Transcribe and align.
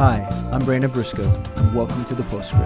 Hi, 0.00 0.22
I'm 0.50 0.64
Brandon 0.64 0.90
Briscoe, 0.90 1.30
and 1.56 1.74
welcome 1.74 2.06
to 2.06 2.14
the 2.14 2.22
Postscript. 2.22 2.64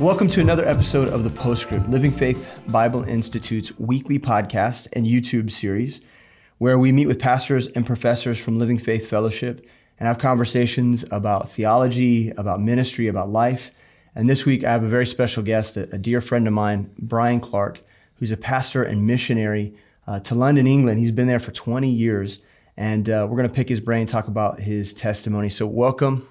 Welcome 0.00 0.28
to 0.28 0.40
another 0.40 0.64
episode 0.64 1.08
of 1.08 1.24
the 1.24 1.30
Postscript, 1.30 1.88
Living 1.88 2.12
Faith 2.12 2.48
Bible 2.68 3.02
Institute's 3.02 3.76
weekly 3.76 4.20
podcast 4.20 4.86
and 4.92 5.04
YouTube 5.04 5.50
series, 5.50 6.00
where 6.58 6.78
we 6.78 6.92
meet 6.92 7.06
with 7.06 7.18
pastors 7.18 7.66
and 7.66 7.84
professors 7.84 8.40
from 8.40 8.60
Living 8.60 8.78
Faith 8.78 9.10
Fellowship 9.10 9.66
and 9.98 10.06
have 10.06 10.20
conversations 10.20 11.04
about 11.10 11.50
theology, 11.50 12.30
about 12.36 12.62
ministry, 12.62 13.08
about 13.08 13.32
life. 13.32 13.72
And 14.14 14.30
this 14.30 14.46
week, 14.46 14.62
I 14.62 14.70
have 14.70 14.84
a 14.84 14.88
very 14.88 15.06
special 15.06 15.42
guest, 15.42 15.76
a, 15.76 15.86
dear 15.98 16.20
friend 16.20 16.46
of 16.46 16.52
mine, 16.52 16.92
Brian 17.00 17.40
Clark, 17.40 17.80
who's 18.20 18.30
a 18.30 18.36
pastor 18.36 18.84
and 18.84 19.08
missionary 19.08 19.74
uh, 20.12 20.20
to 20.20 20.34
London, 20.34 20.66
England. 20.66 20.98
He's 20.98 21.10
been 21.10 21.26
there 21.26 21.40
for 21.40 21.52
20 21.52 21.88
years, 21.88 22.40
and 22.76 23.08
uh, 23.08 23.26
we're 23.28 23.36
going 23.36 23.48
to 23.48 23.54
pick 23.54 23.68
his 23.68 23.80
brain, 23.80 24.06
talk 24.06 24.28
about 24.28 24.60
his 24.60 24.92
testimony. 24.92 25.48
So, 25.48 25.66
welcome, 25.66 26.28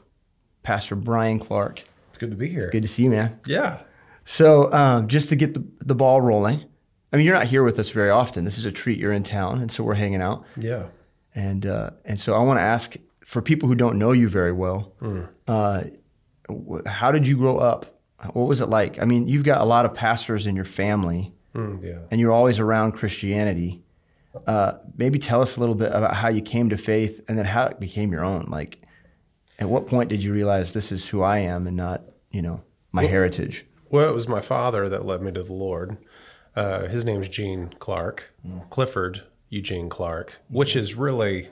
Pastor 0.63 0.95
Brian 0.95 1.39
Clark. 1.39 1.83
It's 2.09 2.17
good 2.17 2.29
to 2.31 2.37
be 2.37 2.49
here. 2.49 2.63
It's 2.63 2.71
Good 2.71 2.83
to 2.83 2.87
see 2.87 3.03
you, 3.03 3.09
man. 3.09 3.39
Yeah. 3.45 3.79
So, 4.25 4.71
um, 4.71 5.07
just 5.07 5.29
to 5.29 5.35
get 5.35 5.53
the, 5.55 5.65
the 5.79 5.95
ball 5.95 6.21
rolling, 6.21 6.63
I 7.11 7.17
mean, 7.17 7.25
you're 7.25 7.35
not 7.35 7.47
here 7.47 7.63
with 7.63 7.79
us 7.79 7.89
very 7.89 8.11
often. 8.11 8.45
This 8.45 8.57
is 8.57 8.65
a 8.65 8.71
treat. 8.71 8.99
You're 8.99 9.13
in 9.13 9.23
town, 9.23 9.59
and 9.61 9.71
so 9.71 9.83
we're 9.83 9.95
hanging 9.95 10.21
out. 10.21 10.45
Yeah. 10.57 10.85
And 11.33 11.65
uh, 11.65 11.91
and 12.05 12.19
so 12.19 12.33
I 12.33 12.39
want 12.43 12.57
to 12.59 12.63
ask 12.63 12.95
for 13.25 13.41
people 13.41 13.67
who 13.67 13.75
don't 13.75 13.97
know 13.97 14.11
you 14.11 14.29
very 14.29 14.51
well, 14.51 14.93
Hmm. 14.99 15.21
uh, 15.47 15.83
how 16.85 17.11
did 17.11 17.25
you 17.25 17.37
grow 17.37 17.57
up? 17.57 17.85
What 18.33 18.47
was 18.47 18.59
it 18.61 18.67
like? 18.69 19.01
I 19.01 19.05
mean, 19.05 19.27
you've 19.27 19.45
got 19.45 19.61
a 19.61 19.65
lot 19.65 19.85
of 19.85 19.93
pastors 19.95 20.45
in 20.45 20.55
your 20.55 20.65
family, 20.65 21.33
Mm, 21.55 21.83
yeah. 21.83 21.99
and 22.09 22.21
you're 22.21 22.31
always 22.31 22.59
around 22.59 22.93
Christianity. 22.93 23.83
Uh, 24.47 24.73
maybe 24.97 25.19
tell 25.19 25.41
us 25.41 25.57
a 25.57 25.59
little 25.59 25.75
bit 25.75 25.91
about 25.91 26.13
how 26.13 26.29
you 26.29 26.41
came 26.41 26.69
to 26.69 26.77
faith, 26.77 27.21
and 27.27 27.37
then 27.37 27.45
how 27.45 27.65
it 27.65 27.79
became 27.79 28.11
your 28.11 28.23
own. 28.23 28.45
Like, 28.49 28.81
at 29.59 29.69
what 29.69 29.87
point 29.87 30.09
did 30.09 30.23
you 30.23 30.31
realize 30.33 30.73
this 30.73 30.91
is 30.91 31.07
who 31.07 31.21
I 31.21 31.39
am 31.39 31.67
and 31.67 31.75
not, 31.75 32.03
you 32.31 32.41
know, 32.41 32.61
my 32.91 33.05
heritage? 33.05 33.65
Well, 33.89 34.09
it 34.09 34.13
was 34.13 34.27
my 34.27 34.39
father 34.39 34.87
that 34.87 35.05
led 35.05 35.21
me 35.21 35.31
to 35.33 35.43
the 35.43 35.53
Lord. 35.53 35.97
Uh, 36.55 36.87
his 36.87 37.03
name's 37.03 37.27
Gene 37.27 37.73
Clark, 37.79 38.33
Clifford 38.69 39.23
Eugene 39.49 39.89
Clark, 39.89 40.39
which 40.49 40.75
is 40.77 40.95
really, 40.95 41.49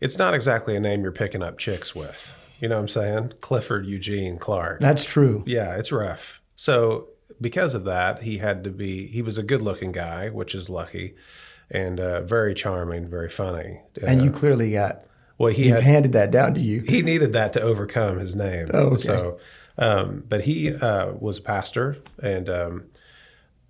it's 0.00 0.18
not 0.18 0.34
exactly 0.34 0.76
a 0.76 0.80
name 0.80 1.02
you're 1.02 1.12
picking 1.12 1.42
up 1.42 1.56
chicks 1.56 1.94
with. 1.94 2.56
You 2.60 2.68
know 2.68 2.76
what 2.76 2.82
I'm 2.82 2.88
saying? 2.88 3.32
Clifford 3.40 3.86
Eugene 3.86 4.38
Clark. 4.38 4.80
That's 4.80 5.04
true. 5.04 5.42
Yeah, 5.46 5.76
it's 5.76 5.90
rough. 5.90 6.42
So 6.56 7.08
because 7.40 7.74
of 7.74 7.84
that, 7.84 8.22
he 8.22 8.38
had 8.38 8.64
to 8.64 8.70
be. 8.70 9.06
He 9.06 9.22
was 9.22 9.38
a 9.38 9.42
good-looking 9.42 9.92
guy, 9.92 10.30
which 10.30 10.54
is 10.54 10.68
lucky, 10.70 11.14
and 11.70 12.00
uh, 12.00 12.22
very 12.22 12.54
charming, 12.54 13.08
very 13.08 13.28
funny. 13.28 13.80
And 14.06 14.20
Uh, 14.20 14.24
you 14.24 14.30
clearly 14.30 14.72
got 14.72 15.04
well, 15.38 15.52
he 15.52 15.64
he 15.64 15.68
had 15.68 15.82
handed 15.82 16.12
that 16.12 16.30
down 16.30 16.54
to 16.54 16.60
you. 16.60 16.80
he 16.80 17.02
needed 17.02 17.32
that 17.32 17.52
to 17.54 17.60
overcome 17.60 18.18
his 18.18 18.36
name. 18.36 18.70
Oh, 18.72 18.90
okay. 18.90 19.02
So, 19.02 19.38
um, 19.78 20.24
but 20.28 20.44
he 20.44 20.72
uh, 20.72 21.12
was 21.18 21.38
a 21.38 21.42
pastor, 21.42 21.96
and 22.22 22.48
um, 22.48 22.84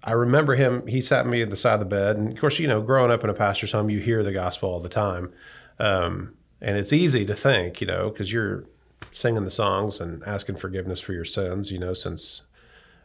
I 0.02 0.12
remember 0.12 0.54
him. 0.54 0.86
He 0.86 1.00
sat 1.00 1.26
me 1.26 1.40
at 1.40 1.50
the 1.50 1.56
side 1.56 1.74
of 1.74 1.80
the 1.80 1.86
bed, 1.86 2.16
and 2.16 2.32
of 2.32 2.38
course, 2.38 2.58
you 2.58 2.68
know, 2.68 2.82
growing 2.82 3.10
up 3.10 3.24
in 3.24 3.30
a 3.30 3.34
pastor's 3.34 3.72
home, 3.72 3.88
you 3.88 4.00
hear 4.00 4.22
the 4.22 4.32
gospel 4.32 4.68
all 4.70 4.80
the 4.80 4.88
time, 4.88 5.32
um, 5.78 6.34
and 6.60 6.76
it's 6.76 6.92
easy 6.92 7.24
to 7.24 7.34
think, 7.34 7.80
you 7.80 7.86
know, 7.86 8.10
because 8.10 8.32
you're 8.32 8.64
singing 9.10 9.44
the 9.44 9.50
songs 9.50 10.00
and 10.00 10.22
asking 10.24 10.56
forgiveness 10.56 11.00
for 11.00 11.12
your 11.12 11.24
sins, 11.24 11.70
you 11.72 11.78
know, 11.78 11.94
since 11.94 12.42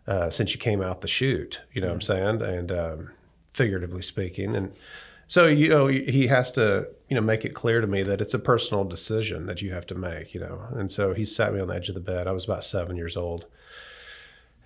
uh, 0.08 0.30
since 0.30 0.54
you 0.54 0.60
came 0.60 0.82
out 0.82 1.02
the 1.02 1.08
chute, 1.08 1.62
you 1.74 1.82
know 1.82 1.88
what 1.88 1.94
I'm 1.94 2.02
saying, 2.02 2.42
and 2.42 2.72
um, 2.72 3.12
figuratively 3.52 4.02
speaking, 4.02 4.56
and 4.56 4.72
so 5.28 5.48
you 5.48 5.70
know 5.70 5.88
he 5.88 6.28
has 6.28 6.52
to 6.52 6.88
you 7.08 7.16
know 7.16 7.22
make 7.22 7.46
it 7.46 7.54
clear 7.54 7.82
to 7.82 7.88
me 7.88 8.04
that 8.04 8.22
it's 8.22 8.34
a 8.34 8.40
personal 8.40 8.84
decision 8.84 9.46
that 9.46 9.62
you 9.62 9.72
have 9.74 9.86
to 9.88 9.96
make, 9.96 10.34
you 10.34 10.40
know, 10.40 10.64
and 10.72 10.92
so 10.92 11.14
he 11.14 11.26
sat 11.26 11.54
me 11.54 11.60
on 11.60 11.68
the 11.68 11.76
edge 11.76 11.90
of 11.90 11.96
the 11.96 12.02
bed. 12.02 12.28
I 12.28 12.32
was 12.32 12.46
about 12.46 12.64
seven 12.64 12.96
years 12.96 13.16
old, 13.16 13.46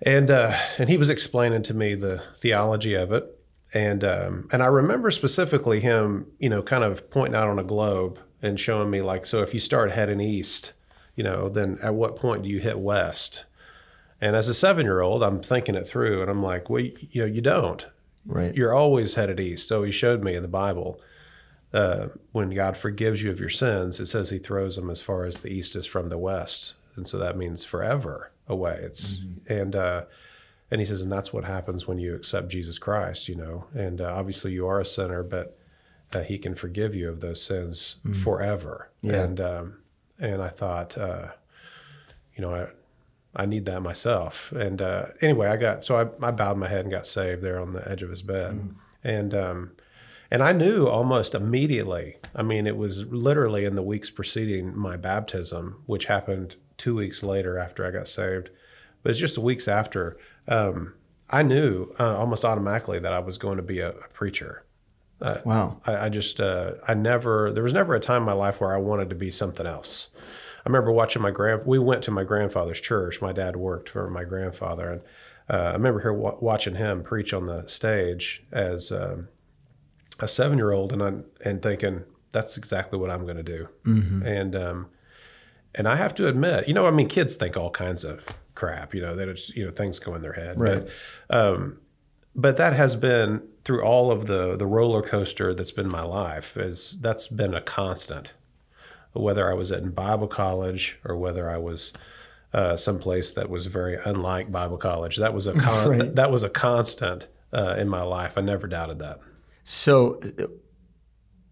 and 0.02 0.30
uh, 0.30 0.56
and 0.78 0.88
he 0.88 0.96
was 0.96 1.10
explaining 1.10 1.62
to 1.64 1.74
me 1.74 1.94
the 1.94 2.22
theology 2.36 2.94
of 2.94 3.12
it, 3.12 3.38
and 3.74 4.04
um, 4.04 4.48
and 4.52 4.62
I 4.62 4.66
remember 4.66 5.10
specifically 5.10 5.80
him, 5.80 6.26
you 6.38 6.48
know, 6.48 6.62
kind 6.62 6.84
of 6.84 7.10
pointing 7.10 7.34
out 7.34 7.48
on 7.48 7.58
a 7.58 7.64
globe 7.64 8.18
and 8.40 8.60
showing 8.60 8.90
me 8.90 9.02
like, 9.02 9.26
so 9.26 9.42
if 9.42 9.54
you 9.54 9.60
start 9.60 9.90
heading 9.90 10.20
east, 10.20 10.74
you 11.16 11.24
know, 11.24 11.48
then 11.48 11.78
at 11.82 11.94
what 11.94 12.16
point 12.16 12.42
do 12.42 12.48
you 12.48 12.60
hit 12.60 12.78
west? 12.78 13.44
And 14.20 14.36
as 14.36 14.48
a 14.48 14.54
seven 14.54 14.86
year 14.86 15.00
old, 15.00 15.22
I'm 15.22 15.40
thinking 15.40 15.74
it 15.74 15.86
through, 15.86 16.22
and 16.22 16.30
I'm 16.30 16.42
like, 16.42 16.70
well, 16.70 16.82
you, 16.82 16.96
you 17.10 17.22
know, 17.22 17.26
you 17.26 17.40
don't. 17.40 17.86
Right. 18.26 18.54
You're 18.54 18.72
always 18.72 19.14
headed 19.14 19.38
east. 19.38 19.68
So 19.68 19.82
he 19.82 19.92
showed 19.92 20.22
me 20.22 20.34
in 20.34 20.42
the 20.42 20.48
Bible 20.48 21.00
uh, 21.74 22.08
when 22.30 22.50
God 22.50 22.76
forgives 22.76 23.22
you 23.22 23.30
of 23.32 23.40
your 23.40 23.48
sins, 23.50 23.98
it 23.98 24.06
says 24.06 24.30
He 24.30 24.38
throws 24.38 24.76
them 24.76 24.90
as 24.90 25.00
far 25.00 25.24
as 25.24 25.40
the 25.40 25.48
east 25.48 25.74
is 25.74 25.84
from 25.84 26.08
the 26.08 26.16
west, 26.16 26.74
and 26.94 27.06
so 27.06 27.18
that 27.18 27.36
means 27.36 27.64
forever 27.64 28.30
away. 28.46 28.78
It's 28.80 29.18
and 29.48 29.74
uh, 29.74 30.04
and 30.70 30.80
He 30.80 30.84
says, 30.84 31.02
and 31.02 31.10
that's 31.10 31.32
what 31.32 31.44
happens 31.44 31.88
when 31.88 31.98
you 31.98 32.14
accept 32.14 32.48
Jesus 32.48 32.78
Christ. 32.78 33.28
You 33.28 33.34
know, 33.34 33.64
and 33.74 34.00
uh, 34.00 34.14
obviously 34.14 34.52
you 34.52 34.68
are 34.68 34.80
a 34.80 34.84
sinner, 34.84 35.24
but 35.24 35.58
uh, 36.12 36.22
He 36.22 36.38
can 36.38 36.54
forgive 36.54 36.94
you 36.94 37.08
of 37.08 37.20
those 37.20 37.42
sins 37.42 37.96
forever. 38.22 38.90
Yeah. 39.02 39.24
And 39.24 39.40
um, 39.40 39.78
and 40.20 40.40
I 40.40 40.48
thought, 40.48 40.96
uh, 40.96 41.28
you 42.36 42.42
know, 42.42 42.54
I. 42.54 42.68
I 43.36 43.46
need 43.46 43.64
that 43.66 43.82
myself. 43.82 44.52
And 44.52 44.80
uh, 44.80 45.06
anyway, 45.20 45.48
I 45.48 45.56
got 45.56 45.84
so 45.84 45.96
I, 45.96 46.26
I 46.26 46.30
bowed 46.30 46.58
my 46.58 46.68
head 46.68 46.82
and 46.82 46.90
got 46.90 47.06
saved 47.06 47.42
there 47.42 47.60
on 47.60 47.72
the 47.72 47.88
edge 47.90 48.02
of 48.02 48.10
his 48.10 48.22
bed, 48.22 48.74
and 49.02 49.34
um, 49.34 49.72
and 50.30 50.42
I 50.42 50.52
knew 50.52 50.86
almost 50.86 51.34
immediately. 51.34 52.16
I 52.34 52.42
mean, 52.42 52.66
it 52.66 52.76
was 52.76 53.06
literally 53.06 53.64
in 53.64 53.74
the 53.74 53.82
weeks 53.82 54.10
preceding 54.10 54.76
my 54.76 54.96
baptism, 54.96 55.82
which 55.86 56.06
happened 56.06 56.56
two 56.76 56.94
weeks 56.96 57.22
later 57.22 57.58
after 57.58 57.86
I 57.86 57.90
got 57.90 58.08
saved. 58.08 58.50
But 59.02 59.10
it's 59.10 59.20
just 59.20 59.34
the 59.34 59.40
weeks 59.40 59.68
after. 59.68 60.16
Um, 60.48 60.94
I 61.30 61.42
knew 61.42 61.94
uh, 61.98 62.16
almost 62.16 62.44
automatically 62.44 62.98
that 62.98 63.12
I 63.12 63.18
was 63.18 63.38
going 63.38 63.56
to 63.56 63.62
be 63.62 63.80
a, 63.80 63.90
a 63.90 64.08
preacher. 64.08 64.64
Wow. 65.44 65.80
I, 65.86 66.06
I 66.06 66.08
just 66.08 66.40
uh, 66.40 66.74
I 66.86 66.94
never 66.94 67.52
there 67.52 67.62
was 67.62 67.72
never 67.72 67.94
a 67.94 68.00
time 68.00 68.22
in 68.22 68.26
my 68.26 68.32
life 68.32 68.60
where 68.60 68.74
I 68.74 68.78
wanted 68.78 69.08
to 69.10 69.14
be 69.14 69.30
something 69.30 69.66
else. 69.66 70.08
I 70.64 70.68
remember 70.68 70.92
watching 70.92 71.20
my 71.20 71.30
grand. 71.30 71.64
We 71.66 71.78
went 71.78 72.02
to 72.04 72.10
my 72.10 72.24
grandfather's 72.24 72.80
church. 72.80 73.20
My 73.20 73.32
dad 73.32 73.56
worked 73.56 73.90
for 73.90 74.08
my 74.08 74.24
grandfather, 74.24 74.90
and 74.90 75.02
uh, 75.50 75.70
I 75.70 75.72
remember 75.72 76.00
here 76.00 76.12
wa- 76.12 76.36
watching 76.40 76.76
him 76.76 77.02
preach 77.02 77.34
on 77.34 77.46
the 77.46 77.66
stage 77.66 78.42
as 78.50 78.90
um, 78.90 79.28
a 80.20 80.28
seven 80.28 80.56
year 80.56 80.72
old, 80.72 80.92
and 80.92 81.02
I, 81.02 81.12
and 81.48 81.62
thinking 81.62 82.04
that's 82.30 82.56
exactly 82.56 82.98
what 82.98 83.10
I'm 83.10 83.24
going 83.24 83.36
to 83.36 83.42
do. 83.42 83.68
And 84.26 84.56
um, 84.56 84.86
and 85.74 85.86
I 85.88 85.96
have 85.96 86.14
to 86.16 86.28
admit, 86.28 86.66
you 86.68 86.74
know, 86.74 86.86
I 86.86 86.90
mean, 86.90 87.08
kids 87.08 87.36
think 87.36 87.56
all 87.56 87.70
kinds 87.70 88.04
of 88.04 88.24
crap. 88.54 88.94
You 88.94 89.02
know, 89.02 89.14
that 89.16 89.28
it's 89.28 89.54
you 89.54 89.64
know 89.64 89.70
things 89.70 89.98
go 89.98 90.14
in 90.14 90.22
their 90.22 90.32
head. 90.32 90.58
Right. 90.58 90.86
But, 91.28 91.36
um, 91.36 91.78
but 92.34 92.56
that 92.56 92.72
has 92.72 92.96
been 92.96 93.42
through 93.64 93.82
all 93.82 94.10
of 94.10 94.26
the 94.26 94.56
the 94.56 94.66
roller 94.66 95.02
coaster 95.02 95.54
that's 95.54 95.72
been 95.72 95.88
my 95.88 96.02
life. 96.02 96.56
Is 96.56 96.98
that's 97.00 97.26
been 97.26 97.54
a 97.54 97.60
constant. 97.60 98.32
Whether 99.14 99.50
I 99.50 99.54
was 99.54 99.70
in 99.70 99.90
Bible 99.90 100.26
college 100.28 100.98
or 101.04 101.16
whether 101.16 101.48
I 101.48 101.56
was 101.56 101.92
uh, 102.52 102.76
someplace 102.76 103.32
that 103.32 103.48
was 103.48 103.66
very 103.66 103.96
unlike 104.04 104.50
Bible 104.52 104.76
college, 104.76 105.16
that 105.16 105.32
was 105.32 105.46
a 105.46 105.52
con- 105.58 105.88
Right. 105.88 106.14
that 106.16 106.30
was 106.30 106.42
a 106.42 106.48
constant 106.50 107.28
uh, 107.52 107.76
in 107.78 107.88
my 107.88 108.02
life. 108.02 108.36
I 108.36 108.40
never 108.40 108.66
doubted 108.66 108.98
that. 108.98 109.20
So, 109.64 110.20
uh, 110.38 110.46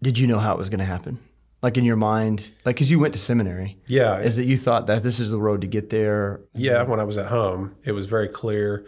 did 0.01 0.17
you 0.17 0.27
know 0.27 0.37
how 0.39 0.53
it 0.53 0.57
was 0.57 0.69
going 0.69 0.79
to 0.79 0.85
happen? 0.85 1.19
Like 1.61 1.77
in 1.77 1.85
your 1.85 1.95
mind, 1.95 2.51
like 2.65 2.75
because 2.75 2.91
you 2.91 2.99
went 2.99 3.13
to 3.13 3.19
seminary, 3.19 3.77
Yeah, 3.87 4.19
is 4.19 4.35
that 4.35 4.43
you 4.45 4.57
thought 4.57 4.87
that 4.87 5.01
this 5.01 5.17
is 5.21 5.29
the 5.29 5.39
road 5.39 5.61
to 5.61 5.67
get 5.67 5.89
there? 5.89 6.41
Yeah, 6.53 6.83
when 6.83 6.99
I 6.99 7.05
was 7.05 7.17
at 7.17 7.27
home, 7.27 7.75
it 7.85 7.93
was 7.93 8.05
very 8.05 8.27
clear. 8.27 8.85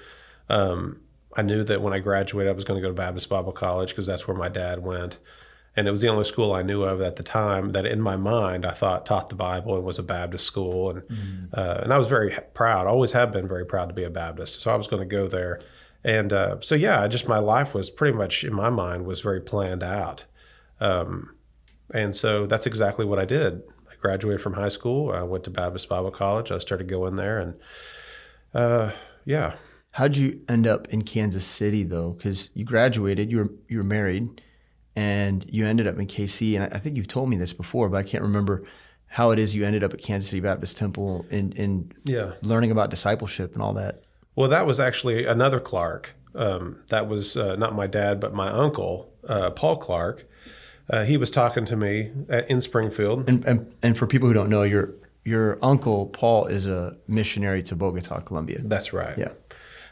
Um, 0.49 0.99
I 1.37 1.41
knew 1.41 1.63
that 1.63 1.81
when 1.81 1.93
I 1.93 1.99
graduated, 1.99 2.51
I 2.51 2.53
was 2.55 2.65
going 2.65 2.77
to 2.77 2.81
go 2.81 2.89
to 2.89 2.93
Baptist 2.93 3.29
Bible 3.29 3.53
College 3.53 3.89
because 3.89 4.05
that's 4.05 4.27
where 4.27 4.35
my 4.35 4.49
dad 4.49 4.83
went. 4.83 5.17
And 5.77 5.87
it 5.87 5.91
was 5.91 6.01
the 6.01 6.07
only 6.07 6.23
school 6.23 6.53
I 6.53 6.61
knew 6.61 6.83
of 6.83 7.01
at 7.01 7.17
the 7.17 7.23
time 7.23 7.73
that, 7.73 7.85
in 7.85 7.99
my 7.99 8.15
mind, 8.15 8.65
I 8.65 8.71
thought 8.71 9.05
taught 9.05 9.29
the 9.29 9.35
Bible 9.35 9.75
and 9.75 9.83
was 9.83 9.99
a 9.99 10.03
Baptist 10.03 10.45
school. 10.45 10.89
And 10.89 11.49
uh, 11.53 11.81
and 11.83 11.93
I 11.93 11.97
was 11.97 12.07
very 12.07 12.37
proud. 12.53 12.87
Always 12.87 13.11
have 13.11 13.31
been 13.31 13.47
very 13.47 13.65
proud 13.65 13.89
to 13.89 13.95
be 13.95 14.03
a 14.03 14.09
Baptist. 14.09 14.61
So 14.61 14.71
I 14.71 14.75
was 14.75 14.87
going 14.87 15.07
to 15.07 15.15
go 15.15 15.27
there. 15.27 15.61
And 16.03 16.31
uh, 16.31 16.57
so 16.61 16.75
yeah, 16.75 17.01
I 17.01 17.07
just 17.07 17.27
my 17.27 17.39
life 17.39 17.73
was 17.73 17.89
pretty 17.89 18.17
much 18.17 18.43
in 18.43 18.53
my 18.53 18.69
mind 18.69 19.05
was 19.05 19.21
very 19.21 19.41
planned 19.41 19.83
out. 19.83 20.25
Um, 20.79 21.35
and 21.93 22.15
so 22.15 22.45
that's 22.45 22.65
exactly 22.65 23.05
what 23.05 23.19
I 23.19 23.25
did. 23.25 23.61
I 23.89 23.95
graduated 23.99 24.41
from 24.41 24.53
high 24.53 24.69
school. 24.69 25.11
I 25.11 25.23
went 25.23 25.43
to 25.45 25.49
Baptist 25.49 25.89
Bible 25.89 26.11
College. 26.11 26.51
I 26.51 26.59
started 26.59 26.87
going 26.87 27.15
there, 27.15 27.39
and 27.39 27.55
uh, 28.53 28.91
yeah, 29.25 29.55
How'd 29.95 30.17
you 30.17 30.41
end 30.49 30.67
up 30.67 30.89
in 30.89 31.03
Kansas 31.03 31.45
City 31.45 31.83
though? 31.83 32.11
Because 32.11 32.49
you 32.53 32.65
graduated, 32.65 33.31
you 33.31 33.37
were 33.37 33.49
you 33.69 33.77
were 33.77 33.83
married, 33.85 34.41
and 34.95 35.45
you 35.49 35.65
ended 35.65 35.87
up 35.87 35.97
in 35.99 36.07
KC. 36.07 36.55
And 36.55 36.73
I, 36.73 36.79
think 36.79 36.95
you've 36.97 37.07
told 37.07 37.29
me 37.29 37.37
this 37.37 37.53
before, 37.53 37.89
but 37.89 37.97
I 37.97 38.03
can't 38.03 38.23
remember 38.23 38.63
how 39.07 39.31
it 39.31 39.39
is 39.39 39.55
you 39.55 39.65
ended 39.65 39.83
up 39.83 39.93
at 39.93 40.01
Kansas 40.01 40.29
City 40.29 40.39
Baptist 40.39 40.77
Temple 40.77 41.25
and 41.29 41.53
in 41.55 41.91
yeah. 42.03 42.33
learning 42.41 42.71
about 42.71 42.89
discipleship 42.89 43.53
and 43.53 43.61
all 43.61 43.73
that. 43.73 44.03
Well, 44.35 44.49
that 44.49 44.65
was 44.65 44.79
actually 44.79 45.25
another 45.25 45.59
Clark. 45.59 46.15
Um, 46.33 46.81
that 46.89 47.07
was 47.07 47.37
uh, 47.37 47.55
not 47.55 47.75
my 47.75 47.87
dad, 47.87 48.19
but 48.19 48.33
my 48.33 48.49
uncle, 48.49 49.13
uh, 49.27 49.51
Paul 49.51 49.77
Clark. 49.77 50.27
uh, 50.89 51.03
he 51.05 51.17
was 51.17 51.31
talking 51.31 51.65
to 51.65 51.75
me 51.75 52.11
at, 52.29 52.49
in 52.49 52.61
Springfield. 52.61 53.29
And, 53.29 53.45
and 53.45 53.73
and 53.81 53.97
for 53.97 54.05
people 54.05 54.27
who 54.27 54.33
don't 54.33 54.49
know, 54.49 54.63
your 54.63 54.93
your 55.23 55.57
uncle 55.61 56.07
Paul 56.07 56.47
is 56.47 56.67
a 56.67 56.97
missionary 57.07 57.63
to 57.63 57.75
Bogota, 57.75 58.19
Colombia. 58.19 58.59
That's 58.63 58.91
right. 58.93 59.17
Yeah. 59.17 59.31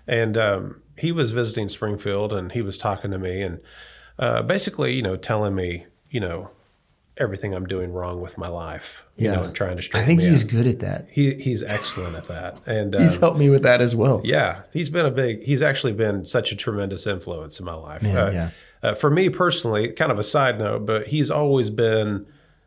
And 0.05 0.37
um, 0.37 0.81
he 0.97 1.11
was 1.11 1.31
visiting 1.31 1.69
Springfield, 1.69 2.33
and 2.33 2.51
he 2.51 2.61
was 2.61 2.77
talking 2.77 3.11
to 3.11 3.17
me, 3.17 3.41
and 3.41 3.59
uh, 4.19 4.41
basically, 4.43 4.93
you 4.93 5.01
know, 5.01 5.15
telling 5.15 5.55
me, 5.55 5.85
you 6.09 6.19
know, 6.19 6.49
everything 7.17 7.53
I'm 7.53 7.67
doing 7.67 7.93
wrong 7.93 8.21
with 8.21 8.37
my 8.39 8.47
life. 8.47 9.05
You 9.17 9.25
Yeah. 9.29 9.35
know, 9.35 9.43
and 9.43 9.55
trying 9.55 9.75
to 9.77 9.81
straighten 9.83 10.03
I 10.03 10.07
think 10.07 10.21
he's 10.21 10.43
out. 10.43 10.49
good 10.49 10.67
at 10.67 10.79
that. 10.79 11.07
He 11.11 11.33
he's 11.35 11.61
excellent 11.61 12.15
at 12.15 12.27
that, 12.27 12.57
and 12.65 12.95
He's 12.99 13.15
um, 13.15 13.19
helped 13.21 13.37
me 13.39 13.49
with 13.49 13.63
that 13.63 13.81
as 13.81 13.95
well. 13.95 14.21
Yeah, 14.23 14.61
he's 14.73 14.89
been 14.89 15.05
a 15.05 15.11
big. 15.11 15.43
He's 15.43 15.61
actually 15.61 15.93
been 15.93 16.25
such 16.25 16.51
a 16.51 16.55
tremendous 16.55 17.05
influence 17.05 17.59
in 17.59 17.65
my 17.65 17.75
life. 17.75 18.01
Man, 18.01 18.17
uh, 18.17 18.31
yeah. 18.31 18.49
uh, 18.81 18.95
for 18.95 19.09
me 19.11 19.29
personally, 19.29 19.91
kind 19.93 20.11
of 20.11 20.17
a 20.19 20.23
side 20.23 20.57
note, 20.57 20.85
but 20.87 21.07
he's 21.07 21.29
always 21.29 21.69
been 21.69 22.25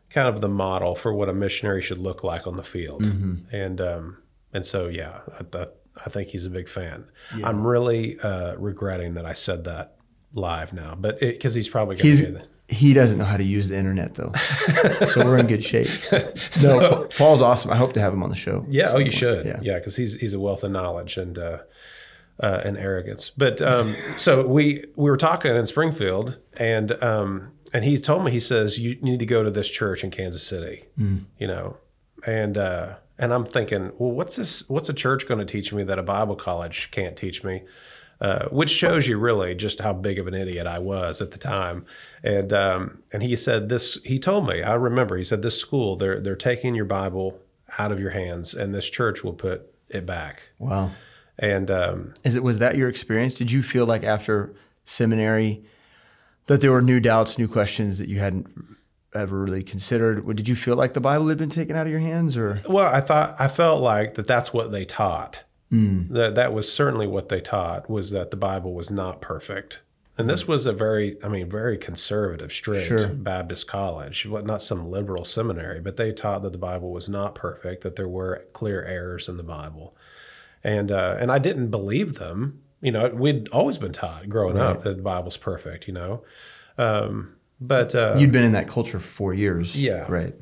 kind 0.09 0.29
of 0.29 0.39
the 0.39 0.47
model 0.47 0.95
for 0.95 1.13
what 1.13 1.27
a 1.27 1.33
missionary 1.33 1.81
should 1.81 1.97
look 1.99 2.23
like 2.23 2.47
on 2.47 2.55
the 2.55 2.63
field, 2.63 3.03
Mm-hmm. 3.03 3.53
and 3.53 3.81
um, 3.81 4.17
and 4.53 4.65
so 4.65 4.87
yeah, 4.87 5.19
I, 5.53 5.57
I, 5.57 5.67
I 6.05 6.09
think 6.09 6.29
he's 6.29 6.45
a 6.45 6.49
big 6.49 6.69
fan. 6.69 7.05
I'm 7.43 7.67
really 7.67 8.17
uh, 8.21 8.55
regretting 8.55 9.15
that 9.15 9.25
I 9.25 9.33
said 9.33 9.65
that 9.65 9.96
live 10.37 10.71
now, 10.73 10.95
but 10.97 11.19
because 11.19 11.53
he's 11.55 11.67
probably 11.69 11.95
going 11.97 12.15
to 12.15 12.21
hear 12.23 12.31
that. 12.33 12.47
he 12.67 12.93
doesn't 12.93 13.17
know 13.17 13.25
how 13.25 13.37
to 13.37 13.43
use 13.43 13.69
the 13.69 13.77
internet 13.77 14.15
though, 14.15 14.31
so 15.07 15.25
we're 15.25 15.37
in 15.37 15.47
good 15.47 15.63
shape. 15.63 15.87
No, 16.63 16.79
Pa- 16.79 17.03
Paul's 17.17 17.41
awesome. 17.41 17.71
I 17.71 17.75
hope 17.75 17.93
to 17.93 17.99
have 17.99 18.13
him 18.13 18.23
on 18.23 18.29
the 18.29 18.35
show. 18.35 18.65
Yeah, 18.69 18.91
oh, 18.93 18.97
you 18.99 19.11
should. 19.11 19.45
Yeah. 19.45 19.59
Yeah, 19.61 19.77
because 19.79 19.95
he's 19.95 20.13
he's 20.19 20.33
a 20.33 20.39
wealth 20.39 20.63
of 20.63 20.71
knowledge 20.71 21.17
and 21.17 21.37
uh, 21.37 21.59
uh, 22.39 22.61
and 22.63 22.77
arrogance. 22.77 23.31
But 23.35 23.61
um, 23.61 23.91
so 23.93 24.45
we 24.47 24.85
we 24.95 25.09
were 25.09 25.17
talking 25.17 25.55
in 25.55 25.65
Springfield, 25.65 26.37
and 26.55 26.91
um, 27.03 27.51
and 27.73 27.83
he 27.83 27.97
told 27.97 28.23
me 28.23 28.31
he 28.31 28.39
says 28.39 28.79
you 28.79 28.97
need 29.01 29.19
to 29.19 29.25
go 29.25 29.43
to 29.43 29.51
this 29.51 29.69
church 29.69 30.03
in 30.03 30.11
Kansas 30.11 30.43
City, 30.45 30.85
you 30.97 31.47
know, 31.47 31.77
and 32.25 32.57
uh, 32.57 32.95
and 33.19 33.33
I'm 33.33 33.45
thinking, 33.45 33.91
well, 33.97 34.11
what's 34.11 34.35
this? 34.35 34.67
What's 34.69 34.89
a 34.89 34.93
church 34.93 35.27
going 35.27 35.39
to 35.39 35.45
teach 35.45 35.71
me 35.73 35.83
that 35.83 35.99
a 35.99 36.03
Bible 36.03 36.35
college 36.35 36.89
can't 36.91 37.15
teach 37.15 37.43
me? 37.43 37.63
Uh, 38.19 38.47
which 38.49 38.71
shows 38.71 39.07
you 39.07 39.15
really 39.15 39.53
just 39.53 39.79
how 39.79 39.93
big 39.93 40.17
of 40.17 40.25
an 40.25 40.33
idiot 40.33 40.65
I 40.65 40.79
was 40.79 41.21
at 41.21 41.29
the 41.29 41.37
time. 41.37 41.85
And 42.23 42.51
um, 42.51 43.03
and 43.13 43.21
he 43.21 43.35
said 43.35 43.69
this. 43.69 44.01
He 44.03 44.17
told 44.17 44.47
me. 44.47 44.63
I 44.63 44.73
remember. 44.73 45.17
He 45.17 45.23
said 45.23 45.43
this 45.43 45.59
school 45.59 45.95
they're 45.95 46.19
they're 46.19 46.35
taking 46.35 46.73
your 46.73 46.85
Bible 46.85 47.39
out 47.77 47.91
of 47.91 47.99
your 47.99 48.09
hands, 48.09 48.53
and 48.53 48.73
this 48.73 48.89
church 48.89 49.23
will 49.23 49.33
put 49.33 49.71
it 49.89 50.05
back. 50.05 50.49
Wow. 50.57 50.91
And 51.39 51.69
um, 51.69 52.13
Is 52.23 52.35
it 52.35 52.43
was 52.43 52.59
that 52.59 52.75
your 52.75 52.89
experience? 52.89 53.33
Did 53.33 53.51
you 53.51 53.61
feel 53.61 53.85
like 53.85 54.03
after 54.03 54.53
seminary 54.85 55.63
that 56.47 56.61
there 56.61 56.71
were 56.71 56.81
new 56.81 56.99
doubts, 56.99 57.37
new 57.37 57.47
questions 57.47 57.99
that 57.99 58.09
you 58.09 58.19
hadn't 58.19 58.47
ever 59.13 59.43
really 59.43 59.63
considered? 59.63 60.25
Did 60.35 60.47
you 60.47 60.55
feel 60.55 60.75
like 60.75 60.93
the 60.93 61.01
Bible 61.01 61.27
had 61.27 61.37
been 61.37 61.49
taken 61.49 61.75
out 61.75 61.85
of 61.85 61.91
your 61.91 62.01
hands, 62.01 62.35
or 62.37 62.63
well, 62.67 62.93
I 62.93 63.01
thought 63.01 63.35
I 63.37 63.47
felt 63.47 63.81
like 63.81 64.15
that. 64.15 64.25
That's 64.25 64.51
what 64.51 64.71
they 64.71 64.85
taught. 64.85 65.43
That 65.69 66.35
that 66.35 66.53
was 66.53 66.71
certainly 66.71 67.07
what 67.07 67.29
they 67.29 67.41
taught 67.41 67.89
was 67.89 68.11
that 68.11 68.31
the 68.31 68.37
Bible 68.37 68.73
was 68.73 68.89
not 68.89 69.21
perfect. 69.21 69.81
And 70.19 70.27
this 70.27 70.47
was 70.47 70.65
a 70.65 70.73
very, 70.73 71.15
I 71.23 71.27
mean, 71.27 71.47
very 71.47 71.77
conservative, 71.77 72.51
strict 72.51 72.87
Sure. 72.87 73.07
Baptist 73.07 73.67
college, 73.67 74.25
what 74.25 74.47
not 74.47 74.63
some 74.63 74.89
liberal 74.89 75.23
seminary, 75.23 75.79
but 75.79 75.95
they 75.95 76.11
taught 76.11 76.41
that 76.41 76.53
the 76.53 76.57
Bible 76.57 76.91
was 76.91 77.07
not 77.07 77.35
perfect, 77.35 77.83
that 77.83 77.95
there 77.97 78.07
were 78.07 78.45
clear 78.53 78.83
errors 78.83 79.29
in 79.29 79.37
the 79.37 79.43
Bible, 79.43 79.95
and 80.63 80.91
uh, 80.91 81.17
and 81.19 81.31
I 81.31 81.37
didn't 81.37 81.69
believe 81.69 82.15
them. 82.15 82.61
You 82.81 82.91
know, 82.93 83.09
we'd 83.09 83.47
always 83.49 83.77
been 83.77 83.91
taught 83.91 84.27
growing 84.27 84.57
up 84.57 84.81
that 84.83 84.95
the 84.97 85.03
Bible's 85.03 85.37
perfect. 85.37 85.87
You 85.87 85.93
know, 85.93 86.23
um, 86.79 87.35
but 87.61 87.93
uh, 87.93 88.15
you'd 88.17 88.31
been 88.31 88.43
in 88.43 88.53
that 88.53 88.67
culture 88.67 88.99
for 88.99 89.07
four 89.07 89.33
years? 89.35 89.79
Yeah. 89.79 90.05
Right. 90.07 90.33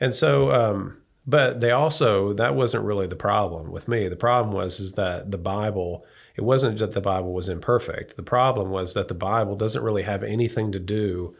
and 0.00 0.14
so, 0.14 0.50
um, 0.52 0.97
but 1.28 1.60
they 1.60 1.70
also 1.70 2.32
that 2.32 2.56
wasn't 2.56 2.84
really 2.84 3.06
the 3.06 3.14
problem 3.14 3.70
with 3.70 3.86
me. 3.86 4.08
The 4.08 4.16
problem 4.16 4.52
was 4.52 4.80
is 4.80 4.92
that 4.92 5.30
the 5.30 5.38
Bible. 5.38 6.04
It 6.34 6.44
wasn't 6.44 6.78
that 6.78 6.92
the 6.92 7.00
Bible 7.00 7.32
was 7.32 7.48
imperfect. 7.48 8.14
The 8.14 8.22
problem 8.22 8.70
was 8.70 8.94
that 8.94 9.08
the 9.08 9.14
Bible 9.14 9.56
doesn't 9.56 9.82
really 9.82 10.04
have 10.04 10.22
anything 10.22 10.70
to 10.70 10.78
do 10.78 11.34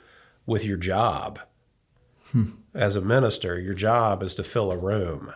with 0.44 0.64
your 0.64 0.76
job. 0.76 1.38
Hmm. 2.32 2.50
As 2.75 2.96
a 2.96 3.00
minister, 3.00 3.61
your 3.61 3.75
job 3.75 4.25
is 4.25 4.35
to 4.35 4.43
fill 4.43 4.73
a 4.73 4.76
room. 4.76 5.32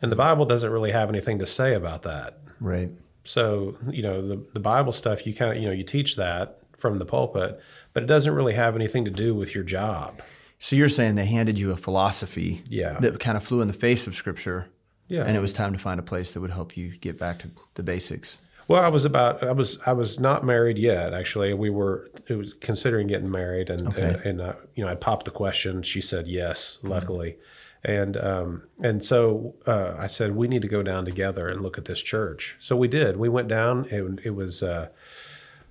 And 0.00 0.10
the 0.10 0.16
Bible 0.16 0.46
doesn't 0.46 0.72
really 0.72 0.90
have 0.90 1.10
anything 1.10 1.38
to 1.38 1.46
say 1.46 1.74
about 1.74 2.00
that. 2.02 2.38
Right. 2.60 2.90
So, 3.24 3.76
you 3.90 4.02
know, 4.02 4.26
the, 4.26 4.42
the 4.54 4.60
Bible 4.60 4.92
stuff, 4.92 5.26
you 5.26 5.34
kind 5.34 5.54
of, 5.54 5.62
you 5.62 5.68
know, 5.68 5.74
you 5.74 5.84
teach 5.84 6.16
that 6.16 6.60
from 6.78 6.98
the 6.98 7.04
pulpit, 7.04 7.60
but 7.92 8.02
it 8.02 8.06
doesn't 8.06 8.34
really 8.34 8.54
have 8.54 8.74
anything 8.74 9.04
to 9.04 9.10
do 9.10 9.34
with 9.34 9.54
your 9.54 9.64
job. 9.64 10.22
So 10.62 10.76
you're 10.76 10.90
saying 10.90 11.14
they 11.14 11.24
handed 11.24 11.58
you 11.58 11.72
a 11.72 11.76
philosophy 11.76 12.62
Yeah. 12.68 12.98
that 13.00 13.18
kind 13.18 13.36
of 13.36 13.42
flew 13.42 13.62
in 13.62 13.66
the 13.66 13.72
face 13.74 14.06
of 14.06 14.14
Scripture, 14.14 14.66
Yeah. 15.08 15.24
and 15.24 15.34
it 15.36 15.40
was 15.40 15.52
time 15.54 15.72
to 15.72 15.78
find 15.78 15.98
a 15.98 16.02
place 16.02 16.34
that 16.34 16.40
would 16.40 16.50
help 16.50 16.76
you 16.76 16.90
get 16.98 17.18
back 17.18 17.38
to 17.40 17.50
the 17.74 17.82
basics. 17.82 18.36
Well, 18.68 18.82
I 18.84 18.88
was 18.88 19.04
about 19.06 19.42
I 19.42 19.52
was 19.52 19.78
I 19.86 19.92
was 19.94 20.20
not 20.20 20.44
married 20.44 20.78
yet. 20.78 21.12
Actually, 21.14 21.54
we 21.54 21.70
were 21.70 22.10
it 22.28 22.34
was 22.36 22.52
considering 22.60 23.06
getting 23.08 23.30
married, 23.30 23.68
and 23.70 23.88
Okay. 23.88 24.02
and, 24.02 24.16
and 24.16 24.40
uh, 24.42 24.52
you 24.76 24.84
know 24.84 24.90
I 24.90 24.94
popped 24.94 25.24
the 25.24 25.30
question. 25.32 25.82
She 25.82 26.00
said 26.02 26.28
yes, 26.28 26.78
luckily, 26.82 27.36
and 27.82 28.16
um, 28.18 28.62
and 28.82 29.02
so 29.02 29.54
uh, 29.66 29.94
I 29.98 30.06
said 30.08 30.36
we 30.36 30.46
need 30.46 30.62
to 30.62 30.68
go 30.68 30.82
down 30.84 31.04
together 31.06 31.48
and 31.48 31.62
look 31.62 31.78
at 31.78 31.86
this 31.86 32.00
church. 32.02 32.56
So 32.60 32.76
we 32.76 32.86
did. 32.86 33.16
We 33.16 33.28
went 33.30 33.48
down. 33.48 33.86
It, 33.90 34.04
it 34.26 34.34
was 34.36 34.62
uh, 34.62 34.88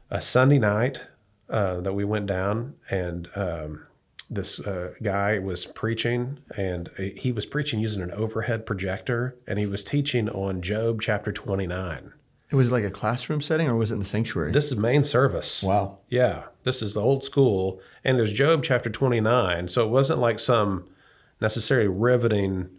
a 0.09 0.19
Sunday 0.19 0.59
night 0.59 1.05
uh, 1.49 1.79
that 1.81 1.93
we 1.93 2.03
went 2.03 2.25
down, 2.25 2.73
and 2.89 3.29
um, 3.35 3.85
this 4.29 4.59
uh, 4.59 4.93
guy 5.01 5.39
was 5.39 5.65
preaching, 5.65 6.39
and 6.55 6.89
he 7.17 7.31
was 7.31 7.45
preaching 7.45 7.79
using 7.79 8.01
an 8.01 8.11
overhead 8.11 8.65
projector, 8.65 9.35
and 9.47 9.57
he 9.57 9.65
was 9.65 9.83
teaching 9.83 10.29
on 10.29 10.61
Job 10.61 11.01
chapter 11.01 11.31
twenty 11.31 11.67
nine. 11.67 12.13
It 12.51 12.55
was 12.55 12.71
like 12.71 12.83
a 12.83 12.89
classroom 12.91 13.41
setting, 13.41 13.67
or 13.67 13.75
was 13.75 13.91
it 13.91 13.95
in 13.95 13.99
the 13.99 14.05
sanctuary? 14.05 14.51
This 14.51 14.71
is 14.71 14.77
main 14.77 15.03
service. 15.03 15.61
wow. 15.61 15.99
Yeah, 16.09 16.45
this 16.63 16.81
is 16.81 16.95
the 16.95 17.01
old 17.01 17.23
school, 17.23 17.79
and 18.03 18.17
it 18.17 18.21
was 18.21 18.33
Job 18.33 18.63
chapter 18.63 18.89
twenty 18.89 19.19
nine. 19.19 19.67
So 19.67 19.85
it 19.85 19.89
wasn't 19.89 20.19
like 20.19 20.39
some 20.39 20.87
necessarily 21.41 21.87
riveting 21.87 22.69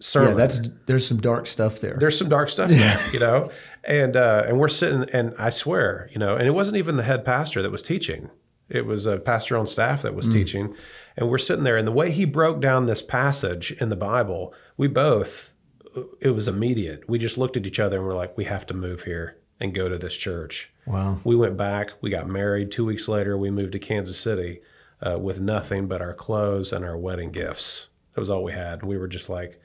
sermon. 0.00 0.30
Yeah, 0.30 0.34
that's 0.36 0.60
there's 0.86 1.06
some 1.06 1.20
dark 1.20 1.46
stuff 1.46 1.80
there. 1.80 1.96
there's 1.98 2.18
some 2.18 2.28
dark 2.28 2.48
stuff 2.48 2.70
there, 2.70 2.98
you 3.12 3.20
know, 3.20 3.50
and 3.84 4.16
uh, 4.16 4.44
and 4.46 4.58
we're 4.58 4.68
sitting, 4.68 5.08
and 5.12 5.34
I 5.38 5.50
swear, 5.50 6.08
you 6.12 6.18
know, 6.18 6.36
and 6.36 6.46
it 6.46 6.52
wasn't 6.52 6.76
even 6.76 6.96
the 6.96 7.02
head 7.02 7.24
pastor 7.24 7.62
that 7.62 7.70
was 7.70 7.82
teaching. 7.82 8.30
It 8.70 8.86
was 8.86 9.04
a 9.04 9.18
pastor 9.18 9.56
on 9.56 9.66
staff 9.66 10.02
that 10.02 10.14
was 10.14 10.28
mm. 10.28 10.32
teaching, 10.32 10.74
and 11.16 11.28
we're 11.28 11.38
sitting 11.38 11.64
there, 11.64 11.76
and 11.76 11.86
the 11.86 11.92
way 11.92 12.10
he 12.10 12.24
broke 12.24 12.60
down 12.60 12.86
this 12.86 13.02
passage 13.02 13.72
in 13.72 13.88
the 13.88 13.96
Bible, 13.96 14.54
we 14.76 14.88
both, 14.88 15.52
uh, 15.96 16.02
it 16.20 16.30
was 16.30 16.48
immediate. 16.48 17.08
We 17.08 17.18
just 17.18 17.36
looked 17.36 17.56
at 17.56 17.66
each 17.66 17.80
other 17.80 17.98
and 17.98 18.06
we're 18.06 18.14
like, 18.14 18.36
we 18.38 18.44
have 18.44 18.66
to 18.66 18.74
move 18.74 19.02
here 19.02 19.36
and 19.58 19.74
go 19.74 19.88
to 19.88 19.98
this 19.98 20.16
church. 20.16 20.70
wow. 20.86 21.20
We 21.24 21.36
went 21.36 21.56
back. 21.56 21.90
We 22.00 22.10
got 22.10 22.28
married. 22.28 22.70
Two 22.70 22.86
weeks 22.86 23.08
later, 23.08 23.36
we 23.36 23.50
moved 23.50 23.72
to 23.72 23.78
Kansas 23.78 24.18
City 24.18 24.62
uh, 25.02 25.18
with 25.18 25.40
nothing 25.40 25.86
but 25.86 26.00
our 26.00 26.14
clothes 26.14 26.72
and 26.72 26.84
our 26.84 26.96
wedding 26.96 27.30
gifts. 27.30 27.88
That 28.14 28.20
was 28.20 28.30
all 28.30 28.42
we 28.42 28.52
had. 28.52 28.82
We 28.82 28.96
were 28.96 29.08
just 29.08 29.28
like, 29.28 29.60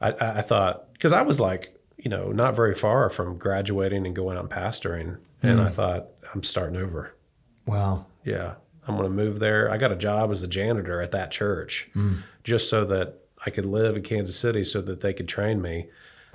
I, 0.00 0.12
I 0.38 0.42
thought, 0.42 0.92
because 0.92 1.12
I 1.12 1.22
was 1.22 1.40
like, 1.40 1.74
you 1.96 2.10
know, 2.10 2.32
not 2.32 2.56
very 2.56 2.74
far 2.74 3.10
from 3.10 3.38
graduating 3.38 4.06
and 4.06 4.16
going 4.16 4.36
out 4.36 4.44
and 4.44 4.52
pastoring. 4.52 5.18
And 5.42 5.58
mm. 5.58 5.66
I 5.66 5.70
thought, 5.70 6.08
I'm 6.34 6.42
starting 6.42 6.76
over. 6.76 7.14
Wow. 7.66 8.06
Yeah. 8.24 8.54
I'm 8.88 8.96
going 8.96 9.08
to 9.08 9.14
move 9.14 9.38
there. 9.38 9.70
I 9.70 9.76
got 9.76 9.92
a 9.92 9.96
job 9.96 10.30
as 10.30 10.42
a 10.42 10.48
janitor 10.48 11.00
at 11.00 11.12
that 11.12 11.30
church 11.30 11.88
just 12.42 12.68
so 12.68 12.84
that 12.86 13.14
I 13.44 13.50
could 13.50 13.66
live 13.66 13.96
in 13.96 14.02
Kansas 14.02 14.36
City 14.36 14.64
so 14.64 14.80
that 14.82 15.00
they 15.00 15.12
could 15.12 15.28
train 15.28 15.62
me. 15.62 15.88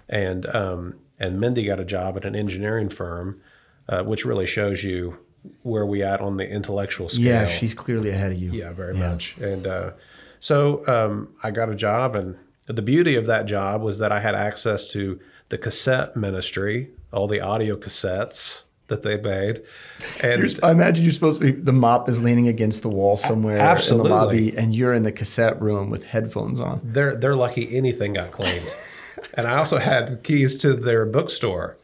And, 0.07 0.45
um, 0.55 0.95
and 1.19 1.39
Mindy 1.39 1.65
got 1.65 1.79
a 1.79 1.85
job 1.85 2.17
at 2.17 2.25
an 2.25 2.35
engineering 2.35 2.89
firm, 2.89 3.41
uh, 3.89 4.03
which 4.03 4.25
really 4.25 4.45
shows 4.45 4.83
you 4.83 5.17
where 5.63 5.85
we 5.85 6.03
at 6.03 6.21
on 6.21 6.37
the 6.37 6.47
intellectual 6.47 7.09
scale. 7.09 7.23
Yeah, 7.23 7.47
she's 7.47 7.73
clearly 7.73 8.09
ahead 8.09 8.31
of 8.31 8.37
you. 8.37 8.51
Yeah, 8.51 8.71
very 8.71 8.95
much. 8.95 9.37
And 9.37 9.67
uh, 9.67 9.91
so 10.39 10.85
um, 10.87 11.35
I 11.43 11.51
got 11.51 11.69
a 11.69 11.75
job, 11.75 12.15
and 12.15 12.37
the 12.67 12.81
beauty 12.81 13.15
of 13.15 13.25
that 13.27 13.45
job 13.45 13.81
was 13.81 13.99
that 13.99 14.11
I 14.11 14.19
had 14.19 14.35
access 14.35 14.87
to 14.87 15.19
the 15.49 15.57
cassette 15.57 16.15
ministry, 16.15 16.89
all 17.11 17.27
the 17.27 17.41
audio 17.41 17.75
cassettes 17.75 18.63
that 18.87 19.01
they 19.03 19.17
made, 19.17 19.63
and 20.21 20.59
I 20.63 20.71
imagine 20.71 21.03
you're 21.03 21.13
supposed 21.13 21.41
to 21.41 21.51
be. 21.53 21.59
The 21.59 21.73
mop 21.73 22.07
is 22.09 22.21
leaning 22.21 22.47
against 22.47 22.81
the 22.81 22.89
wall 22.89 23.17
somewhere 23.17 23.57
Absolutely. 23.57 24.05
in 24.05 24.11
the 24.11 24.15
lobby, 24.15 24.57
and 24.57 24.75
you're 24.75 24.93
in 24.93 25.03
the 25.03 25.11
cassette 25.11 25.61
room 25.61 25.89
with 25.89 26.05
headphones 26.05 26.59
on. 26.59 26.81
they're 26.83 27.15
they're 27.15 27.35
lucky 27.35 27.75
anything 27.75 28.13
got 28.13 28.31
cleaned. 28.31 28.65
and 29.35 29.47
I 29.47 29.57
also 29.57 29.77
had 29.77 30.23
keys 30.23 30.57
to 30.57 30.73
their 30.73 31.05
bookstore, 31.05 31.77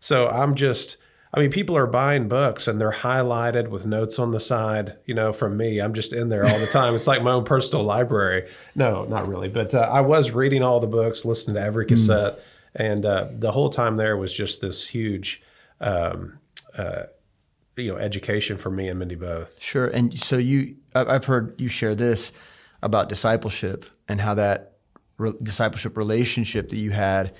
so 0.00 0.28
I'm 0.28 0.54
just. 0.54 0.98
I 1.36 1.40
mean, 1.40 1.50
people 1.50 1.76
are 1.76 1.88
buying 1.88 2.28
books 2.28 2.68
and 2.68 2.80
they're 2.80 2.92
highlighted 2.92 3.66
with 3.66 3.84
notes 3.84 4.20
on 4.20 4.30
the 4.30 4.38
side. 4.38 4.96
You 5.04 5.14
know, 5.14 5.32
from 5.32 5.56
me, 5.56 5.80
I'm 5.80 5.92
just 5.92 6.12
in 6.12 6.28
there 6.28 6.46
all 6.46 6.60
the 6.60 6.66
time. 6.68 6.94
it's 6.94 7.08
like 7.08 7.24
my 7.24 7.32
own 7.32 7.42
personal 7.42 7.82
library. 7.84 8.48
No, 8.76 9.04
not 9.06 9.26
really, 9.26 9.48
but 9.48 9.74
uh, 9.74 9.80
I 9.80 10.00
was 10.00 10.30
reading 10.30 10.62
all 10.62 10.78
the 10.78 10.86
books, 10.86 11.24
listening 11.24 11.56
to 11.56 11.60
every 11.60 11.86
cassette, 11.86 12.38
and 12.76 13.04
uh, 13.04 13.26
the 13.32 13.50
whole 13.50 13.68
time 13.68 13.96
there 13.96 14.16
was 14.16 14.32
just 14.32 14.60
this 14.60 14.86
huge. 14.86 15.42
Um, 15.84 16.38
uh, 16.76 17.04
you 17.76 17.92
know 17.92 17.98
education 17.98 18.56
for 18.56 18.70
me 18.70 18.88
and 18.88 18.98
Mindy 18.98 19.14
both. 19.14 19.60
Sure. 19.60 19.86
And 19.86 20.18
so 20.18 20.36
you, 20.36 20.76
I've 20.94 21.24
heard 21.24 21.54
you 21.60 21.68
share 21.68 21.94
this 21.94 22.32
about 22.82 23.08
discipleship 23.08 23.86
and 24.08 24.20
how 24.20 24.34
that 24.34 24.74
re- 25.18 25.32
discipleship 25.42 25.96
relationship 25.96 26.68
that 26.70 26.76
you 26.76 26.90
had 26.90 27.34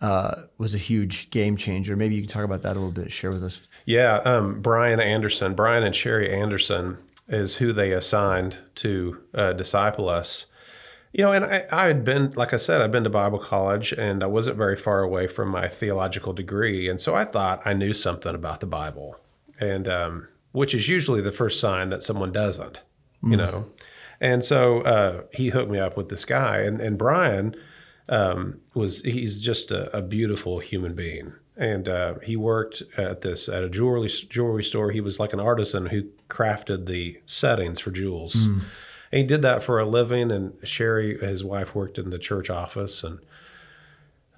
uh, 0.00 0.42
was 0.58 0.74
a 0.74 0.78
huge 0.78 1.30
game 1.30 1.56
changer. 1.56 1.96
Maybe 1.96 2.14
you 2.14 2.22
can 2.22 2.30
talk 2.30 2.44
about 2.44 2.62
that 2.62 2.76
a 2.76 2.80
little 2.80 2.92
bit. 2.92 3.10
Share 3.10 3.30
with 3.30 3.44
us. 3.44 3.60
Yeah, 3.84 4.16
um, 4.18 4.60
Brian 4.60 5.00
Anderson, 5.00 5.54
Brian 5.54 5.82
and 5.82 5.94
Sherry 5.94 6.32
Anderson 6.32 6.98
is 7.28 7.56
who 7.56 7.72
they 7.72 7.92
assigned 7.92 8.58
to 8.76 9.18
uh, 9.34 9.52
disciple 9.52 10.08
us. 10.08 10.46
You 11.12 11.24
know, 11.24 11.32
and 11.32 11.44
I, 11.44 11.66
I 11.72 11.86
had 11.86 12.04
been, 12.04 12.30
like 12.36 12.54
I 12.54 12.56
said, 12.56 12.80
I'd 12.80 12.92
been 12.92 13.04
to 13.04 13.10
Bible 13.10 13.40
college 13.40 13.92
and 13.92 14.22
I 14.22 14.26
wasn't 14.26 14.56
very 14.56 14.76
far 14.76 15.02
away 15.02 15.26
from 15.26 15.48
my 15.48 15.66
theological 15.66 16.32
degree. 16.32 16.88
And 16.88 17.00
so 17.00 17.16
I 17.16 17.24
thought 17.24 17.62
I 17.64 17.72
knew 17.72 17.92
something 17.92 18.34
about 18.34 18.60
the 18.60 18.66
Bible, 18.66 19.16
and 19.58 19.88
um, 19.88 20.28
which 20.52 20.72
is 20.72 20.88
usually 20.88 21.20
the 21.20 21.32
first 21.32 21.58
sign 21.58 21.90
that 21.90 22.04
someone 22.04 22.30
doesn't, 22.32 22.82
you 23.22 23.36
know. 23.36 23.66
And 24.20 24.44
so 24.44 24.82
uh, 24.82 25.22
he 25.32 25.48
hooked 25.48 25.70
me 25.70 25.78
up 25.80 25.96
with 25.96 26.10
this 26.10 26.24
guy, 26.24 26.58
and, 26.58 26.80
and 26.80 26.96
Brian 26.96 27.56
um, 28.08 28.60
was 28.74 29.00
he's 29.02 29.40
just 29.40 29.70
a, 29.70 29.96
a 29.96 30.02
beautiful 30.02 30.58
human 30.60 30.94
being, 30.94 31.32
and 31.56 31.88
uh, 31.88 32.14
he 32.22 32.36
worked 32.36 32.82
at 32.96 33.22
this 33.22 33.48
at 33.48 33.64
a 33.64 33.68
jewelry 33.68 34.08
jewelry 34.08 34.62
store. 34.62 34.90
He 34.90 35.00
was 35.00 35.18
like 35.18 35.32
an 35.32 35.40
artisan 35.40 35.86
who 35.86 36.04
crafted 36.28 36.86
the 36.86 37.18
settings 37.26 37.80
for 37.80 37.90
jewels, 37.90 38.46
and 39.12 39.20
he 39.20 39.26
did 39.26 39.42
that 39.42 39.62
for 39.62 39.78
a 39.78 39.86
living. 39.86 40.30
And 40.30 40.54
Sherry, 40.64 41.18
his 41.18 41.42
wife, 41.44 41.74
worked 41.74 41.98
in 41.98 42.10
the 42.10 42.18
church 42.18 42.50
office, 42.50 43.02
and 43.04 43.18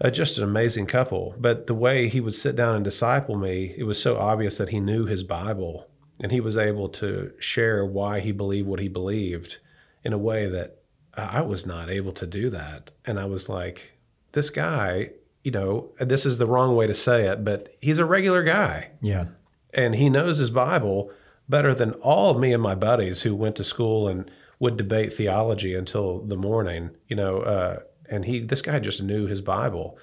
uh, 0.00 0.10
just 0.10 0.38
an 0.38 0.44
amazing 0.44 0.86
couple. 0.86 1.34
But 1.38 1.66
the 1.66 1.74
way 1.74 2.08
he 2.08 2.20
would 2.20 2.34
sit 2.34 2.56
down 2.56 2.74
and 2.74 2.84
disciple 2.84 3.36
me, 3.36 3.74
it 3.76 3.84
was 3.84 4.00
so 4.00 4.16
obvious 4.18 4.58
that 4.58 4.70
he 4.70 4.80
knew 4.80 5.06
his 5.06 5.22
Bible, 5.24 5.86
and 6.20 6.32
he 6.32 6.40
was 6.40 6.56
able 6.56 6.88
to 6.90 7.32
share 7.38 7.84
why 7.84 8.20
he 8.20 8.32
believed 8.32 8.68
what 8.68 8.80
he 8.80 8.88
believed 8.88 9.58
in 10.04 10.12
a 10.12 10.18
way 10.18 10.46
that 10.48 10.78
I 11.14 11.42
was 11.42 11.66
not 11.66 11.90
able 11.90 12.12
to 12.12 12.26
do 12.26 12.48
that. 12.50 12.90
And 13.04 13.20
I 13.20 13.26
was 13.26 13.48
like, 13.48 13.92
this 14.32 14.48
guy, 14.50 15.10
you 15.44 15.50
know, 15.50 15.90
this 16.00 16.24
is 16.24 16.38
the 16.38 16.46
wrong 16.46 16.74
way 16.74 16.86
to 16.86 16.94
say 16.94 17.28
it, 17.28 17.44
but 17.44 17.74
he's 17.80 17.98
a 17.98 18.04
regular 18.04 18.42
guy 18.42 18.90
Yeah. 19.02 19.26
and 19.74 19.94
he 19.94 20.08
knows 20.08 20.38
his 20.38 20.50
Bible 20.50 21.10
better 21.48 21.74
than 21.74 21.92
all 21.94 22.30
of 22.30 22.38
me 22.40 22.52
and 22.54 22.62
my 22.62 22.74
buddies 22.74 23.22
who 23.22 23.34
went 23.34 23.56
to 23.56 23.64
school 23.64 24.08
and 24.08 24.30
would 24.62 24.76
debate 24.76 25.12
theology 25.12 25.75
until 25.75 26.21
the 26.21 26.37
morning, 26.37 26.90
you 27.09 27.16
know, 27.16 27.38
uh, 27.38 27.81
and 28.09 28.25
he, 28.25 28.38
this 28.38 28.62
guy 28.62 28.78
just 28.78 29.02
knew 29.02 29.26
his 29.26 29.40
Bible. 29.40 29.99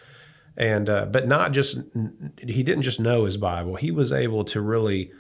And, 0.57 0.89
uh, 0.89 1.05
but 1.05 1.29
not 1.29 1.53
just, 1.53 1.77
he 2.37 2.61
didn't 2.61 2.81
just 2.81 2.99
know 2.99 3.23
his 3.23 3.37
Bible, 3.37 3.77
he 3.77 3.89
was 3.89 4.11
able 4.11 4.43
to 4.43 4.59
really 4.59 5.13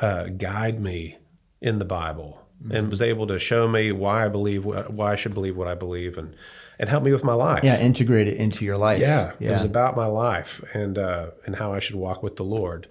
uh, 0.00 0.28
guide 0.28 0.80
me 0.80 1.18
in 1.60 1.78
the 1.78 1.84
Bible 1.84 2.46
and 2.72 2.88
was 2.88 3.02
able 3.02 3.26
to 3.26 3.38
show 3.38 3.68
me 3.68 3.92
why 3.92 4.24
I 4.24 4.30
believe, 4.30 4.64
why 4.64 5.12
I 5.12 5.16
should 5.16 5.34
believe 5.34 5.54
what 5.58 5.68
I 5.68 5.74
believe 5.74 6.16
and, 6.16 6.34
and 6.78 6.88
help 6.88 7.04
me 7.04 7.12
with 7.12 7.24
my 7.24 7.34
life. 7.34 7.62
Yeah. 7.62 7.78
Integrate 7.78 8.26
it 8.26 8.38
into 8.38 8.64
your 8.64 8.78
life. 8.78 9.00
Yeah, 9.00 9.32
it 9.38 9.50
was 9.50 9.64
about 9.64 9.96
my 9.96 10.06
life 10.06 10.64
and 10.72 10.96
uh, 10.96 11.32
and 11.44 11.56
how 11.56 11.74
I 11.74 11.80
should 11.80 11.96
walk 11.96 12.22
with 12.22 12.36
the 12.36 12.44
Lord, 12.44 12.88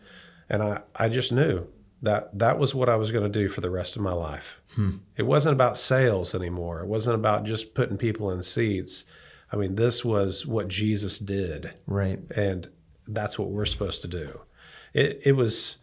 and 0.47 0.61
I 0.61 0.81
I 0.95 1.09
just 1.09 1.31
knew 1.31 1.67
that 2.01 2.37
that 2.37 2.59
was 2.59 2.75
what 2.75 2.89
I 2.89 2.95
was 2.97 3.11
going 3.11 3.31
to 3.31 3.39
do 3.39 3.49
for 3.49 3.61
the 3.61 3.69
rest 3.69 3.95
of 3.95 4.01
my 4.01 4.13
life. 4.13 4.61
It 5.15 5.23
wasn't 5.23 5.53
about 5.53 5.77
sales 5.77 6.35
anymore. 6.35 6.81
It 6.81 6.87
wasn't 6.87 7.15
about 7.15 7.45
just 7.45 7.73
putting 7.73 7.97
people 7.97 8.29
in 8.31 8.41
seats. 8.41 9.05
I 9.51 9.55
mean, 9.55 9.75
this 9.75 10.03
was 10.03 10.45
what 10.45 10.67
Jesus 10.67 11.17
did, 11.19 11.73
Right. 11.87 12.19
and 12.35 12.67
that's 13.07 13.39
what 13.39 13.51
we're 13.51 13.65
supposed 13.65 14.01
to 14.01 14.07
do. 14.07 14.41
It 14.93 15.21
it 15.25 15.31
was. 15.33 15.77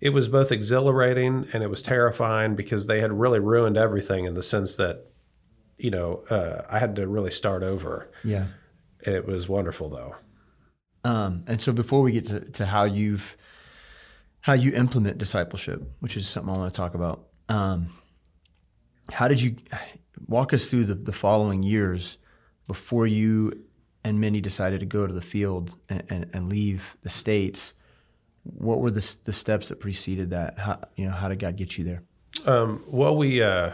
It 0.00 0.10
was 0.12 0.26
both 0.26 0.50
exhilarating 0.50 1.46
and 1.52 1.62
it 1.62 1.70
was 1.70 1.80
terrifying 1.80 2.56
because 2.56 2.88
they 2.88 3.00
had 3.00 3.12
really 3.12 3.38
ruined 3.38 3.76
everything 3.76 4.24
in 4.24 4.34
the 4.34 4.42
sense 4.42 4.74
that, 4.74 5.06
you 5.78 5.92
know, 5.92 6.24
uh, 6.28 6.62
I 6.68 6.80
had 6.80 6.96
to 6.96 7.06
really 7.06 7.30
start 7.30 7.62
over. 7.62 8.10
Yeah. 8.24 8.46
It 8.98 9.28
was 9.28 9.48
wonderful 9.48 9.88
though. 9.90 10.16
Um, 11.04 11.44
and 11.46 11.60
so 11.60 11.72
before 11.72 12.02
we 12.02 12.10
get 12.10 12.26
to, 12.26 12.40
to 12.40 12.66
how 12.66 12.82
you've 12.82 13.36
how 14.42 14.52
you 14.52 14.72
implement 14.72 15.18
discipleship, 15.18 15.82
which 16.00 16.16
is 16.16 16.28
something 16.28 16.52
I 16.52 16.58
want 16.58 16.72
to 16.72 16.76
talk 16.76 16.94
about, 16.94 17.26
um, 17.48 17.92
how 19.10 19.28
did 19.28 19.40
you 19.40 19.56
walk 20.26 20.52
us 20.52 20.68
through 20.68 20.84
the, 20.84 20.94
the 20.94 21.12
following 21.12 21.62
years 21.62 22.18
before 22.66 23.06
you 23.06 23.52
and 24.04 24.20
Mindy 24.20 24.40
decided 24.40 24.80
to 24.80 24.86
go 24.86 25.06
to 25.06 25.12
the 25.12 25.22
field 25.22 25.76
and, 25.88 26.02
and, 26.08 26.30
and 26.32 26.48
leave 26.48 26.96
the 27.02 27.08
states? 27.08 27.74
What 28.42 28.80
were 28.80 28.90
the, 28.90 29.16
the 29.24 29.32
steps 29.32 29.68
that 29.68 29.78
preceded 29.78 30.30
that? 30.30 30.58
How, 30.58 30.80
you 30.96 31.06
know, 31.06 31.12
how 31.12 31.28
did 31.28 31.38
God 31.38 31.56
get 31.56 31.78
you 31.78 31.84
there? 31.84 32.02
Um, 32.44 32.82
well, 32.88 33.16
we, 33.16 33.42
uh, 33.42 33.72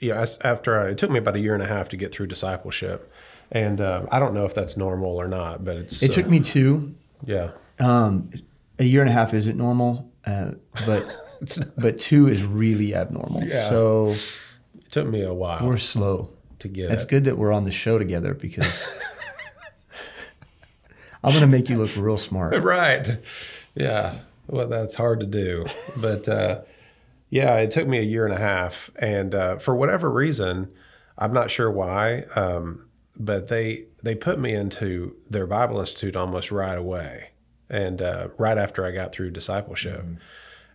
you 0.00 0.10
know, 0.10 0.26
after 0.42 0.78
I, 0.78 0.90
it 0.90 0.98
took 0.98 1.10
me 1.10 1.18
about 1.18 1.36
a 1.36 1.40
year 1.40 1.54
and 1.54 1.62
a 1.62 1.66
half 1.66 1.88
to 1.90 1.96
get 1.96 2.12
through 2.12 2.26
discipleship, 2.26 3.10
and 3.50 3.80
uh, 3.80 4.04
I 4.10 4.18
don't 4.18 4.34
know 4.34 4.44
if 4.44 4.52
that's 4.52 4.76
normal 4.76 5.16
or 5.16 5.28
not, 5.28 5.64
but 5.64 5.78
it's. 5.78 6.02
It 6.02 6.12
took 6.12 6.26
uh, 6.26 6.28
me 6.28 6.40
two. 6.40 6.94
Yeah, 7.24 7.50
Um, 7.80 8.30
a 8.78 8.84
year 8.84 9.00
and 9.00 9.10
a 9.10 9.12
half 9.12 9.34
isn't 9.34 9.56
normal, 9.56 10.10
uh, 10.26 10.52
but 10.86 11.04
it's, 11.40 11.58
but 11.58 11.98
two 11.98 12.28
is 12.28 12.44
really 12.44 12.94
abnormal. 12.94 13.44
Yeah. 13.44 13.68
So 13.68 14.10
it 14.76 14.90
took 14.90 15.06
me 15.06 15.22
a 15.22 15.34
while 15.34 15.66
we're 15.66 15.76
slow. 15.76 16.30
to 16.60 16.68
get 16.68 16.90
It's 16.90 17.04
it. 17.04 17.08
good 17.10 17.24
that 17.24 17.36
we're 17.38 17.52
on 17.52 17.64
the 17.64 17.70
show 17.70 17.98
together 17.98 18.34
because 18.34 18.82
I'm 21.22 21.32
going 21.32 21.40
to 21.42 21.46
make 21.48 21.68
you 21.68 21.78
look 21.78 21.94
real 21.96 22.16
smart. 22.16 22.54
Right. 22.62 23.18
Yeah. 23.74 24.18
Well, 24.46 24.68
that's 24.68 24.94
hard 24.94 25.20
to 25.20 25.26
do, 25.26 25.66
but 26.00 26.26
uh, 26.28 26.62
yeah, 27.28 27.56
it 27.56 27.70
took 27.70 27.86
me 27.86 27.98
a 27.98 28.02
year 28.02 28.24
and 28.24 28.32
a 28.32 28.38
half, 28.38 28.90
and 28.98 29.34
uh, 29.34 29.56
for 29.58 29.76
whatever 29.76 30.08
reason, 30.10 30.70
I'm 31.18 31.34
not 31.34 31.50
sure 31.50 31.70
why, 31.70 32.22
um, 32.34 32.86
but 33.14 33.48
they 33.48 33.84
they 34.02 34.14
put 34.14 34.38
me 34.38 34.54
into 34.54 35.16
their 35.28 35.46
Bible 35.46 35.80
Institute 35.80 36.16
almost 36.16 36.50
right 36.50 36.78
away, 36.78 37.28
and 37.70 38.00
uh, 38.02 38.28
right 38.38 38.58
after 38.58 38.84
I 38.84 38.92
got 38.92 39.12
through 39.12 39.30
discipleship, 39.30 40.04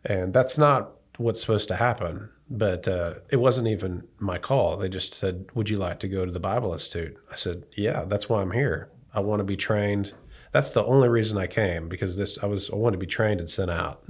and 0.06 0.34
that's 0.34 0.58
not 0.58 0.92
what's 1.18 1.42
supposed 1.42 1.68
to 1.70 1.76
happen. 1.76 2.30
But 2.50 2.88
uh, 2.88 3.16
it 3.32 3.38
wasn't 3.38 3.68
even 3.68 4.04
my 4.20 4.38
call. 4.38 4.78
They 4.78 4.90
just 4.90 5.14
said, 5.14 5.46
"Would 5.56 5.70
you 5.70 5.78
like 5.78 6.00
to 6.02 6.08
go 6.08 6.26
to 6.26 6.32
the 6.32 6.40
Bible 6.40 6.74
Institute?" 6.74 7.18
I 7.32 7.36
said, 7.36 7.64
"Yeah, 7.76 8.06
that's 8.06 8.30
why 8.30 8.42
I'm 8.42 8.52
here. 8.52 8.90
I 9.14 9.22
want 9.22 9.40
to 9.40 9.44
be 9.44 9.56
trained." 9.58 10.14
That's 10.52 10.70
the 10.70 10.86
only 10.86 11.10
reason 11.10 11.38
I 11.38 11.48
came 11.48 11.90
because 11.90 12.16
this 12.16 12.38
I 12.44 12.46
was 12.46 12.70
I 12.70 12.76
wanted 12.76 12.98
to 12.98 13.00
be 13.00 13.08
trained 13.08 13.40
and 13.40 13.50
sent 13.50 13.72
out 13.72 14.04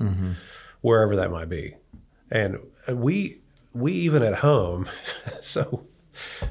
wherever 0.81 1.15
that 1.15 1.31
might 1.31 1.47
be, 1.47 1.75
and 2.31 2.57
we 2.89 3.39
we 3.73 3.93
even 3.93 4.23
at 4.23 4.35
home, 4.35 4.87
so 5.41 5.85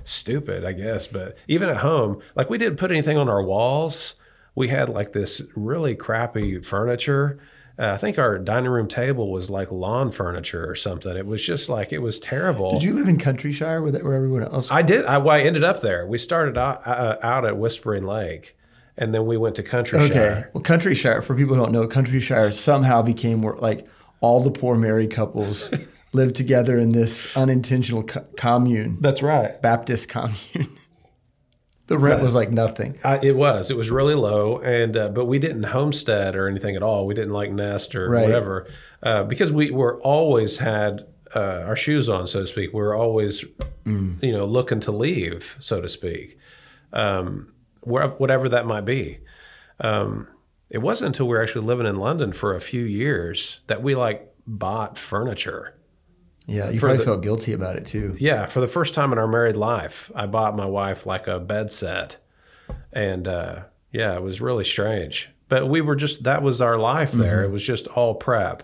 stupid 0.04 0.64
I 0.64 0.72
guess, 0.72 1.06
but 1.06 1.36
even 1.46 1.68
at 1.68 1.78
home, 1.78 2.22
like 2.34 2.48
we 2.48 2.56
didn't 2.58 2.78
put 2.78 2.90
anything 2.90 3.18
on 3.18 3.28
our 3.28 3.42
walls. 3.42 4.14
We 4.54 4.68
had 4.68 4.88
like 4.88 5.12
this 5.12 5.42
really 5.56 5.94
crappy 5.94 6.60
furniture. 6.60 7.38
Uh, 7.78 7.92
I 7.92 7.96
think 7.96 8.18
our 8.18 8.38
dining 8.38 8.70
room 8.70 8.86
table 8.86 9.32
was 9.32 9.48
like 9.48 9.72
lawn 9.72 10.10
furniture 10.10 10.68
or 10.68 10.74
something. 10.74 11.16
It 11.16 11.24
was 11.26 11.44
just 11.44 11.68
like 11.70 11.92
it 11.92 12.00
was 12.02 12.20
terrible. 12.20 12.72
Did 12.72 12.82
you 12.82 12.92
live 12.92 13.08
in 13.08 13.18
Countryshire 13.18 13.82
where, 13.82 13.92
where 13.92 14.14
everyone 14.14 14.44
else? 14.44 14.70
I 14.70 14.82
did. 14.82 15.06
I, 15.06 15.18
well, 15.18 15.34
I 15.36 15.40
ended 15.40 15.64
up 15.64 15.80
there. 15.80 16.06
We 16.06 16.18
started 16.18 16.58
out, 16.58 16.86
uh, 16.86 17.16
out 17.22 17.46
at 17.46 17.56
Whispering 17.56 18.04
Lake, 18.04 18.56
and 18.98 19.14
then 19.14 19.24
we 19.24 19.38
went 19.38 19.56
to 19.56 19.62
Countryshire. 19.62 20.10
okay. 20.10 20.44
Well, 20.52 20.62
Countryshire, 20.62 21.22
for 21.22 21.34
people 21.34 21.56
who 21.56 21.62
don't 21.62 21.72
know, 21.72 21.86
Countryshire 21.88 22.52
somehow 22.52 23.00
became 23.00 23.40
where 23.40 23.54
like 23.54 23.86
all 24.20 24.40
the 24.40 24.50
poor 24.50 24.76
married 24.76 25.10
couples 25.10 25.70
lived 26.12 26.36
together 26.36 26.78
in 26.78 26.90
this 26.90 27.34
unintentional 27.36 28.02
co- 28.04 28.26
commune, 28.36 28.98
That's 29.00 29.22
right. 29.22 29.60
Baptist 29.62 30.10
commune. 30.10 30.36
the 31.92 31.98
rent 31.98 32.22
was 32.22 32.34
like 32.34 32.50
nothing. 32.50 32.98
I, 33.04 33.18
it 33.22 33.36
was. 33.36 33.70
It 33.70 33.76
was 33.76 33.90
really 33.90 34.14
low, 34.14 34.58
and 34.58 34.96
uh, 34.96 35.08
but 35.10 35.26
we 35.26 35.38
didn't 35.38 35.62
homestead 35.64 36.34
or 36.36 36.48
anything 36.48 36.74
at 36.76 36.82
all. 36.82 37.06
We 37.06 37.14
didn't 37.14 37.32
like 37.32 37.50
nest 37.52 37.94
or 37.94 38.08
Right. 38.10 38.22
whatever 38.24 38.66
uh, 39.02 39.24
because 39.24 39.52
we 39.52 39.70
were 39.70 40.00
always 40.00 40.56
had 40.58 41.06
uh, 41.34 41.62
our 41.66 41.76
shoes 41.76 42.08
on, 42.08 42.26
so 42.26 42.40
to 42.42 42.46
speak. 42.46 42.72
We 42.72 42.80
were 42.80 42.94
always, 42.94 43.44
you 43.86 44.32
know, 44.32 44.44
looking 44.44 44.80
to 44.80 44.92
leave, 44.92 45.56
so 45.60 45.80
to 45.80 45.88
speak, 45.88 46.38
um, 46.92 47.52
where, 47.80 48.08
whatever 48.08 48.48
that 48.50 48.66
might 48.66 48.84
be. 48.84 49.18
Um, 49.80 50.28
it 50.70 50.78
wasn't 50.78 51.08
until 51.08 51.26
we 51.28 51.36
were 51.36 51.42
actually 51.42 51.66
living 51.66 51.86
in 51.86 51.96
London 51.96 52.32
for 52.32 52.54
a 52.54 52.60
few 52.60 52.82
years 52.84 53.60
that 53.66 53.82
we 53.82 53.94
like 53.94 54.32
bought 54.46 54.96
furniture. 54.98 55.74
Yeah, 56.46 56.70
you 56.70 56.78
For 56.78 56.86
probably 56.86 56.98
the- 56.98 57.04
felt 57.04 57.22
guilty 57.22 57.52
about 57.52 57.76
it 57.76 57.86
too. 57.86 58.16
Yeah, 58.18 58.46
for 58.46 58.60
the 58.60 58.68
first 58.68 58.94
time 58.94 59.12
in 59.12 59.18
our 59.18 59.28
married 59.28 59.56
life, 59.56 60.10
I 60.14 60.26
bought 60.26 60.56
my 60.56 60.66
wife 60.66 61.06
like 61.06 61.26
a 61.28 61.38
bed 61.38 61.70
set, 61.72 62.16
and 62.92 63.28
uh, 63.28 63.60
yeah, 63.92 64.14
it 64.16 64.22
was 64.22 64.40
really 64.40 64.64
strange. 64.64 65.30
But 65.48 65.68
we 65.68 65.80
were 65.80 65.96
just 65.96 66.24
that 66.24 66.42
was 66.42 66.60
our 66.60 66.78
life 66.78 67.12
there. 67.12 67.44
It 67.44 67.50
was 67.50 67.64
just 67.64 67.86
all 67.88 68.14
prep, 68.14 68.62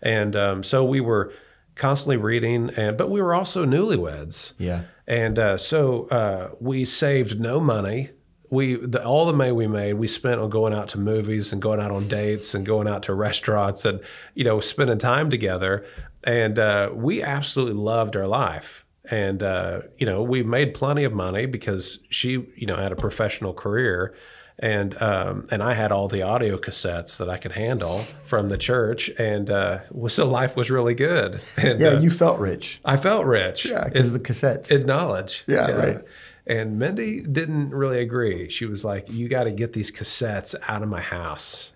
and 0.00 0.34
um, 0.34 0.62
so 0.62 0.82
we 0.84 1.00
were 1.00 1.32
constantly 1.74 2.16
reading, 2.16 2.70
and 2.76 2.96
but 2.96 3.10
we 3.10 3.20
were 3.22 3.34
also 3.34 3.64
newlyweds, 3.66 4.52
Yeah. 4.58 4.82
and 5.06 5.38
uh, 5.38 5.58
so 5.58 6.06
uh, 6.06 6.50
we 6.60 6.84
saved 6.84 7.38
no 7.40 7.60
money. 7.60 8.10
we 8.50 8.76
the, 8.76 9.04
all 9.04 9.26
the 9.26 9.32
money 9.32 9.52
we 9.52 9.66
made 9.66 9.94
we 9.94 10.06
spent 10.06 10.40
on 10.40 10.50
going 10.50 10.74
out 10.74 10.88
to 10.90 10.98
movies 10.98 11.52
and 11.52 11.62
going 11.62 11.80
out 11.80 11.90
on 11.90 12.08
dates 12.08 12.54
and 12.54 12.66
going 12.66 12.86
out 12.88 13.02
to 13.04 13.14
restaurants 13.14 13.84
and 13.86 14.00
you 14.34 14.44
know 14.44 14.60
spending 14.60 14.98
time 14.98 15.30
together 15.30 15.84
and 16.24 16.58
uh, 16.58 16.90
we 16.92 17.22
absolutely 17.22 17.74
loved 17.74 18.16
our 18.16 18.26
life 18.26 18.84
and 19.10 19.42
uh, 19.42 19.80
you 19.96 20.06
know 20.06 20.22
we 20.22 20.42
made 20.42 20.74
plenty 20.74 21.04
of 21.04 21.12
money 21.12 21.46
because 21.46 21.98
she 22.10 22.46
you 22.56 22.66
know 22.66 22.76
had 22.76 22.92
a 22.92 22.96
professional 22.96 23.52
career 23.52 24.14
and 24.58 25.00
um, 25.02 25.44
and 25.50 25.62
I 25.62 25.74
had 25.74 25.92
all 25.92 26.08
the 26.08 26.22
audio 26.22 26.56
cassettes 26.56 27.18
that 27.18 27.28
I 27.28 27.36
could 27.36 27.52
handle 27.52 28.00
from 28.26 28.48
the 28.48 28.58
church, 28.58 29.08
and 29.18 29.50
uh, 29.50 29.80
so 30.08 30.26
life 30.26 30.56
was 30.56 30.70
really 30.70 30.94
good. 30.94 31.40
And, 31.56 31.80
Yeah, 31.80 31.88
uh, 31.88 32.00
you 32.00 32.10
felt 32.10 32.38
rich. 32.38 32.80
I 32.84 32.96
felt 32.96 33.26
rich. 33.26 33.66
Yeah, 33.66 33.84
because 33.84 34.12
the 34.12 34.20
cassettes. 34.20 34.70
in 34.70 34.86
knowledge. 34.86 35.44
Yeah, 35.46 35.70
right. 35.70 36.04
And 36.46 36.78
Mindy 36.78 37.20
didn't 37.20 37.70
really 37.70 38.00
agree. 38.00 38.48
She 38.48 38.66
was 38.66 38.84
like, 38.84 39.10
"You 39.10 39.28
got 39.28 39.44
to 39.44 39.52
get 39.52 39.72
these 39.72 39.90
cassettes 39.90 40.54
out 40.68 40.82
of 40.82 40.88
my 40.88 41.00
house." 41.00 41.72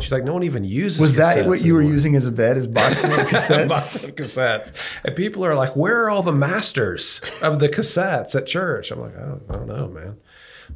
She's 0.00 0.12
like, 0.12 0.24
"No 0.24 0.34
one 0.34 0.42
even 0.42 0.62
uses." 0.64 0.98
Cassettes. 0.98 1.00
Was 1.00 1.16
that 1.16 1.46
what 1.46 1.62
you 1.62 1.74
were 1.74 1.80
anymore." 1.80 1.94
using 1.94 2.16
as 2.16 2.26
a 2.26 2.32
bed? 2.32 2.56
As 2.56 2.66
boxes 2.66 3.04
of 3.10 3.10
cassettes? 3.26 3.68
Box 3.68 4.04
of 4.04 4.14
cassettes. 4.16 4.72
And 5.04 5.16
people 5.16 5.44
are 5.44 5.54
like, 5.54 5.74
"Where 5.74 6.04
are 6.04 6.10
all 6.10 6.22
the 6.22 6.32
masters 6.32 7.20
of 7.42 7.60
the 7.60 7.68
cassettes 7.68 8.34
at 8.34 8.46
church?" 8.46 8.90
I'm 8.90 9.00
like, 9.00 9.16
"I 9.16 9.20
don't, 9.22 9.42
I 9.48 9.52
don't 9.54 9.66
know, 9.66 9.88
man." 9.88 10.16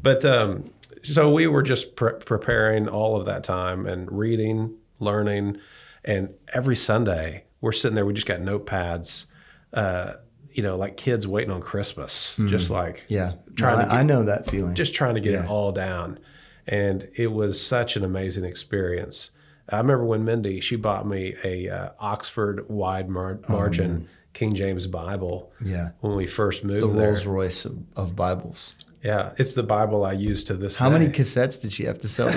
But 0.02 0.24
um, 0.24 0.70
so 1.02 1.30
we 1.30 1.46
were 1.46 1.62
just 1.62 1.96
pre- 1.96 2.14
preparing 2.14 2.88
all 2.88 3.16
of 3.16 3.26
that 3.26 3.44
time 3.44 3.86
and 3.86 4.10
reading, 4.10 4.74
learning, 5.00 5.58
and 6.04 6.30
every 6.54 6.76
Sunday 6.76 7.44
we're 7.60 7.72
sitting 7.72 7.94
there. 7.96 8.06
We 8.06 8.14
just 8.14 8.26
got 8.26 8.40
notepads, 8.40 9.26
uh, 9.74 10.14
you 10.52 10.62
know, 10.62 10.76
like 10.76 10.96
kids 10.96 11.26
waiting 11.26 11.50
on 11.50 11.60
Christmas, 11.60 12.36
just 12.46 12.70
like 12.70 13.04
yeah, 13.08 13.32
trying 13.54 13.80
No, 13.80 13.84
to 13.86 13.92
I, 13.92 13.98
I 13.98 14.02
know 14.02 14.22
that 14.24 14.48
feeling. 14.50 14.74
just 14.74 14.94
trying 14.94 15.16
to 15.16 15.20
get 15.20 15.32
Yeah. 15.32 15.44
it 15.44 15.48
all 15.50 15.72
down. 15.72 16.18
And 16.66 17.08
it 17.14 17.32
was 17.32 17.60
such 17.60 17.96
an 17.96 18.04
amazing 18.04 18.44
experience. 18.44 19.30
I 19.68 19.78
remember 19.78 20.04
when 20.04 20.24
Mindy, 20.24 20.60
she 20.60 20.76
bought 20.76 21.06
me 21.06 21.34
a 21.44 21.68
uh, 21.68 21.90
Oxford 22.00 22.68
wide 22.68 23.08
mar- 23.08 23.38
margin 23.48 24.08
King 24.32 24.54
James 24.54 24.86
Bible 24.86 25.52
Oh, 25.52 25.56
yeah, 25.64 25.90
when 26.00 26.14
we 26.16 26.26
first 26.26 26.64
moved 26.64 26.80
the 26.82 26.86
there. 26.88 27.08
Rolls 27.08 27.26
Royce 27.26 27.64
of, 27.64 27.78
of 27.96 28.14
Bibles. 28.16 28.74
Yeah, 29.02 29.32
it's 29.38 29.54
the 29.54 29.62
Bible 29.62 30.04
I 30.04 30.12
use 30.12 30.44
to 30.44 30.54
this 30.54 30.76
How 30.76 30.88
day. 30.90 30.98
many 30.98 31.10
cassettes 31.10 31.60
did 31.60 31.72
she 31.72 31.84
have 31.84 31.98
to 32.00 32.08
sell? 32.08 32.30
to 32.30 32.36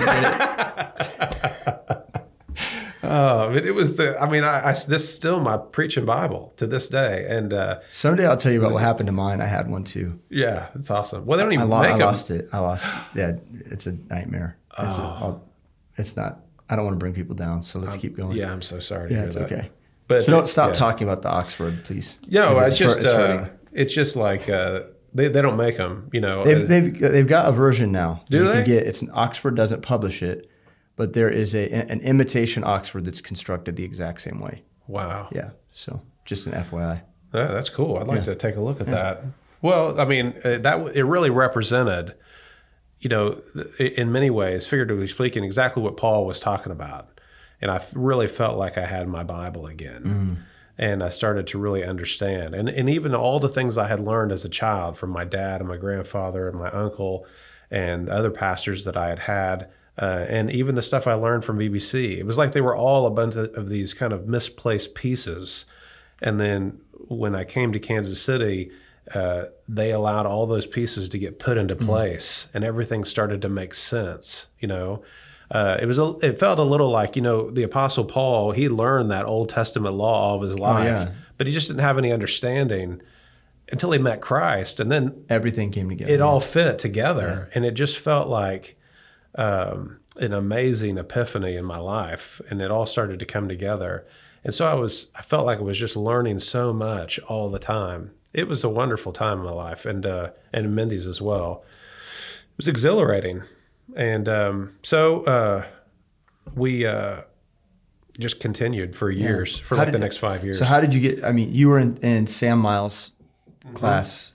Oh, 3.16 3.52
it, 3.54 3.64
it 3.66 3.72
was 3.72 3.96
the. 3.96 4.20
I 4.20 4.28
mean, 4.28 4.42
I, 4.44 4.70
I 4.70 4.72
this 4.72 4.88
is 5.04 5.14
still 5.14 5.40
my 5.40 5.56
preaching 5.56 6.04
Bible 6.04 6.52
to 6.56 6.66
this 6.66 6.88
day, 6.88 7.26
and 7.28 7.52
uh, 7.52 7.80
Someday 7.90 8.26
I'll 8.26 8.36
tell 8.36 8.50
you 8.52 8.58
about 8.58 8.72
what 8.72 8.82
happened 8.82 9.06
to 9.06 9.12
mine. 9.12 9.40
I 9.40 9.46
had 9.46 9.70
one 9.70 9.84
too. 9.84 10.18
yeah, 10.30 10.68
it's 10.74 10.90
awesome. 10.90 11.24
Well, 11.26 11.36
they 11.38 11.44
don't 11.44 11.52
I, 11.52 11.54
even 11.56 11.68
lo- 11.70 11.82
make 11.82 11.92
I 11.92 11.96
lost 12.04 12.30
it. 12.30 12.48
I 12.52 12.58
lost. 12.58 12.84
Yeah, 13.14 13.32
it's 13.66 13.86
a 13.86 13.92
nightmare. 13.92 14.58
It's, 14.78 14.98
Oh. 14.98 15.16
I'll, 15.20 15.44
it's 15.96 16.16
not. 16.16 16.40
I 16.68 16.76
don't 16.76 16.84
want 16.86 16.94
to 16.94 16.98
bring 16.98 17.12
people 17.14 17.34
down, 17.36 17.62
so 17.62 17.78
let's 17.78 17.96
keep 17.96 18.16
going. 18.16 18.36
Yeah, 18.36 18.50
I'm 18.52 18.62
so 18.62 18.80
sorry. 18.80 19.10
To 19.10 19.14
yeah, 19.14 19.22
it's 19.24 19.34
that. 19.36 19.44
okay. 19.52 19.70
But 20.08 20.24
so 20.24 20.32
don't 20.32 20.48
stop 20.48 20.70
yeah. 20.70 20.74
talking 20.74 21.06
about 21.08 21.22
the 21.22 21.28
Oxford, 21.30 21.84
please. 21.84 22.18
Yeah, 22.26 22.48
I 22.52 22.66
it's 22.66 22.78
just 22.78 22.98
it's 22.98 23.12
uh, 23.12 23.48
it's 23.72 23.94
just 23.94 24.16
like 24.16 24.48
uh, 24.48 24.80
they 25.14 25.28
they 25.28 25.40
don't 25.42 25.56
make 25.56 25.76
them. 25.76 26.08
You 26.12 26.20
know, 26.20 26.44
They've, 26.44 26.64
Uh, 26.64 26.66
they've 26.66 26.98
they've 26.98 27.26
got 27.26 27.46
a 27.48 27.52
version 27.52 27.92
now. 27.92 28.24
Do 28.28 28.38
you 28.38 28.44
they? 28.44 28.52
Can 28.54 28.64
get, 28.64 28.86
it's 28.86 29.02
an 29.02 29.10
Oxford 29.14 29.54
doesn't 29.54 29.82
publish 29.82 30.22
it, 30.22 30.50
but 30.96 31.12
there 31.14 31.28
is 31.30 31.54
a 31.54 31.68
an 31.70 32.00
imitation 32.00 32.62
Oxford 32.64 33.04
that's 33.04 33.20
constructed 33.20 33.76
the 33.76 33.84
exact 33.84 34.20
same 34.20 34.40
way. 34.40 34.62
wow. 34.86 35.28
Yeah. 35.32 35.50
So 35.72 36.00
just 36.24 36.46
an 36.46 36.52
FYI. 36.52 37.02
Yeah, 37.32 37.48
that's 37.48 37.68
cool. 37.68 37.98
I'd 37.98 38.06
like 38.06 38.18
Yeah. 38.18 38.24
to 38.24 38.34
take 38.36 38.56
a 38.56 38.60
look 38.60 38.80
at 38.80 38.86
that. 38.88 39.24
Well, 39.60 39.98
I 40.00 40.04
mean, 40.04 40.34
uh, 40.44 40.58
that 40.58 40.94
it 40.94 41.04
really 41.04 41.30
represented, 41.30 42.14
you 43.00 43.08
know, 43.08 43.40
in 43.80 44.12
many 44.12 44.30
ways, 44.30 44.66
figuratively 44.66 45.06
speaking, 45.08 45.42
exactly 45.42 45.82
what 45.82 45.96
Paul 45.96 46.26
was 46.26 46.38
talking 46.38 46.70
about. 46.70 47.08
And 47.60 47.70
I 47.70 47.82
really 47.94 48.28
felt 48.28 48.56
like 48.58 48.76
I 48.78 48.84
had 48.86 49.08
my 49.08 49.22
Bible 49.24 49.66
again. 49.66 50.44
And 50.76 51.02
I 51.02 51.08
started 51.10 51.46
to 51.48 51.58
really 51.58 51.84
understand. 51.84 52.54
And, 52.54 52.68
and 52.68 52.90
even 52.90 53.14
all 53.14 53.38
the 53.40 53.48
things 53.48 53.78
I 53.78 53.86
had 53.88 54.00
learned 54.00 54.32
as 54.32 54.44
a 54.44 54.48
child 54.48 54.98
from 54.98 55.10
my 55.10 55.24
dad 55.24 55.60
and 55.60 55.68
my 55.68 55.76
grandfather 55.76 56.48
and 56.48 56.58
my 56.58 56.68
uncle 56.70 57.26
and 57.70 58.08
other 58.08 58.30
pastors 58.30 58.84
that 58.84 58.96
I 58.96 59.08
had 59.08 59.20
had, 59.20 59.68
uh, 60.00 60.26
and 60.28 60.50
even 60.50 60.74
the 60.74 60.82
stuff 60.82 61.06
I 61.06 61.14
learned 61.14 61.44
from 61.44 61.58
BBC. 61.58 62.18
It 62.18 62.26
was 62.26 62.38
like 62.38 62.52
they 62.52 62.60
were 62.60 62.76
all 62.76 63.06
a 63.06 63.10
bunch 63.10 63.36
of 63.36 63.54
of 63.54 63.70
these 63.70 63.94
kind 63.94 64.12
of 64.12 64.26
misplaced 64.26 64.94
pieces. 64.94 65.66
And 66.20 66.40
then 66.40 66.80
when 66.92 67.34
I 67.34 67.44
came 67.44 67.72
to 67.72 67.78
Kansas 67.78 68.20
City, 68.20 68.70
uh, 69.14 69.46
they 69.68 69.90
allowed 69.90 70.26
all 70.26 70.46
those 70.46 70.66
pieces 70.66 71.08
to 71.10 71.18
get 71.18 71.38
put 71.38 71.58
into 71.58 71.76
place, 71.76 72.46
and 72.54 72.64
everything 72.64 73.04
started 73.04 73.42
to 73.42 73.48
make 73.48 73.74
sense. 73.74 74.46
You 74.58 74.68
know, 74.68 75.02
uh, 75.50 75.76
it 75.80 75.86
was 75.86 75.98
a, 75.98 76.16
it 76.22 76.38
felt 76.38 76.58
a 76.58 76.62
little 76.64 76.90
like 76.90 77.14
you 77.14 77.22
know 77.22 77.50
the 77.50 77.62
Apostle 77.62 78.04
Paul. 78.04 78.52
He 78.52 78.68
learned 78.68 79.10
that 79.10 79.26
Old 79.26 79.48
Testament 79.48 79.94
law 79.94 80.30
all 80.30 80.36
of 80.36 80.42
his 80.42 80.58
life, 80.58 80.86
yeah. 80.86 81.12
but 81.36 81.46
he 81.46 81.52
just 81.52 81.68
didn't 81.68 81.82
have 81.82 81.98
any 81.98 82.12
understanding 82.12 83.02
until 83.70 83.92
he 83.92 83.98
met 83.98 84.20
Christ, 84.20 84.80
and 84.80 84.90
then 84.90 85.24
Everything 85.28 85.70
came 85.70 85.88
together. 85.88 86.12
it 86.12 86.20
all 86.20 86.40
fit 86.40 86.78
together 86.78 87.48
and 87.54 87.64
it 87.64 87.72
just 87.72 87.98
felt 87.98 88.28
like 88.28 88.76
um, 89.36 89.98
an 90.16 90.32
amazing 90.32 90.96
epiphany 90.98 91.56
in 91.56 91.64
my 91.64 91.78
life 91.78 92.40
and 92.50 92.60
it 92.62 92.70
all 92.70 92.86
started 92.86 93.18
to 93.18 93.24
come 93.26 93.48
together 93.48 94.06
and 94.44 94.54
so 94.54 94.64
i 94.66 94.74
was 94.74 95.08
i 95.16 95.22
felt 95.22 95.44
like 95.44 95.58
i 95.58 95.62
was 95.62 95.78
just 95.78 95.96
learning 95.96 96.38
so 96.38 96.72
much 96.72 97.18
all 97.20 97.50
the 97.50 97.58
time 97.58 98.12
it 98.32 98.46
was 98.46 98.62
a 98.64 98.68
wonderful 98.68 99.12
time 99.12 99.38
in 99.38 99.44
my 99.44 99.50
life 99.50 99.84
and 99.86 100.06
uh, 100.06 100.30
and 100.52 100.66
in 100.66 100.74
mindy's 100.74 101.06
as 101.06 101.20
well 101.20 101.64
it 102.52 102.56
was 102.56 102.68
exhilarating 102.68 103.42
and 103.96 104.28
um, 104.28 104.72
so 104.82 105.22
uh, 105.24 105.64
we 106.54 106.86
uh, 106.86 107.22
just 108.18 108.38
continued 108.40 108.94
for 108.94 109.10
years 109.10 109.58
for 109.58 109.74
How 109.74 109.80
like 109.80 109.86
did- 109.88 109.94
the 109.94 109.98
next 109.98 110.18
five 110.18 110.44
years 110.44 110.58
So 110.58 110.64
how 110.64 110.80
did 110.80 110.94
you 110.94 111.00
get? 111.00 111.24
I 111.24 111.32
mean, 111.32 111.52
you 111.52 111.68
were 111.68 111.78
in, 111.80 111.96
in 111.98 112.26
Sam 112.26 112.58
Miles' 112.60 113.10
class 113.74 114.32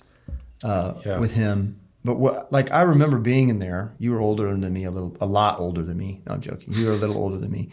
uh, 0.64 0.92
Mm-hmm. 0.94 1.10
Yeah. 1.10 1.18
with 1.20 1.32
him, 1.34 1.79
but 2.04 2.16
what? 2.16 2.52
Like 2.52 2.72
I 2.72 2.82
remember 2.82 3.18
being 3.18 3.50
in 3.50 3.60
there. 3.60 3.94
You 4.00 4.12
were 4.12 4.22
older 4.22 4.56
than 4.56 4.74
me, 4.74 4.86
a 4.86 4.92
little, 4.92 5.16
a 5.22 5.26
lot 5.26 5.60
older 5.60 5.84
than 5.84 5.98
me. 5.98 6.22
No, 6.26 6.34
I'm 6.34 6.42
joking. 6.42 6.74
You 6.74 6.88
were 6.88 6.94
a 6.94 6.98
little 6.98 7.18
older 7.18 7.38
than 7.38 7.52
me, 7.52 7.70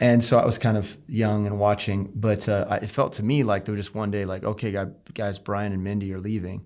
and 0.00 0.22
so 0.22 0.38
I 0.38 0.44
was 0.44 0.58
kind 0.58 0.76
of 0.76 0.96
young 1.08 1.46
and 1.46 1.58
watching. 1.58 2.10
But 2.14 2.48
uh, 2.48 2.78
it 2.82 2.88
felt 2.88 3.14
to 3.14 3.22
me 3.22 3.42
like 3.42 3.64
there 3.64 3.72
was 3.72 3.80
just 3.80 3.94
one 3.94 4.10
day, 4.10 4.24
like, 4.24 4.44
okay, 4.44 4.74
guys, 5.12 5.38
Brian 5.38 5.72
and 5.72 5.82
Mindy 5.82 6.12
are 6.14 6.20
leaving. 6.20 6.64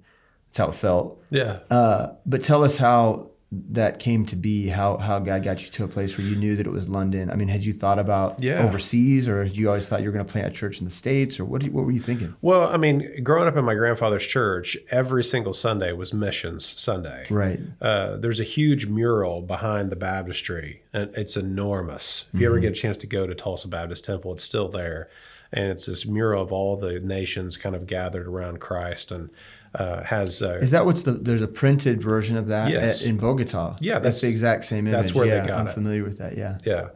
That's 0.49 0.59
how 0.59 0.69
it 0.69 0.75
felt. 0.75 1.23
yeah 1.31 1.59
Uh, 1.71 2.15
but 2.25 2.43
tell 2.43 2.65
us 2.65 2.77
how 2.77 3.31
that 3.51 3.99
came 3.99 4.27
to 4.27 4.37
be. 4.37 4.67
How 4.69 4.99
how 4.99 5.19
God 5.19 5.43
got 5.43 5.65
you 5.65 5.71
to 5.71 5.85
a 5.85 5.89
place 5.89 6.19
where 6.19 6.27
you 6.27 6.37
knew 6.37 6.55
that 6.57 6.67
it 6.67 6.71
was 6.71 6.91
London. 6.91 7.31
I 7.31 7.35
mean, 7.35 7.49
had 7.49 7.65
you 7.65 7.73
thought 7.73 7.99
about 7.99 8.43
Yeah. 8.43 8.63
overseas, 8.63 9.27
or 9.27 9.45
had 9.45 9.57
you 9.57 9.69
always 9.69 9.89
thought 9.89 10.01
you 10.03 10.07
were 10.09 10.13
going 10.13 10.27
to 10.27 10.31
plant 10.31 10.49
a 10.49 10.51
church 10.51 10.81
in 10.81 10.85
the 10.85 10.91
states, 10.91 11.41
or 11.41 11.47
what? 11.47 11.63
you- 11.65 11.71
What 11.73 11.87
were 11.87 11.93
you 11.93 11.99
thinking? 12.01 12.35
Well, 12.43 12.69
I 12.69 12.77
mean, 12.77 13.23
growing 13.23 13.49
up 13.49 13.57
in 13.57 13.65
my 13.65 13.75
grandfather's 13.75 14.27
church, 14.27 14.77
every 14.91 15.25
single 15.25 15.55
Sunday 15.55 15.93
was 15.93 16.13
Missions 16.13 16.67
Sunday. 16.79 17.25
Right. 17.31 17.59
Uh, 17.81 18.19
there's 18.19 18.39
a 18.41 18.45
huge 18.45 18.87
mural 18.87 19.41
behind 19.41 19.89
the 19.91 19.97
baptistry, 19.97 20.83
and 20.93 21.09
it's 21.17 21.37
enormous. 21.37 22.27
If 22.35 22.41
you 22.41 22.47
ever 22.49 22.59
get 22.59 22.73
a 22.73 22.77
chance 22.77 22.99
to 22.99 23.07
go 23.07 23.27
to 23.27 23.35
Tulsa 23.35 23.69
Baptist 23.69 24.05
Temple, 24.05 24.35
it's 24.35 24.43
still 24.43 24.69
there, 24.69 25.09
and 25.55 25.71
it's 25.71 25.87
this 25.87 26.05
mural 26.05 26.43
of 26.43 26.53
all 26.53 26.77
the 26.77 27.01
nations 27.01 27.57
kind 27.57 27.75
of 27.75 27.87
gathered 27.87 28.27
around 28.27 28.61
Christ, 28.61 29.11
and 29.11 29.31
uh, 29.75 30.03
has 30.03 30.43
uh, 30.43 30.59
Is 30.61 30.71
that 30.71 30.87
what's 30.87 31.03
the? 31.03 31.13
There's 31.13 31.43
a 31.43 31.49
printed 31.49 32.03
version 32.03 32.37
of 32.37 32.49
that 32.49 32.71
Yes. 32.71 33.03
at- 33.03 33.07
in 33.09 33.17
Bogota. 33.19 33.77
Yeah, 33.81 33.95
that's, 33.95 34.03
that's- 34.03 34.21
the 34.23 34.29
exact 34.29 34.65
same 34.65 34.87
image. 34.87 34.93
that's 35.01 35.15
where 35.15 35.27
they 35.29 35.37
yeah, 35.37 35.47
got 35.47 35.61
I'm 35.61 35.67
it. 35.69 35.73
familiar 35.75 36.05
with 36.05 36.19
that. 36.19 36.37
Yeah. 36.37 36.59
Yeah. 36.65 36.89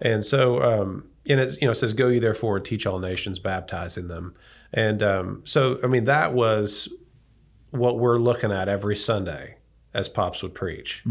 And 0.00 0.24
so, 0.24 0.62
um, 0.62 1.04
and 1.28 1.40
it's, 1.40 1.56
you 1.60 1.66
know, 1.66 1.72
it 1.72 1.76
says, 1.76 1.92
go 1.94 2.08
ye 2.08 2.18
therefore 2.18 2.56
and 2.56 2.64
teach 2.66 2.86
all 2.86 2.98
nations, 2.98 3.38
baptizing 3.38 4.08
them. 4.08 4.34
And 4.72 5.02
um, 5.02 5.42
so, 5.44 5.78
I 5.82 5.86
mean, 5.86 6.04
that 6.04 6.34
was 6.34 6.88
what 7.70 7.98
we're 7.98 8.18
looking 8.18 8.52
at 8.52 8.68
every 8.68 8.96
Sunday 8.96 9.56
as 9.94 10.08
Pops 10.08 10.42
would 10.42 10.54
preach. 10.54 11.02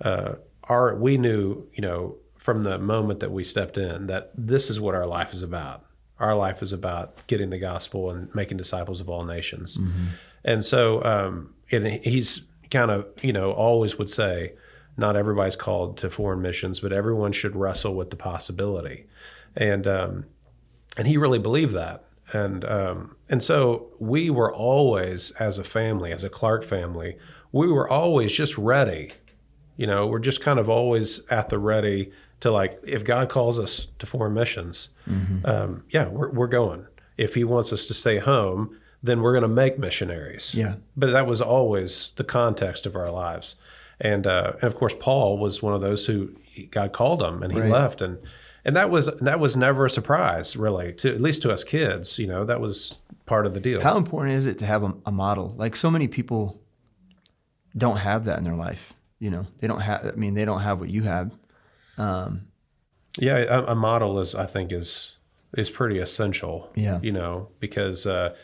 Uh, 0.00 0.34
our, 0.64 0.94
we 0.96 1.16
knew, 1.18 1.66
you 1.74 1.82
know, 1.82 2.16
from 2.38 2.62
the 2.64 2.78
moment 2.78 3.20
that 3.20 3.30
we 3.30 3.44
stepped 3.44 3.76
in 3.78 4.06
that 4.06 4.30
this 4.36 4.70
is 4.70 4.80
what 4.80 4.94
our 4.94 5.06
life 5.06 5.32
is 5.34 5.42
about. 5.42 5.84
Our 6.18 6.34
life 6.34 6.62
is 6.62 6.72
about 6.72 7.26
getting 7.26 7.50
the 7.50 7.58
gospel 7.58 8.10
and 8.10 8.34
making 8.34 8.56
disciples 8.56 9.00
of 9.00 9.08
all 9.08 9.24
nations. 9.24 9.78
And 10.44 10.64
so, 10.64 11.02
um, 11.04 11.54
and 11.70 11.86
he's 11.86 12.42
kind 12.70 12.90
of, 12.90 13.06
you 13.22 13.32
know, 13.32 13.52
always 13.52 13.98
would 13.98 14.10
say, 14.10 14.54
not 14.96 15.16
everybody's 15.16 15.56
called 15.56 15.98
to 15.98 16.10
foreign 16.10 16.42
missions, 16.42 16.80
but 16.80 16.92
everyone 16.92 17.32
should 17.32 17.56
wrestle 17.56 17.94
with 17.94 18.10
the 18.10 18.16
possibility. 18.16 19.06
And 19.56 19.86
um, 19.86 20.26
and 20.96 21.06
he 21.08 21.16
really 21.16 21.38
believed 21.38 21.74
that. 21.74 22.04
And 22.32 22.64
um, 22.64 23.16
and 23.28 23.42
so 23.42 23.88
we 23.98 24.30
were 24.30 24.52
always, 24.52 25.30
as 25.32 25.58
a 25.58 25.64
family, 25.64 26.12
as 26.12 26.24
a 26.24 26.30
Clark 26.30 26.64
family, 26.64 27.16
we 27.52 27.68
were 27.68 27.88
always 27.88 28.32
just 28.32 28.56
ready. 28.58 29.10
You 29.76 29.86
know, 29.86 30.06
we're 30.06 30.20
just 30.20 30.40
kind 30.40 30.58
of 30.60 30.68
always 30.68 31.26
at 31.30 31.48
the 31.48 31.58
ready 31.58 32.12
to 32.40 32.50
like, 32.50 32.78
if 32.84 33.04
God 33.04 33.28
calls 33.28 33.58
us 33.58 33.88
to 33.98 34.06
foreign 34.06 34.34
missions, 34.34 34.90
um, 35.44 35.82
yeah, 35.90 36.08
we're 36.08 36.30
we're 36.30 36.46
going. 36.46 36.86
If 37.16 37.34
He 37.34 37.44
wants 37.44 37.72
us 37.72 37.86
to 37.86 37.94
stay 37.94 38.18
home, 38.18 38.78
then 39.04 39.20
we're 39.20 39.32
going 39.32 39.42
to 39.42 39.48
make 39.48 39.78
missionaries. 39.78 40.54
Yeah. 40.54 40.76
But 40.96 41.10
that 41.12 41.26
was 41.26 41.40
always 41.40 42.12
the 42.16 42.24
context 42.24 42.86
of 42.86 42.96
our 42.96 43.10
lives. 43.10 43.56
And 44.00 44.26
uh, 44.26 44.54
and 44.54 44.64
of 44.64 44.74
course, 44.74 44.94
Paul 44.98 45.38
was 45.38 45.62
one 45.62 45.74
of 45.74 45.80
those 45.80 46.06
who 46.06 46.34
God 46.70 46.92
called 46.92 47.22
him, 47.22 47.42
and 47.42 47.52
he 47.52 47.60
Right. 47.60 47.70
left, 47.70 48.00
and 48.00 48.18
and 48.64 48.74
that 48.76 48.90
was 48.90 49.06
that 49.20 49.38
was 49.38 49.56
never 49.56 49.84
a 49.86 49.90
surprise, 49.90 50.56
really, 50.56 50.92
to 50.94 51.14
at 51.14 51.20
least 51.20 51.42
to 51.42 51.52
us 51.52 51.62
kids. 51.62 52.18
You 52.18 52.26
know, 52.26 52.44
that 52.44 52.60
was 52.60 52.98
part 53.26 53.46
of 53.46 53.54
the 53.54 53.60
deal. 53.60 53.80
How 53.80 53.96
important 53.96 54.34
is 54.36 54.46
it 54.46 54.58
to 54.58 54.66
have 54.66 54.82
a, 54.82 54.94
a 55.06 55.12
model? 55.12 55.54
Like 55.56 55.76
so 55.76 55.90
many 55.90 56.08
people 56.08 56.60
don't 57.76 57.98
have 57.98 58.24
that 58.24 58.38
in 58.38 58.44
their 58.44 58.56
life. 58.56 58.92
You 59.20 59.30
know, 59.30 59.46
they 59.60 59.68
don't 59.68 59.80
have. 59.80 60.06
I 60.06 60.12
mean, 60.16 60.34
they 60.34 60.44
don't 60.44 60.60
have 60.62 60.80
what 60.80 60.90
you 60.90 61.02
have. 61.02 61.36
Um, 61.98 62.48
Yeah, 63.18 63.36
a, 63.38 63.64
a 63.66 63.74
model 63.74 64.18
is, 64.18 64.34
I 64.34 64.46
think, 64.46 64.72
is 64.72 65.16
is 65.56 65.70
pretty 65.70 65.98
essential. 66.00 66.70
Yeah. 66.74 66.98
you 67.00 67.12
know, 67.12 67.48
because 67.60 68.06
uh, 68.06 68.34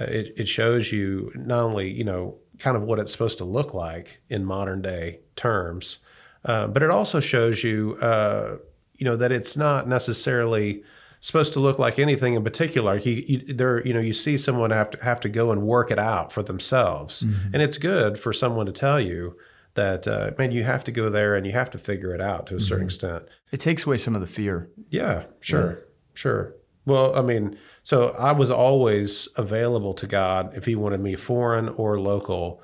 uh, 0.00 0.04
it 0.04 0.34
it 0.36 0.48
shows 0.48 0.92
you 0.92 1.32
not 1.34 1.62
only 1.62 1.90
you 1.90 2.04
know 2.04 2.36
kind 2.58 2.76
of 2.76 2.82
what 2.82 2.98
it's 2.98 3.12
supposed 3.12 3.38
to 3.38 3.44
look 3.44 3.74
like 3.74 4.20
in 4.30 4.44
modern 4.44 4.82
day 4.82 5.20
terms, 5.36 5.98
uh, 6.44 6.66
but 6.66 6.82
it 6.82 6.90
also 6.90 7.20
shows 7.20 7.62
you 7.64 7.96
uh, 8.00 8.56
you 8.94 9.04
know 9.04 9.16
that 9.16 9.32
it's 9.32 9.56
not 9.56 9.88
necessarily 9.88 10.82
supposed 11.20 11.52
to 11.54 11.60
look 11.60 11.78
like 11.78 11.98
anything 11.98 12.34
in 12.34 12.44
particular. 12.44 12.98
You, 12.98 13.12
you 13.26 13.54
there 13.54 13.84
you 13.86 13.92
know 13.94 14.00
you 14.00 14.12
see 14.12 14.36
someone 14.36 14.70
have 14.70 14.90
to 14.92 15.04
have 15.04 15.20
to 15.20 15.28
go 15.28 15.50
and 15.52 15.62
work 15.62 15.90
it 15.90 15.98
out 15.98 16.32
for 16.32 16.42
themselves, 16.42 17.22
and 17.22 17.62
it's 17.62 17.78
good 17.78 18.18
for 18.18 18.32
someone 18.32 18.66
to 18.66 18.72
tell 18.72 19.00
you. 19.00 19.36
That 19.74 20.08
uh, 20.08 20.30
man, 20.38 20.52
you 20.52 20.64
have 20.64 20.84
to 20.84 20.90
go 20.90 21.10
there 21.10 21.34
and 21.34 21.46
you 21.46 21.52
have 21.52 21.68
to 21.72 21.78
figure 21.78 22.14
it 22.14 22.20
out 22.22 22.46
to 22.46 22.56
a 22.56 22.60
certain 22.60 22.86
extent. 22.86 23.24
it 23.52 23.60
takes 23.60 23.84
away 23.84 23.98
some 23.98 24.14
of 24.14 24.22
the 24.22 24.26
fear. 24.26 24.70
Yeah, 24.88 25.24
sure, 25.40 25.84
sure. 26.14 26.54
Well, 26.86 27.16
I 27.16 27.20
mean, 27.20 27.58
so 27.82 28.10
I 28.18 28.32
was 28.32 28.50
always 28.50 29.28
available 29.36 29.92
to 29.94 30.06
God 30.06 30.56
if 30.56 30.64
He 30.64 30.74
wanted 30.74 31.00
me 31.00 31.16
foreign 31.16 31.68
or 31.70 32.00
local. 32.00 32.62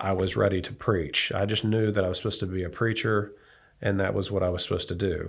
I 0.00 0.12
was 0.12 0.36
ready 0.36 0.60
to 0.62 0.72
preach. 0.72 1.30
I 1.32 1.46
just 1.46 1.64
knew 1.64 1.92
that 1.92 2.04
I 2.04 2.08
was 2.08 2.16
supposed 2.16 2.40
to 2.40 2.46
be 2.46 2.64
a 2.64 2.70
preacher, 2.70 3.36
and 3.80 4.00
that 4.00 4.14
was 4.14 4.30
what 4.30 4.42
I 4.42 4.48
was 4.48 4.62
supposed 4.64 4.88
to 4.88 4.94
do. 4.96 5.28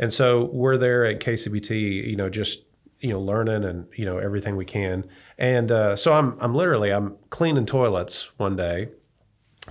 And 0.00 0.12
so 0.12 0.44
we're 0.46 0.78
there 0.78 1.04
at 1.04 1.20
KCBT, 1.20 2.08
you 2.08 2.16
know, 2.16 2.28
just 2.28 2.64
you 3.00 3.10
know, 3.10 3.20
learning 3.20 3.64
and 3.64 3.86
you 3.94 4.04
know 4.04 4.18
everything 4.18 4.56
we 4.56 4.64
can. 4.64 5.04
And 5.38 5.70
uh, 5.70 5.96
so 5.96 6.12
I'm 6.12 6.36
I'm 6.40 6.54
literally 6.54 6.90
I'm 6.90 7.16
cleaning 7.30 7.66
toilets 7.66 8.30
one 8.38 8.56
day, 8.56 8.88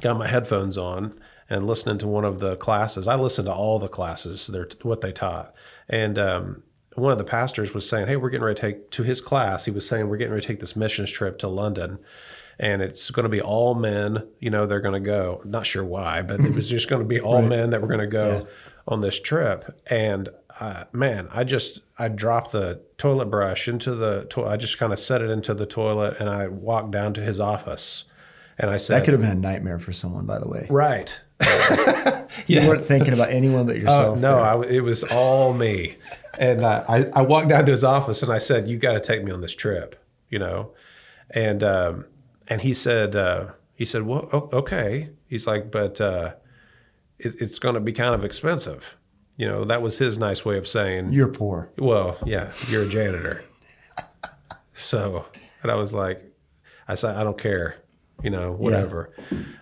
got 0.02 0.18
my 0.18 0.28
headphones 0.28 0.78
on 0.78 1.20
and 1.50 1.66
listening 1.66 1.98
to 2.00 2.08
one 2.08 2.26
of 2.26 2.40
the 2.40 2.56
classes. 2.58 3.08
I 3.08 3.16
listened 3.16 3.48
to 3.48 3.54
all 3.54 3.80
the 3.80 3.88
classes, 3.88 4.48
they're, 4.48 4.70
what 4.84 5.02
they 5.02 5.12
taught. 5.12 5.54
And 5.88 6.20
um, 6.20 6.64
one 7.00 7.12
of 7.12 7.18
the 7.18 7.24
pastors 7.24 7.74
was 7.74 7.88
saying, 7.88 8.08
Hey, 8.08 8.16
we're 8.16 8.30
getting 8.30 8.46
ready 8.46 8.60
to 8.60 8.62
take 8.62 8.92
to 8.92 9.04
his 9.04 9.22
class. 9.22 9.66
He 9.66 9.72
was 9.72 9.88
saying, 9.88 10.08
We're 10.08 10.18
getting 10.18 10.34
ready 10.34 10.42
to 10.42 10.48
take 10.48 10.60
this 10.60 10.76
missions 10.76 11.12
trip 11.12 11.38
to 11.40 11.48
London. 11.48 12.00
And 12.62 12.82
it's 12.82 13.10
going 13.10 13.24
to 13.24 13.30
be 13.30 13.40
all 13.40 13.74
men, 13.74 14.28
you 14.40 14.50
know, 14.50 14.66
they're 14.66 14.82
going 14.82 14.94
to 14.94 15.00
go. 15.00 15.42
Not 15.46 15.66
sure 15.66 15.84
why, 15.84 16.22
but 16.22 16.42
it 16.42 16.54
was 16.54 16.70
just 16.70 16.90
going 16.90 17.02
to 17.02 17.08
be 17.08 17.22
all 17.22 17.42
men 17.42 17.70
that 17.70 17.82
were 17.82 17.88
going 17.88 18.02
to 18.02 18.08
go 18.08 18.48
on 18.86 19.00
this 19.00 19.18
trip. 19.20 19.80
And 19.88 20.28
uh, 20.60 20.84
man, 20.92 21.30
I 21.32 21.46
just 21.46 21.80
I 21.98 22.10
dropped 22.10 22.52
the 22.52 22.82
toilet 22.98 23.28
brush 23.28 23.68
into 23.68 23.96
the 23.96 24.26
toilet. 24.26 24.50
I 24.50 24.58
just 24.58 24.78
kind 24.78 24.92
of 24.92 25.00
set 25.00 25.22
it 25.22 25.30
into 25.30 25.54
the 25.54 25.66
toilet 25.66 26.18
and 26.20 26.30
I 26.30 26.48
walked 26.48 26.92
down 26.92 27.14
to 27.14 27.22
his 27.22 27.40
office. 27.40 28.04
And 28.60 28.70
I 28.70 28.78
said, 28.78 28.98
That 29.00 29.06
could 29.06 29.14
have 29.14 29.22
been 29.22 29.32
a 29.32 29.36
nightmare 29.36 29.80
for 29.80 29.94
someone, 29.94 30.26
by 30.26 30.38
the 30.40 30.48
way. 30.48 30.68
Right. 30.70 31.20
You 32.48 32.68
weren't 32.68 32.86
thinking 32.86 33.14
about 33.14 33.30
anyone 33.32 33.66
but 33.66 33.76
Oh 33.76 33.80
yourself. 33.80 34.20
no, 34.20 34.36
there. 34.36 34.44
I 34.46 34.62
it 34.78 34.80
was 34.82 35.04
all 35.04 35.54
me. 35.54 35.96
And 36.38 36.64
uh, 36.64 36.84
I, 36.88 37.06
I 37.06 37.22
walked 37.22 37.50
down 37.50 37.66
to 37.66 37.72
his 37.72 37.84
office 37.84 38.22
and 38.24 38.32
I 38.32 38.38
said, 38.38 38.68
"You 38.68 38.78
got 38.78 38.94
to 38.94 39.00
take 39.00 39.24
me 39.24 39.32
on 39.32 39.42
this 39.42 39.56
trip," 39.56 39.96
you 40.30 40.38
know. 40.40 40.72
And 41.32 41.64
um, 41.64 42.06
and 42.48 42.62
he 42.62 42.74
said, 42.74 43.16
uh, 43.16 43.48
he 43.76 43.84
said, 43.86 44.04
"Well, 44.04 44.50
okay." 44.54 45.10
He's 45.28 45.48
like, 45.48 45.72
"But 45.72 46.00
uh, 46.00 46.36
it, 47.18 47.36
it's 47.42 47.58
going 47.60 47.76
to 47.76 47.82
be 47.82 47.94
kind 47.94 48.14
of 48.14 48.24
expensive." 48.24 48.96
You 49.38 49.48
know, 49.48 49.66
that 49.66 49.82
was 49.82 49.98
his 49.98 50.18
nice 50.18 50.44
way 50.46 50.58
of 50.58 50.68
saying, 50.68 51.14
You're 51.14 51.30
poor. 51.30 51.72
well, 51.78 52.18
yeah, 52.26 52.52
you're 52.68 52.84
a 52.84 52.90
janitor. 52.90 53.42
so, 54.74 55.26
and 55.64 55.72
I 55.72 55.76
was 55.76 55.94
like, 55.94 56.24
I 56.88 56.96
said, 56.96 57.16
I 57.16 57.24
don't 57.24 57.38
care, 57.38 57.78
you 58.24 58.30
know, 58.30 58.52
whatever. 58.52 59.12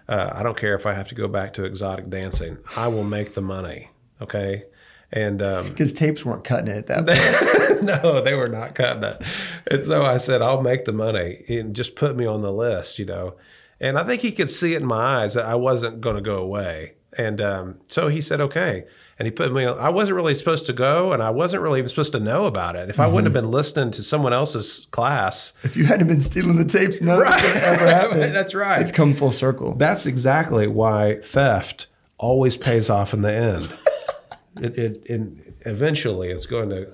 Uh, 0.07 0.29
I 0.33 0.43
don't 0.43 0.57
care 0.57 0.75
if 0.75 0.85
I 0.85 0.93
have 0.93 1.07
to 1.09 1.15
go 1.15 1.27
back 1.27 1.53
to 1.53 1.63
exotic 1.65 2.09
dancing. 2.09 2.57
I 2.75 2.87
will 2.87 3.03
make 3.03 3.33
the 3.33 3.41
money. 3.41 3.89
Okay. 4.21 4.63
And 5.11 5.41
um, 5.41 5.69
Because 5.69 5.93
tapes 5.93 6.25
weren't 6.25 6.43
cutting 6.43 6.67
it 6.67 6.89
at 6.89 7.05
that 7.05 7.77
point. 7.79 7.83
no, 7.83 8.21
they 8.21 8.33
were 8.33 8.47
not 8.49 8.75
cutting 8.75 9.03
it. 9.03 9.23
And 9.69 9.83
so 9.83 10.03
I 10.03 10.17
said, 10.17 10.41
I'll 10.41 10.61
make 10.61 10.85
the 10.85 10.91
money 10.93 11.43
and 11.47 11.75
just 11.75 11.95
put 11.95 12.15
me 12.15 12.25
on 12.25 12.41
the 12.41 12.51
list, 12.51 12.99
you 12.99 13.05
know. 13.05 13.35
And 13.79 13.97
I 13.97 14.03
think 14.03 14.21
he 14.21 14.31
could 14.31 14.49
see 14.49 14.73
it 14.73 14.81
in 14.81 14.87
my 14.87 15.21
eyes 15.21 15.35
that 15.35 15.45
I 15.45 15.55
wasn't 15.55 16.01
going 16.01 16.15
to 16.15 16.21
go 16.21 16.37
away. 16.37 16.95
And 17.17 17.39
um, 17.41 17.77
so 17.87 18.07
he 18.07 18.21
said, 18.21 18.41
okay. 18.41 18.85
And 19.19 19.25
he 19.25 19.31
put 19.31 19.51
me 19.51 19.65
I 19.65 19.89
wasn't 19.89 20.15
really 20.15 20.35
supposed 20.35 20.67
to 20.67 20.73
go 20.73 21.11
and 21.11 21.23
I 21.23 21.31
wasn't 21.31 21.63
really 21.63 21.79
even 21.79 21.89
supposed 21.89 22.11
to 22.13 22.19
know 22.19 22.45
about 22.45 22.75
it. 22.75 22.89
If 22.89 22.99
I 22.99 23.07
wouldn't 23.07 23.25
have 23.25 23.33
been 23.33 23.51
listening 23.51 23.91
to 23.91 24.03
someone 24.03 24.33
else's 24.33 24.87
class, 24.91 25.53
if 25.63 25.75
you 25.75 25.85
hadn't 25.85 26.07
been 26.07 26.19
stealing 26.19 26.57
the 26.57 26.65
tapes, 26.65 27.01
none 27.01 27.21
of 27.21 27.27
it 27.27 27.43
would 27.43 27.63
ever 27.63 27.87
happened. 27.87 28.21
That's 28.35 28.53
right. 28.53 28.79
It's 28.81 28.91
come 28.91 29.13
full 29.15 29.31
circle. 29.31 29.73
that's 29.75 30.05
exactly 30.05 30.67
why 30.67 31.15
theft 31.15 31.87
always 32.19 32.57
pays 32.57 32.89
off 32.89 33.13
in 33.13 33.21
the 33.21 33.31
end. 33.31 33.73
it, 34.61 34.77
it, 34.77 35.03
it 35.05 35.55
eventually 35.65 36.29
it's 36.29 36.45
going 36.45 36.69
to 36.69 36.87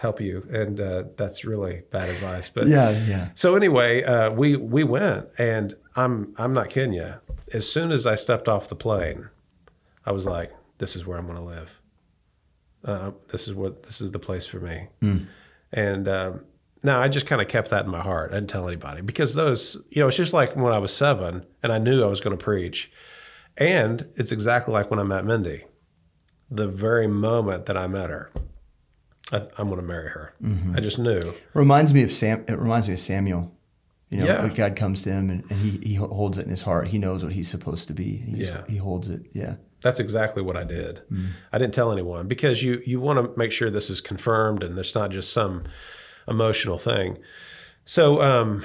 help 0.00 0.20
you. 0.20 0.46
And 0.50 0.80
uh, 0.80 1.04
that's 1.16 1.44
really 1.44 1.82
bad 1.90 2.08
advice. 2.08 2.48
But 2.48 2.66
yeah, 2.66 2.90
yeah. 3.06 3.28
So 3.34 3.54
anyway, 3.54 4.02
uh, 4.02 4.30
we 4.30 4.56
we 4.56 4.84
went, 4.84 5.28
and 5.38 5.74
I'm 5.96 6.34
I'm 6.38 6.52
not 6.52 6.70
kidding 6.70 6.94
you. 6.94 7.14
As 7.52 7.70
soon 7.70 7.92
as 7.92 8.06
I 8.06 8.14
stepped 8.14 8.48
off 8.48 8.68
the 8.68 8.76
plane, 8.76 9.28
I 10.06 10.12
was 10.12 10.26
like, 10.26 10.52
"This 10.80 10.96
is 10.96 11.06
where 11.06 11.16
I'm 11.16 11.26
going 11.26 11.38
to 11.38 11.44
live. 11.44 11.80
Uh, 12.84 13.10
this 13.30 13.46
is 13.46 13.54
what 13.54 13.84
this 13.84 14.00
is 14.00 14.10
the 14.10 14.18
place 14.18 14.46
for 14.46 14.58
me." 14.58 14.88
And 15.72 16.08
um, 16.08 16.40
now 16.82 16.98
I 17.00 17.06
just 17.08 17.26
kind 17.26 17.40
of 17.40 17.46
kept 17.46 17.70
that 17.70 17.84
in 17.84 17.90
my 17.92 18.00
heart. 18.00 18.32
I 18.32 18.34
didn't 18.34 18.50
tell 18.50 18.66
anybody 18.66 19.02
because 19.02 19.34
those, 19.36 19.76
you 19.90 20.02
know, 20.02 20.08
it's 20.08 20.16
just 20.16 20.32
like 20.32 20.56
when 20.56 20.72
I 20.72 20.78
was 20.78 20.92
seven 20.92 21.46
and 21.62 21.72
I 21.72 21.78
knew 21.78 22.02
I 22.02 22.06
was 22.06 22.20
going 22.20 22.36
to 22.36 22.42
preach, 22.44 22.90
and 23.56 24.04
it's 24.16 24.32
exactly 24.32 24.74
like 24.74 24.90
when 24.90 24.98
I 24.98 25.04
met 25.04 25.24
Mindy. 25.24 25.64
The 26.50 26.66
very 26.66 27.06
moment 27.06 27.66
that 27.66 27.76
I 27.76 27.86
met 27.86 28.10
her, 28.10 28.32
I, 29.30 29.42
I'm 29.56 29.68
going 29.68 29.80
to 29.80 29.86
marry 29.86 30.08
her. 30.08 30.34
I 30.74 30.80
just 30.80 30.98
knew. 30.98 31.20
Reminds 31.54 31.94
me 31.94 32.02
of 32.02 32.12
Sam. 32.12 32.44
It 32.48 32.58
reminds 32.58 32.88
me 32.88 32.94
of 32.94 33.00
Samuel. 33.00 33.52
You 34.08 34.18
know, 34.18 34.24
Yeah. 34.26 34.48
God 34.48 34.74
comes 34.74 35.02
to 35.02 35.10
him 35.12 35.30
and, 35.30 35.44
and 35.48 35.60
he, 35.60 35.70
he 35.90 35.94
holds 35.94 36.38
it 36.38 36.42
in 36.44 36.50
his 36.50 36.62
heart. 36.62 36.88
He 36.88 36.98
knows 36.98 37.22
what 37.22 37.32
he's 37.32 37.48
supposed 37.48 37.86
to 37.86 37.94
be. 37.94 38.16
He 38.16 38.32
Yeah. 38.46 38.64
he 38.68 38.76
holds 38.76 39.08
it. 39.10 39.22
Yeah. 39.32 39.54
That's 39.82 40.00
exactly 40.00 40.42
what 40.42 40.56
I 40.56 40.64
did. 40.64 41.02
I 41.52 41.58
didn't 41.58 41.74
tell 41.74 41.92
anyone 41.92 42.28
because 42.28 42.62
you 42.62 42.82
you 42.84 43.00
want 43.00 43.18
to 43.18 43.38
make 43.38 43.52
sure 43.52 43.70
this 43.70 43.90
is 43.90 44.00
confirmed 44.00 44.62
and 44.62 44.76
there's 44.76 44.94
not 44.94 45.10
just 45.10 45.32
some 45.32 45.64
emotional 46.28 46.78
thing. 46.78 47.18
So, 47.84 48.20
um, 48.22 48.64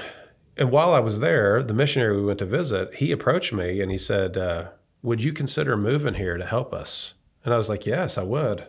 and 0.57 0.71
while 0.71 0.93
I 0.93 0.99
was 0.99 1.19
there, 1.19 1.63
the 1.63 1.73
missionary 1.73 2.17
we 2.17 2.25
went 2.25 2.39
to 2.39 2.45
visit, 2.45 2.95
he 2.95 3.11
approached 3.11 3.53
me 3.53 3.81
and 3.81 3.91
he 3.91 3.97
said, 3.97 4.37
uh, 4.37 4.69
"Would 5.03 5.23
you 5.23 5.33
consider 5.33 5.77
moving 5.77 6.15
here 6.15 6.37
to 6.37 6.45
help 6.45 6.73
us?" 6.73 7.13
And 7.43 7.53
I 7.53 7.57
was 7.57 7.69
like, 7.69 7.85
"Yes, 7.85 8.17
I 8.17 8.23
would." 8.23 8.67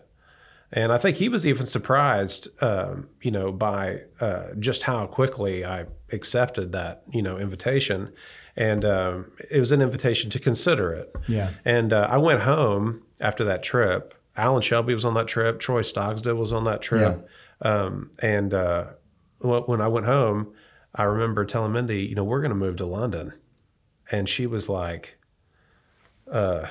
And 0.73 0.93
I 0.93 0.99
think 0.99 1.17
he 1.17 1.29
was 1.29 1.47
even 1.47 1.65
surprised, 1.65 2.49
um, 2.63 3.09
you 3.23 3.31
know, 3.31 3.53
by 3.53 4.03
uh, 4.21 4.55
just 4.59 4.83
how 4.83 5.07
quickly 5.07 5.65
I 5.65 5.87
accepted 6.13 6.73
that, 6.73 7.03
you 7.13 7.23
know, 7.23 7.39
invitation. 7.39 8.13
And 8.57 8.85
um, 8.85 9.33
it 9.51 9.61
was 9.61 9.73
an 9.73 9.83
invitation 9.83 10.31
to 10.31 10.39
consider 10.39 10.93
it. 10.93 11.15
Yeah. 11.29 11.51
And 11.65 11.93
uh, 11.93 12.09
I 12.11 12.17
went 12.17 12.43
home 12.43 13.03
after 13.21 13.45
that 13.45 13.63
trip. 13.63 14.15
Alan 14.37 14.63
Shelby 14.63 14.95
was 14.95 15.05
on 15.05 15.15
that 15.15 15.29
trip. 15.29 15.61
Troy 15.61 15.83
Stogsdill 15.83 16.37
was 16.37 16.53
on 16.53 16.65
that 16.65 16.83
trip. 16.83 17.29
Um, 17.61 18.11
and 18.21 18.53
uh, 18.55 18.87
when 19.41 19.81
I 19.81 19.89
went 19.89 20.07
home, 20.07 20.53
I 20.95 21.05
remember 21.05 21.45
telling 21.45 21.73
Mindy, 21.73 22.05
you 22.05 22.15
know, 22.15 22.25
we're 22.25 22.41
going 22.41 22.51
to 22.51 22.57
move 22.57 22.77
to 22.77 22.87
London. 22.87 23.35
And 24.11 24.29
she 24.29 24.47
was 24.47 24.69
like, 24.69 25.19
uh, 26.31 26.67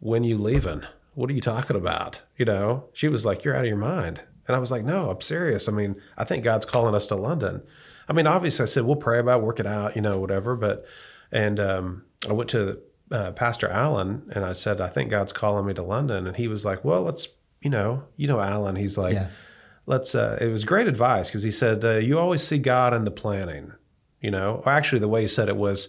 when 0.00 0.24
you 0.24 0.36
leaving? 0.38 0.82
What 1.14 1.30
are 1.30 1.34
you 1.34 1.40
talking 1.40 1.76
about? 1.76 2.22
You 2.36 2.44
know, 2.44 2.84
she 2.92 3.08
was 3.08 3.24
like, 3.24 3.44
you're 3.44 3.54
out 3.54 3.64
of 3.64 3.68
your 3.68 3.76
mind. 3.76 4.22
And 4.46 4.56
I 4.56 4.58
was 4.58 4.70
like, 4.70 4.84
no, 4.84 5.10
I'm 5.10 5.20
serious. 5.20 5.68
I 5.68 5.72
mean, 5.72 5.96
I 6.16 6.24
think 6.24 6.44
God's 6.44 6.64
calling 6.66 6.94
us 6.94 7.06
to 7.08 7.16
London. 7.16 7.62
I 8.08 8.12
mean, 8.12 8.26
obviously, 8.26 8.62
I 8.64 8.66
said, 8.66 8.84
we'll 8.84 8.96
pray 8.96 9.18
about 9.18 9.40
it, 9.40 9.44
work 9.44 9.60
it 9.60 9.66
out, 9.66 9.94
you 9.94 10.02
know, 10.02 10.18
whatever. 10.18 10.56
But, 10.56 10.84
and 11.32 11.58
um, 11.60 12.04
I 12.28 12.32
went 12.32 12.50
to 12.50 12.78
uh, 13.10 13.32
Pastor 13.32 13.68
Allen 13.68 14.30
and 14.34 14.44
I 14.44 14.52
said, 14.52 14.80
I 14.80 14.88
think 14.88 15.10
God's 15.10 15.32
calling 15.32 15.66
me 15.66 15.74
to 15.74 15.82
London. 15.82 16.26
And 16.26 16.36
he 16.36 16.48
was 16.48 16.64
like, 16.64 16.84
well, 16.84 17.02
let's, 17.02 17.28
you 17.60 17.70
know, 17.70 18.04
you 18.16 18.26
know, 18.28 18.40
Alan, 18.40 18.76
he's 18.76 18.96
like, 18.96 19.14
Yeah. 19.14 19.28
let's, 19.86 20.14
uh, 20.14 20.38
it 20.40 20.48
was 20.48 20.64
great 20.64 20.86
advice 20.86 21.28
because 21.28 21.42
he 21.42 21.50
said, 21.50 21.84
uh, 21.84 21.96
you 21.96 22.18
always 22.18 22.42
see 22.42 22.58
God 22.58 22.94
in 22.94 23.04
the 23.04 23.10
planning, 23.10 23.72
you 24.20 24.30
know, 24.30 24.62
or 24.64 24.72
actually, 24.72 25.00
the 25.00 25.08
way 25.08 25.22
he 25.22 25.28
said 25.28 25.48
it 25.48 25.56
was, 25.56 25.88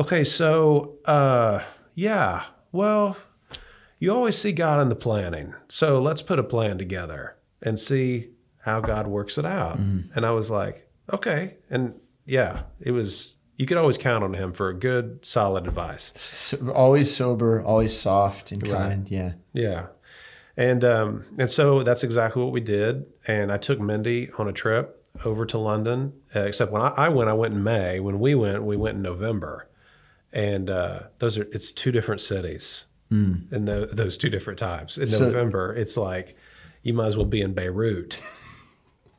okay, 0.00 0.24
so, 0.24 0.96
uh, 1.04 1.60
yeah, 1.94 2.44
well, 2.72 3.16
you 3.98 4.12
always 4.12 4.36
see 4.38 4.52
God 4.52 4.80
in 4.80 4.88
the 4.88 4.94
planning. 4.96 5.54
So 5.68 6.00
let's 6.00 6.22
put 6.22 6.38
a 6.38 6.44
plan 6.44 6.78
together 6.78 7.36
and 7.62 7.78
see 7.78 8.30
how 8.60 8.80
God 8.80 9.06
works 9.08 9.38
it 9.38 9.44
out. 9.46 9.78
And 9.78 10.24
I 10.26 10.30
was 10.30 10.50
like, 10.50 10.88
okay. 11.12 11.56
And 11.70 11.94
yeah, 12.26 12.62
it 12.80 12.92
was 12.92 13.36
you 13.58 13.66
could 13.66 13.76
always 13.76 13.98
count 13.98 14.22
on 14.24 14.32
him 14.34 14.52
for 14.52 14.68
a 14.68 14.74
good, 14.74 15.24
solid 15.26 15.66
advice. 15.66 16.12
So, 16.14 16.70
always 16.70 17.14
sober, 17.14 17.60
always 17.62 17.94
soft 17.98 18.52
and 18.52 18.64
kind. 18.64 19.10
Yeah. 19.10 19.32
Yeah. 19.52 19.88
And 20.56 20.84
um, 20.84 21.24
and 21.38 21.50
so 21.50 21.82
that's 21.82 22.04
exactly 22.04 22.42
what 22.42 22.52
we 22.52 22.60
did. 22.60 23.04
And 23.26 23.52
I 23.52 23.58
took 23.58 23.80
Mindy 23.80 24.30
on 24.38 24.48
a 24.48 24.52
trip 24.52 25.04
over 25.24 25.44
to 25.46 25.58
London. 25.58 26.12
Uh, 26.34 26.40
except 26.40 26.70
when 26.70 26.82
I, 26.82 26.88
I, 26.96 27.08
went, 27.08 27.28
I 27.28 27.32
went 27.32 27.52
in 27.52 27.62
May. 27.62 27.98
When 27.98 28.20
we 28.20 28.36
went, 28.36 28.62
we 28.62 28.76
went 28.76 28.96
in 28.96 29.02
November. 29.02 29.68
And 30.32 30.70
uh, 30.70 31.00
those 31.18 31.36
are 31.36 31.48
it's 31.52 31.72
two 31.72 31.90
different 31.90 32.20
cities 32.20 32.86
mm. 33.10 33.52
in 33.52 33.64
the, 33.64 33.88
those 33.92 34.16
two 34.16 34.30
different 34.30 34.58
times. 34.58 34.98
In 34.98 35.06
so, 35.06 35.18
November, 35.20 35.74
it's 35.74 35.96
like 35.96 36.36
you 36.82 36.94
might 36.94 37.06
as 37.06 37.16
well 37.16 37.26
be 37.26 37.40
in 37.40 37.54
Beirut. 37.54 38.22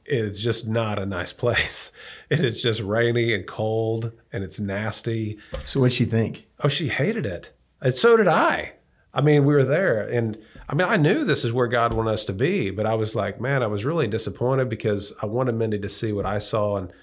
it's 0.09 0.39
just 0.39 0.67
not 0.67 0.99
a 0.99 1.05
nice 1.05 1.33
place. 1.33 1.91
It 2.29 2.41
is 2.41 2.61
just 2.61 2.81
rainy 2.81 3.33
and 3.33 3.47
cold, 3.47 4.11
and 4.31 4.43
it's 4.43 4.59
nasty. 4.59 5.39
So 5.65 5.79
what'd 5.79 5.97
she 5.97 6.05
think? 6.05 6.45
Oh, 6.59 6.67
she 6.67 6.87
hated 6.87 7.25
it, 7.25 7.51
and 7.81 7.95
so 7.95 8.15
did 8.17 8.27
I. 8.27 8.73
I 9.15 9.21
mean, 9.21 9.45
we 9.45 9.55
were 9.55 9.65
there, 9.65 10.07
and 10.07 10.37
I 10.69 10.75
mean, 10.75 10.87
I 10.87 10.97
knew 10.97 11.25
this 11.25 11.43
is 11.43 11.51
where 11.51 11.67
God 11.67 11.93
wanted 11.93 12.11
us 12.11 12.25
to 12.25 12.33
be, 12.33 12.69
but 12.69 12.85
I 12.85 12.93
was 12.93 13.15
like, 13.15 13.41
man, 13.41 13.63
I 13.63 13.67
was 13.67 13.83
really 13.83 14.07
disappointed 14.07 14.69
because 14.69 15.11
I 15.23 15.25
wanted 15.25 15.55
Mindy 15.55 15.79
to 15.79 15.89
see 15.89 16.13
what 16.13 16.27
I 16.27 16.37
saw. 16.37 16.77
And, 16.77 16.93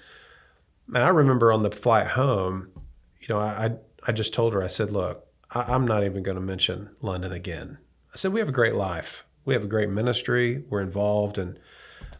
and 0.87 0.99
I 0.99 1.09
remember 1.09 1.51
on 1.51 1.63
the 1.63 1.71
flight 1.71 2.07
home, 2.07 2.69
you 3.19 3.27
know, 3.27 3.39
I, 3.41 3.71
I 4.05 4.13
just 4.13 4.33
told 4.33 4.53
her, 4.53 4.63
I 4.63 4.67
said, 4.67 4.91
look, 4.91 5.27
I, 5.51 5.75
am 5.75 5.85
not 5.85 6.05
even 6.05 6.23
going 6.23 6.35
to 6.35 6.41
mention 6.41 6.91
London 7.01 7.33
again. 7.33 7.77
I 8.13 8.17
said, 8.17 8.31
we 8.31 8.39
have 8.39 8.47
a 8.47 8.53
great 8.53 8.75
life. 8.75 9.25
We 9.43 9.53
have 9.53 9.65
a 9.65 9.67
great 9.67 9.89
ministry. 9.89 10.63
We're 10.69 10.81
involved 10.81 11.37
and 11.37 11.59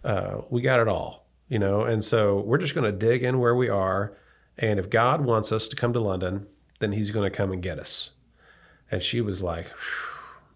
uh, 0.08 0.42
we 0.50 0.62
got 0.62 0.80
it 0.80 0.88
all, 0.88 1.28
you 1.50 1.60
know, 1.60 1.84
and 1.84 2.04
so 2.04 2.40
we're 2.40 2.58
just 2.58 2.74
going 2.74 2.90
to 2.90 2.98
dig 2.98 3.24
in 3.24 3.40
where 3.40 3.56
we 3.56 3.68
are. 3.68 4.18
And 4.58 4.80
if 4.80 4.90
God 4.90 5.22
wants 5.22 5.52
us 5.52 5.68
to 5.68 5.76
come 5.76 5.92
to 5.92 6.00
London, 6.00 6.48
then 6.80 6.94
he's 6.94 7.12
going 7.12 7.30
to 7.30 7.36
come 7.36 7.52
and 7.52 7.62
get 7.62 7.78
us. 7.78 8.12
And 8.90 9.04
she 9.04 9.20
was 9.20 9.44
like, 9.44 9.70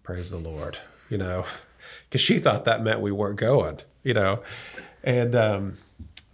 praise 0.02 0.30
the 0.30 0.38
Lord, 0.38 0.78
you 1.10 1.18
know, 1.18 1.44
because 2.08 2.22
she 2.22 2.38
thought 2.38 2.64
that 2.64 2.82
meant 2.82 3.02
we 3.02 3.12
weren't 3.12 3.38
going, 3.38 3.80
you 4.02 4.14
know, 4.14 4.42
and 5.04 5.36
um, 5.36 5.76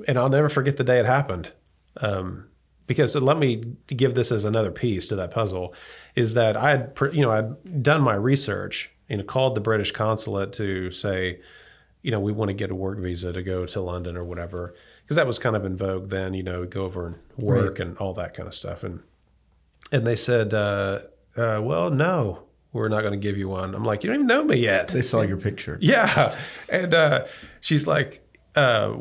and 0.07 0.16
I'll 0.16 0.28
never 0.28 0.48
forget 0.48 0.76
the 0.76 0.85
day 0.85 1.00
it 1.00 1.07
happened. 1.07 1.52
Um, 2.00 2.46
because 2.87 3.16
let 3.16 3.37
me 3.37 3.74
give 3.88 4.14
this 4.14 4.31
as 4.31 4.44
another 4.44 4.70
piece 4.70 5.09
to 5.09 5.16
that 5.16 5.33
puzzle 5.33 5.74
is 6.14 6.35
that 6.35 6.57
I 6.57 6.70
had, 6.70 6.98
you 7.12 7.22
know, 7.22 7.33
I'd 7.33 7.83
done 7.83 8.00
my 8.00 8.14
research 8.14 8.90
and 9.09 9.26
called 9.26 9.57
the 9.57 9.61
British 9.61 9.90
consulate 9.90 10.52
to 10.54 10.92
say, 10.92 11.40
you 12.02 12.11
know, 12.11 12.20
we 12.20 12.32
want 12.32 12.48
to 12.48 12.54
get 12.54 12.70
a 12.70 12.74
work 12.74 12.98
visa 12.98 13.32
to 13.32 13.42
go 13.42 13.66
to 13.66 13.80
London 13.80 14.16
or 14.16 14.24
whatever, 14.24 14.74
because 15.02 15.16
that 15.16 15.26
was 15.26 15.38
kind 15.38 15.56
of 15.56 15.64
in 15.64 15.76
vogue 15.76 16.08
then, 16.08 16.34
you 16.34 16.42
know, 16.42 16.64
go 16.64 16.84
over 16.84 17.06
and 17.06 17.16
work 17.37 17.78
right. 17.78 17.88
and 17.88 17.98
all 17.98 18.14
that 18.14 18.34
kind 18.34 18.46
of 18.46 18.54
stuff. 18.54 18.82
And, 18.84 19.00
and 19.90 20.06
they 20.06 20.16
said, 20.16 20.54
uh, 20.54 21.00
uh, 21.37 21.61
well, 21.62 21.90
no, 21.90 22.44
we're 22.72 22.88
not 22.88 23.00
going 23.00 23.12
to 23.12 23.18
give 23.18 23.38
you 23.38 23.48
one. 23.48 23.74
I'm 23.74 23.84
like, 23.84 24.04
you 24.04 24.08
don't 24.08 24.16
even 24.16 24.26
know 24.26 24.44
me 24.44 24.56
yet. 24.56 24.88
They 24.88 25.02
saw 25.02 25.22
your 25.22 25.38
picture. 25.38 25.78
Yeah. 25.80 26.38
And 26.68 26.94
uh, 26.94 27.26
she's 27.61 27.87
like, 27.87 28.20
uh, 28.54 28.98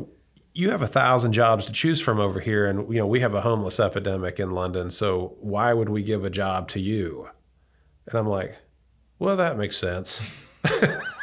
you 0.54 0.70
have 0.70 0.82
a 0.82 0.86
thousand 0.86 1.32
jobs 1.32 1.66
to 1.66 1.72
choose 1.72 2.00
from 2.00 2.18
over 2.18 2.40
here. 2.40 2.66
And, 2.66 2.92
you 2.92 2.98
know, 2.98 3.06
we 3.06 3.20
have 3.20 3.34
a 3.34 3.40
homeless 3.40 3.78
epidemic 3.78 4.40
in 4.40 4.50
London. 4.50 4.90
So 4.90 5.36
why 5.40 5.72
would 5.72 5.88
we 5.88 6.02
give 6.02 6.24
a 6.24 6.30
job 6.30 6.68
to 6.70 6.80
you? 6.80 7.28
And 8.06 8.18
I'm 8.18 8.26
like, 8.26 8.56
well, 9.18 9.36
that 9.36 9.58
makes 9.58 9.76
sense. 9.76 10.20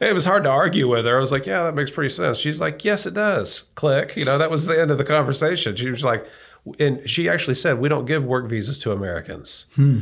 it 0.00 0.14
was 0.14 0.24
hard 0.24 0.44
to 0.44 0.50
argue 0.50 0.88
with 0.88 1.04
her. 1.06 1.16
I 1.16 1.20
was 1.20 1.30
like, 1.30 1.46
yeah, 1.46 1.64
that 1.64 1.74
makes 1.74 1.90
pretty 1.90 2.10
sense. 2.10 2.38
She's 2.38 2.60
like, 2.60 2.84
yes, 2.84 3.06
it 3.06 3.14
does. 3.14 3.64
Click. 3.74 4.16
You 4.16 4.24
know, 4.24 4.38
that 4.38 4.50
was 4.50 4.66
the 4.66 4.80
end 4.80 4.90
of 4.90 4.98
the 4.98 5.04
conversation. 5.04 5.76
She 5.76 5.90
was 5.90 6.02
like, 6.02 6.26
and 6.78 7.08
she 7.08 7.28
actually 7.28 7.54
said, 7.54 7.78
we 7.78 7.88
don't 7.88 8.04
give 8.04 8.24
work 8.24 8.48
visas 8.48 8.78
to 8.80 8.92
Americans. 8.92 9.66
Hmm 9.74 10.00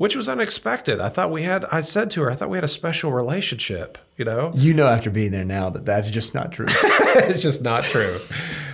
which 0.00 0.16
was 0.16 0.30
unexpected. 0.30 0.98
I 0.98 1.10
thought 1.10 1.30
we 1.30 1.42
had, 1.42 1.66
I 1.66 1.82
said 1.82 2.10
to 2.12 2.22
her, 2.22 2.30
I 2.30 2.34
thought 2.34 2.48
we 2.48 2.56
had 2.56 2.64
a 2.64 2.68
special 2.68 3.12
relationship, 3.12 3.98
you 4.16 4.24
know? 4.24 4.50
You 4.54 4.72
know, 4.72 4.86
after 4.86 5.10
being 5.10 5.30
there 5.30 5.44
now, 5.44 5.68
that 5.68 5.84
that's 5.84 6.08
just 6.08 6.32
not 6.32 6.52
true. 6.52 6.64
it's 6.70 7.42
just 7.42 7.60
not 7.60 7.84
true. 7.84 8.16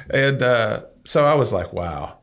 and 0.09 0.41
uh, 0.41 0.85
so 1.05 1.25
I 1.25 1.35
was 1.35 1.53
like, 1.53 1.73
wow. 1.73 2.19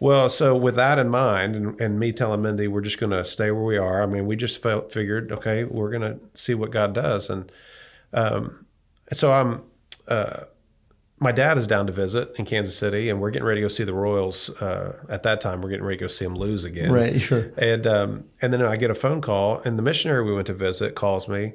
Well, 0.00 0.28
so 0.28 0.56
with 0.56 0.76
that 0.76 0.98
in 0.98 1.08
mind, 1.08 1.56
and, 1.56 1.80
and 1.80 1.98
me 1.98 2.12
telling 2.12 2.42
Mindy 2.42 2.68
we're 2.68 2.80
just 2.80 2.98
going 2.98 3.12
to 3.12 3.24
stay 3.24 3.50
where 3.50 3.62
we 3.62 3.76
are, 3.76 4.02
I 4.02 4.06
mean, 4.06 4.26
we 4.26 4.36
just 4.36 4.62
felt, 4.62 4.92
figured, 4.92 5.32
okay, 5.32 5.64
we're 5.64 5.90
going 5.90 6.02
to 6.02 6.18
see 6.34 6.54
what 6.54 6.70
God 6.70 6.94
does. 6.94 7.30
And 7.30 7.50
um, 8.12 8.66
so 9.12 9.32
I'm, 9.32 9.62
uh, 10.08 10.44
my 11.18 11.32
dad 11.32 11.56
is 11.56 11.66
down 11.66 11.86
to 11.86 11.92
visit 11.92 12.34
in 12.38 12.44
Kansas 12.44 12.76
City, 12.76 13.08
and 13.08 13.20
we're 13.20 13.30
getting 13.30 13.46
ready 13.46 13.60
to 13.60 13.64
go 13.64 13.68
see 13.68 13.84
the 13.84 13.94
Royals. 13.94 14.50
Uh, 14.60 14.98
at 15.08 15.22
that 15.22 15.40
time, 15.40 15.62
we're 15.62 15.70
getting 15.70 15.84
ready 15.84 15.96
to 15.96 16.04
go 16.04 16.08
see 16.08 16.24
them 16.24 16.34
lose 16.34 16.64
again. 16.64 16.92
Right, 16.92 17.20
sure. 17.20 17.52
And 17.56 17.86
um, 17.86 18.24
and 18.42 18.52
then 18.52 18.60
I 18.62 18.76
get 18.76 18.90
a 18.90 18.94
phone 18.94 19.20
call, 19.20 19.60
and 19.60 19.78
the 19.78 19.82
missionary 19.82 20.24
we 20.24 20.34
went 20.34 20.48
to 20.48 20.54
visit 20.54 20.94
calls 20.96 21.28
me, 21.28 21.52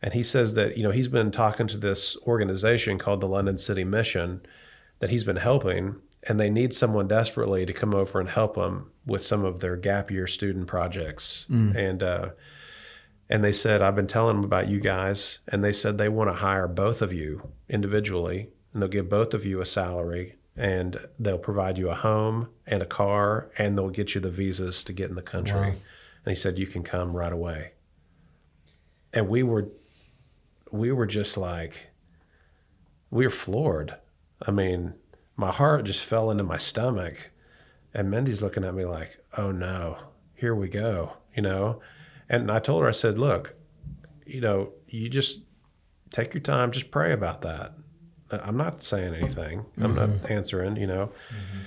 and 0.00 0.14
he 0.14 0.22
says 0.22 0.54
that 0.54 0.78
you 0.78 0.82
know 0.84 0.90
he's 0.90 1.08
been 1.08 1.30
talking 1.30 1.66
to 1.66 1.76
this 1.76 2.16
organization 2.26 2.98
called 2.98 3.20
the 3.20 3.28
London 3.28 3.58
City 3.58 3.84
Mission, 3.84 4.40
that 5.00 5.10
he's 5.10 5.24
been 5.24 5.36
helping, 5.36 5.96
and 6.24 6.38
they 6.38 6.50
need 6.50 6.74
someone 6.74 7.08
desperately 7.08 7.64
to 7.66 7.72
come 7.72 7.94
over 7.94 8.20
and 8.20 8.28
help 8.28 8.56
them 8.56 8.90
with 9.06 9.24
some 9.24 9.44
of 9.44 9.60
their 9.60 9.76
gap 9.76 10.10
year 10.10 10.26
student 10.26 10.66
projects. 10.66 11.46
Mm. 11.50 11.74
And 11.74 12.02
uh, 12.02 12.30
and 13.28 13.44
they 13.44 13.52
said 13.52 13.80
I've 13.80 13.96
been 13.96 14.06
telling 14.06 14.36
them 14.36 14.44
about 14.44 14.68
you 14.68 14.80
guys, 14.80 15.38
and 15.48 15.64
they 15.64 15.72
said 15.72 15.96
they 15.96 16.08
want 16.08 16.30
to 16.30 16.34
hire 16.34 16.68
both 16.68 17.00
of 17.02 17.12
you 17.12 17.50
individually 17.68 18.48
and 18.72 18.82
they'll 18.82 18.88
give 18.88 19.08
both 19.08 19.34
of 19.34 19.44
you 19.44 19.60
a 19.60 19.66
salary 19.66 20.36
and 20.56 20.98
they'll 21.18 21.38
provide 21.38 21.78
you 21.78 21.90
a 21.90 21.94
home 21.94 22.48
and 22.66 22.82
a 22.82 22.86
car 22.86 23.50
and 23.58 23.76
they'll 23.76 23.90
get 23.90 24.14
you 24.14 24.20
the 24.20 24.30
visas 24.30 24.82
to 24.84 24.92
get 24.92 25.08
in 25.08 25.16
the 25.16 25.22
country. 25.22 25.58
Wow. 25.58 25.74
And 26.24 26.26
he 26.26 26.34
said 26.34 26.58
you 26.58 26.66
can 26.66 26.82
come 26.82 27.16
right 27.16 27.32
away. 27.32 27.72
And 29.12 29.28
we 29.28 29.42
were 29.42 29.68
we 30.70 30.92
were 30.92 31.06
just 31.06 31.36
like 31.36 31.90
we 33.10 33.26
were 33.26 33.30
floored. 33.30 33.96
I 34.42 34.50
mean, 34.52 34.94
my 35.40 35.50
heart 35.50 35.84
just 35.84 36.04
fell 36.04 36.30
into 36.30 36.44
my 36.44 36.58
stomach. 36.58 37.30
And 37.92 38.10
Mindy's 38.10 38.42
looking 38.42 38.64
at 38.64 38.74
me 38.74 38.84
like, 38.84 39.18
"Oh 39.36 39.50
no, 39.50 39.98
here 40.34 40.54
we 40.54 40.68
go," 40.68 41.14
you 41.34 41.42
know. 41.42 41.80
And 42.28 42.50
I 42.50 42.60
told 42.60 42.82
her, 42.82 42.88
I 42.88 42.92
said, 42.92 43.18
"Look, 43.18 43.56
you 44.26 44.40
know, 44.40 44.72
you 44.86 45.08
just 45.08 45.40
take 46.10 46.34
your 46.34 46.40
time, 46.40 46.70
just 46.70 46.90
pray 46.90 47.12
about 47.12 47.42
that. 47.42 47.72
I'm 48.30 48.56
not 48.56 48.82
saying 48.82 49.14
anything. 49.14 49.66
I'm 49.76 49.96
mm-hmm. 49.96 50.22
not 50.22 50.30
answering, 50.30 50.76
you 50.76 50.86
know. 50.86 51.06
Mm-hmm. 51.06 51.58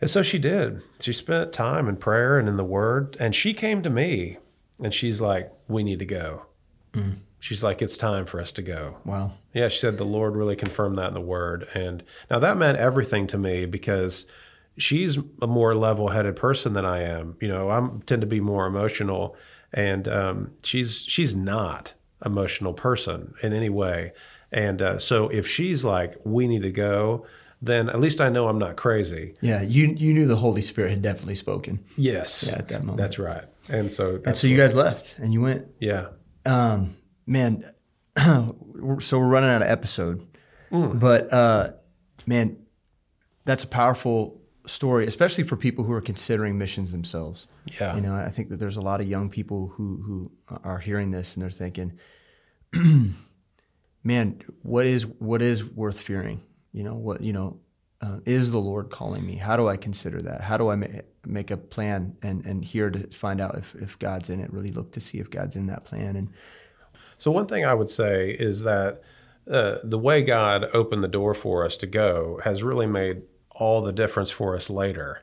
And 0.00 0.10
so 0.10 0.22
she 0.22 0.38
did. 0.38 0.82
She 1.00 1.12
spent 1.12 1.52
time 1.52 1.88
in 1.88 1.96
prayer 1.96 2.38
and 2.38 2.48
in 2.48 2.56
the 2.56 2.64
word. 2.64 3.16
And 3.20 3.34
she 3.34 3.52
came 3.52 3.82
to 3.82 3.90
me 3.90 4.38
and 4.82 4.94
she's 4.94 5.20
like, 5.20 5.52
We 5.68 5.84
need 5.84 5.98
to 5.98 6.06
go. 6.06 6.46
Mm. 6.92 7.18
She's 7.42 7.60
like, 7.64 7.82
It's 7.82 7.96
time 7.96 8.24
for 8.24 8.40
us 8.40 8.52
to 8.52 8.62
go. 8.62 8.98
Wow. 9.04 9.32
Yeah, 9.52 9.66
she 9.68 9.80
said 9.80 9.98
the 9.98 10.04
Lord 10.04 10.36
really 10.36 10.54
confirmed 10.54 10.96
that 10.98 11.08
in 11.08 11.14
the 11.14 11.20
word. 11.20 11.66
And 11.74 12.04
now 12.30 12.38
that 12.38 12.56
meant 12.56 12.78
everything 12.78 13.26
to 13.26 13.36
me 13.36 13.66
because 13.66 14.26
she's 14.78 15.18
a 15.42 15.48
more 15.48 15.74
level 15.74 16.08
headed 16.08 16.36
person 16.36 16.72
than 16.72 16.86
I 16.86 17.02
am. 17.02 17.36
You 17.40 17.48
know, 17.48 17.68
I 17.68 17.84
tend 18.06 18.22
to 18.22 18.28
be 18.28 18.38
more 18.38 18.66
emotional. 18.66 19.34
And 19.72 20.06
um, 20.06 20.52
she's 20.62 21.02
she's 21.02 21.34
not 21.34 21.94
emotional 22.24 22.74
person 22.74 23.34
in 23.42 23.52
any 23.52 23.70
way. 23.70 24.12
And 24.52 24.80
uh, 24.80 24.98
so 25.00 25.28
if 25.28 25.44
she's 25.44 25.84
like, 25.84 26.14
we 26.22 26.46
need 26.46 26.62
to 26.62 26.70
go, 26.70 27.26
then 27.60 27.88
at 27.88 27.98
least 27.98 28.20
I 28.20 28.28
know 28.28 28.46
I'm 28.46 28.58
not 28.58 28.76
crazy. 28.76 29.34
Yeah, 29.40 29.62
you 29.62 29.88
you 29.98 30.14
knew 30.14 30.28
the 30.28 30.36
Holy 30.36 30.62
Spirit 30.62 30.92
had 30.92 31.02
definitely 31.02 31.34
spoken. 31.34 31.84
Yes, 31.96 32.44
yeah, 32.46 32.54
at 32.58 32.68
that 32.68 32.82
moment. 32.82 32.98
That's 32.98 33.18
right. 33.18 33.46
And 33.68 33.90
so 33.90 34.20
and 34.24 34.36
so 34.36 34.46
you 34.46 34.56
guys 34.56 34.76
left 34.76 35.18
and 35.18 35.32
you 35.32 35.40
went. 35.40 35.66
Yeah. 35.80 36.10
Um, 36.46 36.94
man, 37.26 37.64
so 38.16 39.18
we're 39.18 39.26
running 39.26 39.50
out 39.50 39.62
of 39.62 39.68
episode, 39.68 40.26
mm. 40.70 40.98
but 40.98 41.32
uh, 41.32 41.72
man, 42.26 42.56
that's 43.44 43.64
a 43.64 43.68
powerful 43.68 44.40
story, 44.66 45.06
especially 45.06 45.44
for 45.44 45.56
people 45.56 45.84
who 45.84 45.92
are 45.92 46.00
considering 46.00 46.58
missions 46.58 46.92
themselves. 46.92 47.48
Yeah. 47.80 47.94
You 47.94 48.00
know, 48.00 48.14
I 48.14 48.28
think 48.28 48.50
that 48.50 48.58
there's 48.58 48.76
a 48.76 48.82
lot 48.82 49.00
of 49.00 49.08
young 49.08 49.28
people 49.28 49.68
who 49.68 50.02
who 50.04 50.58
are 50.64 50.78
hearing 50.78 51.10
this 51.10 51.34
and 51.34 51.42
they're 51.42 51.50
thinking. 51.50 51.98
man, 54.04 54.40
what 54.62 54.86
is 54.86 55.06
what 55.06 55.42
is 55.42 55.64
worth 55.64 56.00
fearing? 56.00 56.42
You 56.72 56.84
know, 56.84 56.94
what 56.94 57.20
you 57.20 57.32
know, 57.32 57.60
uh, 58.00 58.18
is 58.24 58.50
the 58.50 58.58
Lord 58.58 58.90
calling 58.90 59.24
me? 59.24 59.36
How 59.36 59.56
do 59.56 59.68
I 59.68 59.76
consider 59.76 60.20
that? 60.22 60.40
How 60.40 60.56
do 60.56 60.68
I 60.68 60.76
ma- 60.76 60.86
make 61.26 61.50
a 61.50 61.56
plan 61.56 62.16
and 62.22 62.44
and 62.44 62.64
here 62.64 62.90
to 62.90 63.06
find 63.08 63.40
out 63.40 63.56
if 63.58 63.74
if 63.76 63.98
God's 63.98 64.30
in 64.30 64.40
it? 64.40 64.52
Really 64.52 64.72
look 64.72 64.92
to 64.92 65.00
see 65.00 65.18
if 65.18 65.30
God's 65.30 65.56
in 65.56 65.66
that 65.66 65.84
plan. 65.84 66.16
And 66.16 66.30
so, 67.22 67.30
one 67.30 67.46
thing 67.46 67.64
I 67.64 67.72
would 67.72 67.88
say 67.88 68.32
is 68.32 68.64
that 68.64 69.00
uh, 69.48 69.76
the 69.84 69.98
way 69.98 70.24
God 70.24 70.64
opened 70.74 71.04
the 71.04 71.08
door 71.08 71.34
for 71.34 71.64
us 71.64 71.76
to 71.76 71.86
go 71.86 72.40
has 72.42 72.64
really 72.64 72.88
made 72.88 73.22
all 73.48 73.80
the 73.80 73.92
difference 73.92 74.28
for 74.28 74.56
us 74.56 74.68
later. 74.68 75.22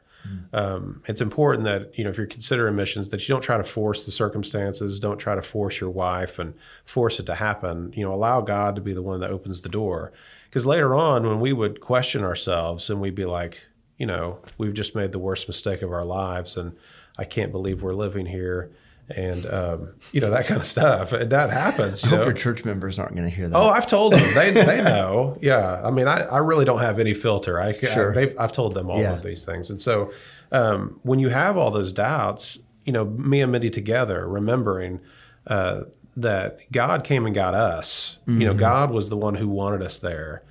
Um, 0.53 1.03
it's 1.07 1.19
important 1.19 1.65
that 1.65 1.97
you 1.97 2.05
know 2.05 2.09
if 2.09 2.17
you're 2.17 2.25
considering 2.25 2.77
missions 2.77 3.09
that 3.09 3.27
you 3.27 3.35
don't 3.35 3.41
try 3.41 3.57
to 3.57 3.65
force 3.65 4.05
the 4.05 4.11
circumstances, 4.11 5.01
don't 5.01 5.17
try 5.17 5.35
to 5.35 5.41
force 5.41 5.81
your 5.81 5.89
wife 5.89 6.39
and 6.39 6.53
force 6.85 7.19
it 7.19 7.25
to 7.25 7.35
happen. 7.35 7.91
You 7.93 8.05
know, 8.05 8.13
allow 8.13 8.39
God 8.39 8.75
to 8.75 8.81
be 8.81 8.93
the 8.93 9.03
one 9.03 9.19
that 9.19 9.31
opens 9.31 9.59
the 9.59 9.67
door. 9.67 10.13
Because 10.45 10.65
later 10.65 10.95
on, 10.95 11.27
when 11.27 11.41
we 11.41 11.51
would 11.51 11.81
question 11.81 12.23
ourselves 12.23 12.89
and 12.89 13.01
we'd 13.01 13.13
be 13.13 13.25
like, 13.25 13.65
you 13.97 14.05
know, 14.05 14.39
we've 14.57 14.73
just 14.73 14.95
made 14.95 15.11
the 15.11 15.19
worst 15.19 15.49
mistake 15.49 15.81
of 15.81 15.91
our 15.91 16.05
lives, 16.05 16.55
and 16.55 16.77
I 17.17 17.25
can't 17.25 17.51
believe 17.51 17.83
we're 17.83 17.91
living 17.91 18.25
here, 18.25 18.71
and 19.15 19.45
um, 19.47 19.93
you 20.11 20.21
know 20.21 20.29
that 20.29 20.45
kind 20.45 20.59
of 20.59 20.65
stuff. 20.65 21.11
And 21.13 21.29
that 21.31 21.49
happens. 21.49 22.03
I 22.03 22.07
You 22.07 22.11
hope 22.11 22.19
know? 22.19 22.25
your 22.25 22.33
church 22.33 22.65
members 22.65 22.99
aren't 22.99 23.15
going 23.15 23.29
to 23.29 23.35
hear 23.35 23.47
that. 23.49 23.57
Oh, 23.57 23.69
I've 23.69 23.87
told 23.87 24.13
them. 24.13 24.33
They 24.35 24.51
they 24.51 24.81
know. 24.83 25.37
Yeah. 25.41 25.81
I 25.83 25.91
mean, 25.91 26.07
I, 26.07 26.21
I 26.21 26.37
really 26.37 26.65
don't 26.65 26.79
have 26.79 26.99
any 26.99 27.13
filter. 27.13 27.59
I, 27.59 27.73
Sure. 27.73 28.11
I 28.11 28.13
they've, 28.15 28.35
I've 28.39 28.51
told 28.51 28.73
them 28.73 28.89
all 28.89 28.99
Yeah. 28.99 29.15
of 29.15 29.23
these 29.23 29.45
things, 29.45 29.69
and 29.69 29.79
so 29.81 30.11
um, 30.51 30.99
when 31.03 31.19
you 31.19 31.29
have 31.29 31.57
all 31.57 31.71
those 31.71 31.93
doubts, 31.93 32.57
you 32.85 32.93
know, 32.93 33.05
me 33.05 33.41
and 33.41 33.51
Mindy 33.51 33.69
together, 33.69 34.27
remembering 34.27 34.99
uh, 35.47 35.81
that 36.17 36.59
God 36.71 37.03
came 37.03 37.25
and 37.25 37.33
got 37.35 37.53
us. 37.53 38.17
You 38.27 38.45
know, 38.45 38.53
God 38.53 38.91
was 38.91 39.09
the 39.09 39.17
one 39.17 39.35
who 39.35 39.47
wanted 39.47 39.81
us 39.81 39.99
there, 39.99 40.43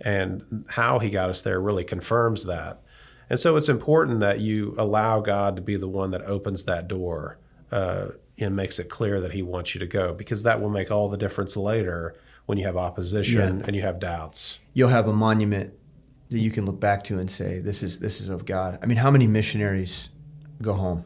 and 0.00 0.64
how 0.68 0.98
He 1.00 1.10
got 1.10 1.30
us 1.30 1.42
there 1.42 1.60
really 1.60 1.84
confirms 1.84 2.44
that. 2.44 2.80
And 3.28 3.40
so 3.40 3.56
it's 3.56 3.68
important 3.68 4.20
that 4.20 4.38
you 4.40 4.74
allow 4.78 5.20
God 5.20 5.56
to 5.56 5.62
be 5.62 5.76
the 5.76 5.88
one 5.88 6.12
that 6.12 6.22
opens 6.22 6.64
that 6.64 6.86
door 6.86 7.38
uh, 7.72 8.08
and 8.38 8.54
makes 8.54 8.78
it 8.78 8.88
clear 8.88 9.20
that 9.20 9.32
He 9.32 9.42
wants 9.42 9.74
you 9.74 9.78
to 9.80 9.86
go, 9.86 10.12
because 10.12 10.42
that 10.44 10.60
will 10.60 10.70
make 10.70 10.90
all 10.90 11.08
the 11.08 11.16
difference 11.16 11.56
later 11.56 12.14
when 12.46 12.58
you 12.58 12.64
have 12.64 12.76
opposition 12.76 13.62
and 13.62 13.74
you 13.74 13.82
have 13.82 13.98
doubts. 13.98 14.58
You'll 14.72 14.88
have 14.88 15.08
a 15.08 15.12
monument 15.12 15.74
that 16.30 16.38
you 16.38 16.50
can 16.50 16.66
look 16.66 16.80
back 16.80 17.04
to 17.04 17.18
and 17.18 17.30
say, 17.30 17.60
"This 17.60 17.82
is 17.82 17.98
this 17.98 18.20
is 18.20 18.28
of 18.28 18.44
God." 18.44 18.78
I 18.82 18.86
mean, 18.86 18.98
how 18.98 19.10
many 19.10 19.26
missionaries 19.26 20.10
go 20.62 20.72
home? 20.72 21.04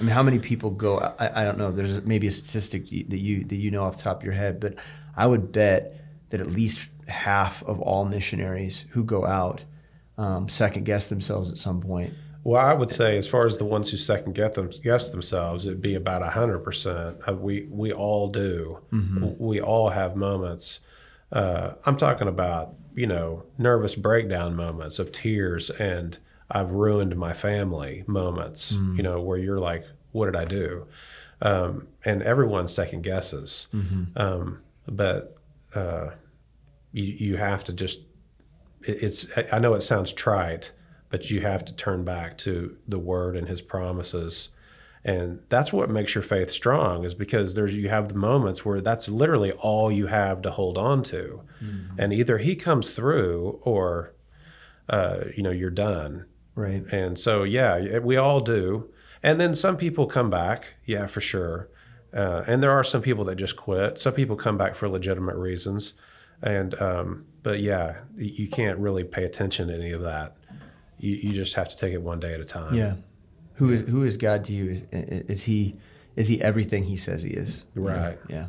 I 0.00 0.02
mean, 0.02 0.12
how 0.12 0.22
many 0.22 0.38
people 0.38 0.70
go? 0.70 0.98
I, 0.98 1.42
I 1.42 1.44
don't 1.44 1.58
know. 1.58 1.70
There's 1.70 2.02
maybe 2.02 2.26
a 2.26 2.30
statistic 2.30 2.88
that 3.08 3.18
you 3.18 3.44
that 3.44 3.56
you 3.56 3.70
know 3.70 3.84
off 3.84 3.96
the 3.96 4.02
top 4.02 4.18
of 4.18 4.24
your 4.24 4.34
head, 4.34 4.60
but 4.60 4.76
I 5.16 5.26
would 5.26 5.52
bet 5.52 6.00
that 6.30 6.40
at 6.40 6.50
least 6.50 6.88
half 7.06 7.62
of 7.64 7.80
all 7.80 8.04
missionaries 8.04 8.86
who 8.90 9.04
go 9.04 9.26
out 9.26 9.62
um, 10.18 10.48
second 10.48 10.84
guess 10.84 11.08
themselves 11.08 11.50
at 11.50 11.58
some 11.58 11.80
point. 11.80 12.14
Well, 12.44 12.60
I 12.60 12.74
would 12.74 12.90
say, 12.90 13.16
as 13.16 13.26
far 13.26 13.46
as 13.46 13.56
the 13.58 13.64
ones 13.64 13.90
who 13.90 13.96
second 13.96 14.34
get 14.34 14.52
them, 14.52 14.70
guess 14.82 15.08
themselves, 15.10 15.64
it'd 15.66 15.80
be 15.80 15.94
about 15.94 16.22
hundred 16.22 16.58
percent. 16.60 17.16
We 17.40 17.66
we 17.70 17.92
all 17.92 18.28
do. 18.28 18.80
We 19.38 19.60
all 19.60 19.88
have 19.88 20.14
moments. 20.14 20.80
Uh, 21.32 21.72
I'm 21.86 21.96
talking 21.96 22.28
about 22.28 22.74
you 22.94 23.06
know 23.06 23.44
nervous 23.58 23.94
breakdown 23.94 24.54
moments 24.54 24.98
of 24.98 25.10
tears 25.10 25.70
and 25.70 26.18
I've 26.50 26.70
ruined 26.72 27.16
my 27.16 27.32
family 27.32 28.04
moments. 28.06 28.72
You 28.72 29.02
know 29.02 29.20
where 29.22 29.38
you're 29.38 29.58
like, 29.58 29.84
what 30.12 30.26
did 30.26 30.36
I 30.36 30.44
do? 30.44 30.86
Um, 31.40 31.88
and 32.04 32.22
everyone 32.22 32.68
second 32.68 33.02
guesses. 33.02 33.68
Um, 34.16 34.60
but 34.86 35.36
uh, 35.74 36.10
you 36.92 37.04
you 37.04 37.36
have 37.36 37.64
to 37.64 37.72
just 37.72 38.00
it- 38.82 39.02
it's 39.02 39.26
I 39.50 39.58
know 39.58 39.72
it 39.74 39.80
sounds 39.80 40.12
trite, 40.12 40.70
but 41.14 41.30
you 41.30 41.42
have 41.42 41.64
to 41.64 41.76
turn 41.76 42.02
back 42.02 42.36
to 42.36 42.76
the 42.88 42.98
word 42.98 43.36
and 43.36 43.46
his 43.46 43.62
promises. 43.62 44.48
And 45.04 45.38
that's 45.48 45.72
what 45.72 45.88
makes 45.88 46.12
your 46.12 46.22
faith 46.22 46.50
strong 46.50 47.04
is 47.04 47.14
because 47.14 47.54
there's 47.54 47.76
you 47.76 47.88
have 47.88 48.08
the 48.08 48.16
moments 48.16 48.64
where 48.64 48.80
that's 48.80 49.08
literally 49.08 49.52
all 49.52 49.92
you 49.92 50.08
have 50.08 50.42
to 50.42 50.50
hold 50.50 50.76
on 50.76 51.04
to. 51.04 51.42
And 51.98 52.12
either 52.12 52.38
he 52.38 52.56
comes 52.56 52.94
through 52.94 53.60
or 53.62 54.12
uh, 54.88 55.26
you 55.36 55.44
know, 55.44 55.52
you're 55.52 55.70
done. 55.70 56.26
Right. 56.56 56.84
And 56.90 57.16
so, 57.16 57.44
yeah, 57.44 58.00
we 58.00 58.16
all 58.16 58.40
do. 58.40 58.90
And 59.22 59.40
then 59.40 59.54
some 59.54 59.76
people 59.76 60.06
come 60.06 60.30
back, 60.30 60.74
yeah, 60.84 61.06
for 61.06 61.20
sure. 61.20 61.68
Uh, 62.12 62.42
and 62.48 62.60
there 62.60 62.72
are 62.72 62.82
some 62.82 63.02
people 63.02 63.24
that 63.26 63.36
just 63.36 63.54
quit. 63.54 64.00
Some 64.00 64.14
people 64.14 64.34
come 64.34 64.58
back 64.58 64.74
for 64.74 64.88
legitimate 64.88 65.36
reasons. 65.36 65.94
And, 66.42 66.74
um, 66.82 67.26
but 67.44 67.60
yeah, 67.60 67.98
you 68.16 68.48
can't 68.48 68.80
really 68.80 69.04
pay 69.04 69.22
attention 69.22 69.68
to 69.68 69.74
any 69.74 69.92
of 69.92 70.02
that. 70.02 70.38
You, 70.98 71.14
you 71.14 71.32
just 71.32 71.54
have 71.54 71.68
to 71.68 71.76
take 71.76 71.92
it 71.92 72.02
one 72.02 72.20
day 72.20 72.34
at 72.34 72.40
a 72.40 72.44
time. 72.44 72.74
Yeah. 72.74 72.94
Who 73.54 73.70
is 73.72 73.82
who 73.82 74.02
is 74.02 74.16
God 74.16 74.44
to 74.46 74.52
you? 74.52 74.70
Is, 74.70 74.82
is 74.90 75.42
he 75.44 75.76
is 76.16 76.28
he 76.28 76.40
everything 76.42 76.84
he 76.84 76.96
says 76.96 77.22
he 77.22 77.30
is? 77.30 77.64
Right. 77.74 78.18
Yeah. 78.28 78.46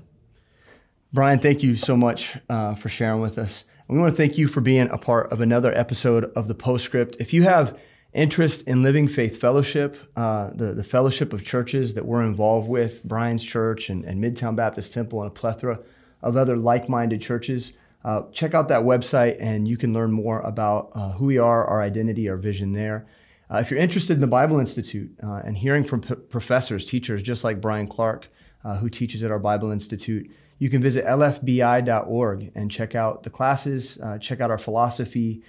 Brian, 1.14 1.40
thank 1.40 1.64
you 1.64 1.76
so 1.76 1.96
much 1.96 2.38
uh, 2.50 2.76
for 2.76 2.90
sharing 2.90 3.22
with 3.22 3.38
us. 3.38 3.64
And 3.88 3.96
we 3.96 4.02
want 4.02 4.14
to 4.14 4.18
thank 4.18 4.38
you 4.38 4.48
for 4.48 4.62
being 4.62 4.90
a 4.90 4.98
part 4.98 5.32
of 5.32 5.42
another 5.42 5.72
episode 5.78 6.26
of 6.36 6.48
the 6.48 6.56
Postscript. 6.56 7.18
If 7.20 7.34
you 7.34 7.44
have 7.44 7.80
interest 8.14 8.64
in 8.64 8.82
Living 8.82 9.08
Faith 9.08 9.40
Fellowship, 9.40 9.96
uh, 10.16 10.52
the, 10.54 10.74
the 10.74 10.84
fellowship 10.84 11.34
of 11.34 11.44
churches 11.44 11.94
that 11.94 12.06
we're 12.06 12.24
involved 12.24 12.68
with, 12.68 13.04
Brian's 13.04 13.44
Church 13.44 13.90
and, 13.90 14.04
and 14.04 14.24
Midtown 14.24 14.56
Baptist 14.56 14.94
Temple, 14.94 15.22
and 15.22 15.30
a 15.30 15.34
plethora 15.34 15.80
of 16.22 16.36
other 16.36 16.58
like 16.58 16.90
minded 16.90 17.22
churches, 17.22 17.74
uh, 18.06 18.22
check 18.32 18.54
out 18.54 18.68
that 18.68 18.84
website 18.84 19.36
and 19.40 19.68
you 19.68 19.78
can 19.78 19.92
learn 19.92 20.12
more 20.12 20.40
about 20.42 20.92
uh, 20.94 21.12
who 21.14 21.26
we 21.26 21.40
are, 21.40 21.66
our 21.66 21.82
identity, 21.82 22.30
our 22.30 22.38
vision 22.38 22.72
there. 22.72 23.08
Uh, 23.52 23.58
if 23.58 23.72
you're 23.72 23.80
interested 23.80 24.14
in 24.14 24.22
the 24.22 24.28
Bible 24.28 24.60
Institute 24.60 25.12
uh, 25.24 25.42
and 25.44 25.58
hearing 25.58 25.84
from 25.84 26.02
p- 26.02 26.14
professors, 26.14 26.86
teachers 26.86 27.24
just 27.24 27.44
like 27.44 27.60
Brian 27.60 27.88
Clark, 27.88 28.30
uh, 28.64 28.78
who 28.78 28.90
teaches 28.90 29.24
at 29.24 29.32
our 29.32 29.40
Bible 29.40 29.72
Institute, 29.72 30.30
you 30.60 30.70
can 30.70 30.84
visit 30.84 31.04
lfbi.org 31.04 32.52
and 32.54 32.70
check 32.70 32.94
out 32.94 33.24
the 33.24 33.30
classes, 33.32 33.98
uh, 34.04 34.20
check 34.20 34.40
out 34.40 34.52
our 34.52 34.58
philosophy. 34.60 35.44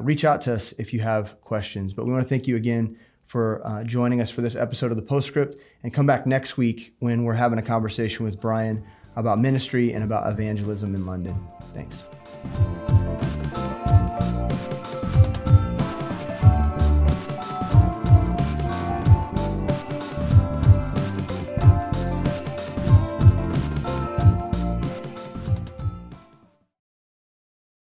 Reach 0.00 0.24
out 0.24 0.42
to 0.42 0.54
us 0.54 0.74
if 0.78 0.92
you 0.92 1.00
have 1.00 1.40
questions. 1.40 1.92
But 1.92 2.04
we 2.04 2.12
want 2.12 2.22
to 2.22 2.28
thank 2.28 2.48
you 2.48 2.56
again 2.56 2.98
for 3.26 3.82
joining 3.86 4.20
us 4.20 4.30
for 4.30 4.42
this 4.42 4.56
episode 4.56 4.90
of 4.90 4.96
the 4.96 5.02
Postscript 5.02 5.58
and 5.82 5.94
come 5.94 6.06
back 6.06 6.26
next 6.26 6.58
week 6.58 6.94
when 6.98 7.24
we're 7.24 7.34
having 7.34 7.58
a 7.58 7.62
conversation 7.62 8.26
with 8.26 8.40
Brian 8.40 8.84
about 9.16 9.38
ministry 9.38 9.92
and 9.92 10.04
about 10.04 10.30
evangelism 10.30 10.94
in 10.94 11.06
London. 11.06 11.34
Thanks. 11.74 12.04